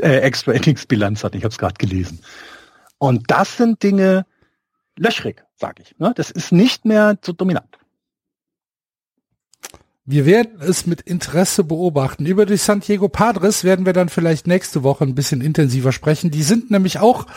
äh, 0.01 0.19
Extra 0.19 0.51
Innings 0.51 0.85
Bilanz 0.85 1.23
hatten. 1.23 1.37
Ich 1.37 1.43
habe 1.43 1.51
es 1.51 1.57
gerade 1.57 1.75
gelesen. 1.75 2.19
Und 2.97 3.31
das 3.31 3.57
sind 3.57 3.81
Dinge 3.81 4.25
löchrig, 4.97 5.43
sage 5.55 5.83
ich. 5.83 5.97
Ne? 5.99 6.13
Das 6.15 6.31
ist 6.31 6.51
nicht 6.51 6.85
mehr 6.85 7.17
so 7.21 7.31
dominant. 7.31 7.77
Wir 10.05 10.25
werden 10.25 10.59
es 10.59 10.85
mit 10.87 11.01
Interesse 11.01 11.63
beobachten. 11.63 12.25
Über 12.25 12.45
die 12.45 12.57
San 12.57 12.79
Diego 12.79 13.07
Padres 13.09 13.63
werden 13.63 13.85
wir 13.85 13.93
dann 13.93 14.09
vielleicht 14.09 14.47
nächste 14.47 14.83
Woche 14.83 15.03
ein 15.03 15.15
bisschen 15.15 15.39
intensiver 15.39 15.91
sprechen. 15.91 16.31
Die 16.31 16.43
sind 16.43 16.71
nämlich 16.71 16.99
auch 16.99 17.27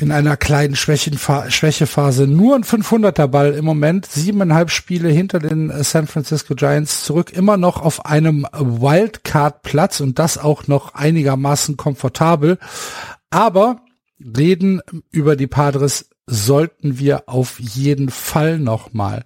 in 0.00 0.12
einer 0.12 0.36
kleinen 0.36 0.76
Schwächephase. 0.76 2.26
Nur 2.26 2.56
ein 2.56 2.64
500er 2.64 3.26
Ball 3.26 3.52
im 3.54 3.64
Moment. 3.64 4.06
Siebeneinhalb 4.06 4.70
Spiele 4.70 5.08
hinter 5.08 5.38
den 5.38 5.70
San 5.82 6.06
Francisco 6.06 6.54
Giants 6.54 7.04
zurück. 7.04 7.32
Immer 7.32 7.56
noch 7.56 7.82
auf 7.82 8.06
einem 8.06 8.46
Wildcard-Platz 8.52 10.00
und 10.00 10.18
das 10.18 10.38
auch 10.38 10.66
noch 10.66 10.94
einigermaßen 10.94 11.76
komfortabel. 11.76 12.58
Aber 13.30 13.82
reden 14.18 14.80
über 15.10 15.36
die 15.36 15.46
Padres 15.46 16.10
sollten 16.26 16.98
wir 16.98 17.24
auf 17.26 17.60
jeden 17.60 18.10
Fall 18.10 18.58
nochmal. 18.58 19.20
mal. 19.20 19.24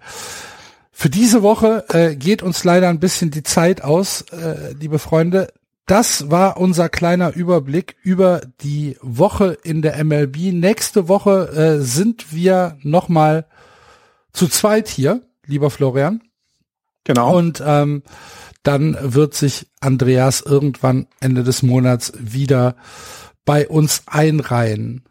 Für 0.96 1.10
diese 1.10 1.42
Woche 1.42 1.84
äh, 1.88 2.14
geht 2.14 2.40
uns 2.40 2.62
leider 2.62 2.88
ein 2.88 3.00
bisschen 3.00 3.32
die 3.32 3.42
Zeit 3.42 3.82
aus, 3.82 4.22
äh, 4.30 4.74
liebe 4.78 5.00
Freunde. 5.00 5.52
Das 5.86 6.30
war 6.30 6.56
unser 6.56 6.88
kleiner 6.88 7.34
Überblick 7.34 7.96
über 8.02 8.40
die 8.62 8.96
Woche 9.02 9.58
in 9.62 9.82
der 9.82 10.02
MLB. 10.02 10.52
Nächste 10.52 11.08
Woche 11.08 11.48
äh, 11.50 11.82
sind 11.82 12.32
wir 12.32 12.78
nochmal 12.82 13.46
zu 14.32 14.48
zweit 14.48 14.88
hier, 14.88 15.22
lieber 15.46 15.70
Florian. 15.70 16.22
Genau. 17.04 17.36
Und 17.36 17.62
ähm, 17.64 18.02
dann 18.62 18.96
wird 19.00 19.34
sich 19.34 19.66
Andreas 19.80 20.40
irgendwann 20.40 21.06
Ende 21.20 21.44
des 21.44 21.62
Monats 21.62 22.14
wieder 22.18 22.76
bei 23.44 23.68
uns 23.68 24.04
einreihen. 24.06 25.04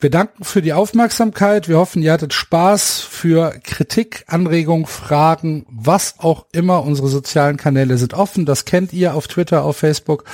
Wir 0.00 0.10
danken 0.10 0.44
für 0.44 0.60
die 0.60 0.72
Aufmerksamkeit. 0.72 1.68
Wir 1.68 1.78
hoffen, 1.78 2.02
ihr 2.02 2.12
hattet 2.12 2.34
Spaß 2.34 3.00
für 3.00 3.54
Kritik, 3.62 4.24
Anregung, 4.26 4.86
Fragen, 4.86 5.64
was 5.70 6.16
auch 6.18 6.46
immer. 6.52 6.82
Unsere 6.84 7.08
sozialen 7.08 7.56
Kanäle 7.56 7.96
sind 7.96 8.12
offen. 8.12 8.44
Das 8.44 8.64
kennt 8.64 8.92
ihr 8.92 9.14
auf 9.14 9.28
Twitter, 9.28 9.62
auf 9.64 9.76
Facebook 9.76 10.24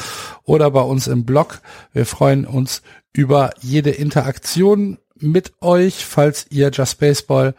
oder 0.44 0.70
bei 0.70 0.80
uns 0.80 1.06
im 1.06 1.24
Blog. 1.24 1.61
Wir 1.92 2.06
freuen 2.06 2.46
uns 2.46 2.82
über 3.12 3.50
jede 3.61 3.90
Interaktion 3.90 4.98
mit 5.16 5.52
euch, 5.61 6.06
falls 6.06 6.46
ihr 6.50 6.70
Just 6.70 6.98
Baseball 6.98 7.54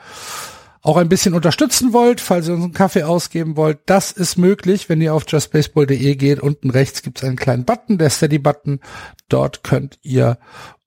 auch 0.82 0.98
ein 0.98 1.10
bisschen 1.10 1.36
unterstützen 1.36 1.94
wollt, 1.94 2.20
falls 2.20 2.48
ihr 2.48 2.56
uns 2.56 2.64
einen 2.64 2.74
Kaffee 2.74 3.04
ausgeben 3.04 3.56
wollt, 3.56 3.80
das 3.86 4.12
ist 4.12 4.38
möglich, 4.38 4.90
wenn 4.90 5.00
ihr 5.00 5.14
auf 5.14 5.26
justbaseball.de 5.28 6.16
geht. 6.16 6.40
Unten 6.40 6.72
rechts 6.72 7.04
gibt 7.04 7.20
es 7.20 7.24
einen 7.24 7.36
kleinen 7.36 7.66
Button, 7.66 8.00
der 8.00 8.10
Steady-Button. 8.10 8.80
Dort 9.30 9.64
könnt 9.64 10.00
ihr 10.02 10.40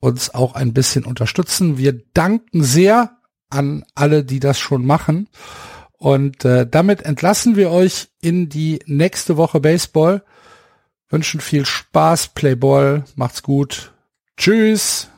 uns 0.05 0.35
auch 0.35 0.55
ein 0.55 0.75
bisschen 0.75 1.07
unterstützen. 1.07 1.79
Wir 1.79 1.99
danken 2.13 2.63
sehr 2.63 3.17
an 3.49 3.85
alle, 3.95 4.23
die 4.23 4.39
das 4.39 4.59
schon 4.59 4.85
machen. 4.85 5.29
Und 5.97 6.45
äh, 6.45 6.67
damit 6.67 7.03
entlassen 7.03 7.57
wir 7.57 7.71
euch 7.71 8.09
in 8.21 8.51
die 8.51 8.81
nächste 8.85 9.39
Woche 9.39 9.61
Baseball. 9.61 10.23
Wünschen 11.09 11.41
viel 11.41 11.65
Spaß, 11.65 12.29
Playball, 12.29 13.05
macht's 13.17 13.43
gut. 13.43 13.93
Tschüss. 14.37 15.09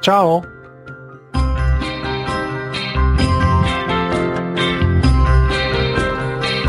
Ciao. 0.00 0.42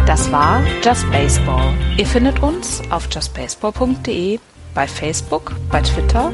Das 0.06 0.30
war 0.30 0.62
Just 0.84 1.10
Baseball. 1.10 1.74
Ihr 1.98 2.06
findet 2.06 2.44
uns 2.44 2.82
auf 2.90 3.08
justbaseball.de, 3.10 4.40
bei 4.74 4.88
Facebook, 4.88 5.54
bei 5.70 5.82
Twitter 5.82 6.34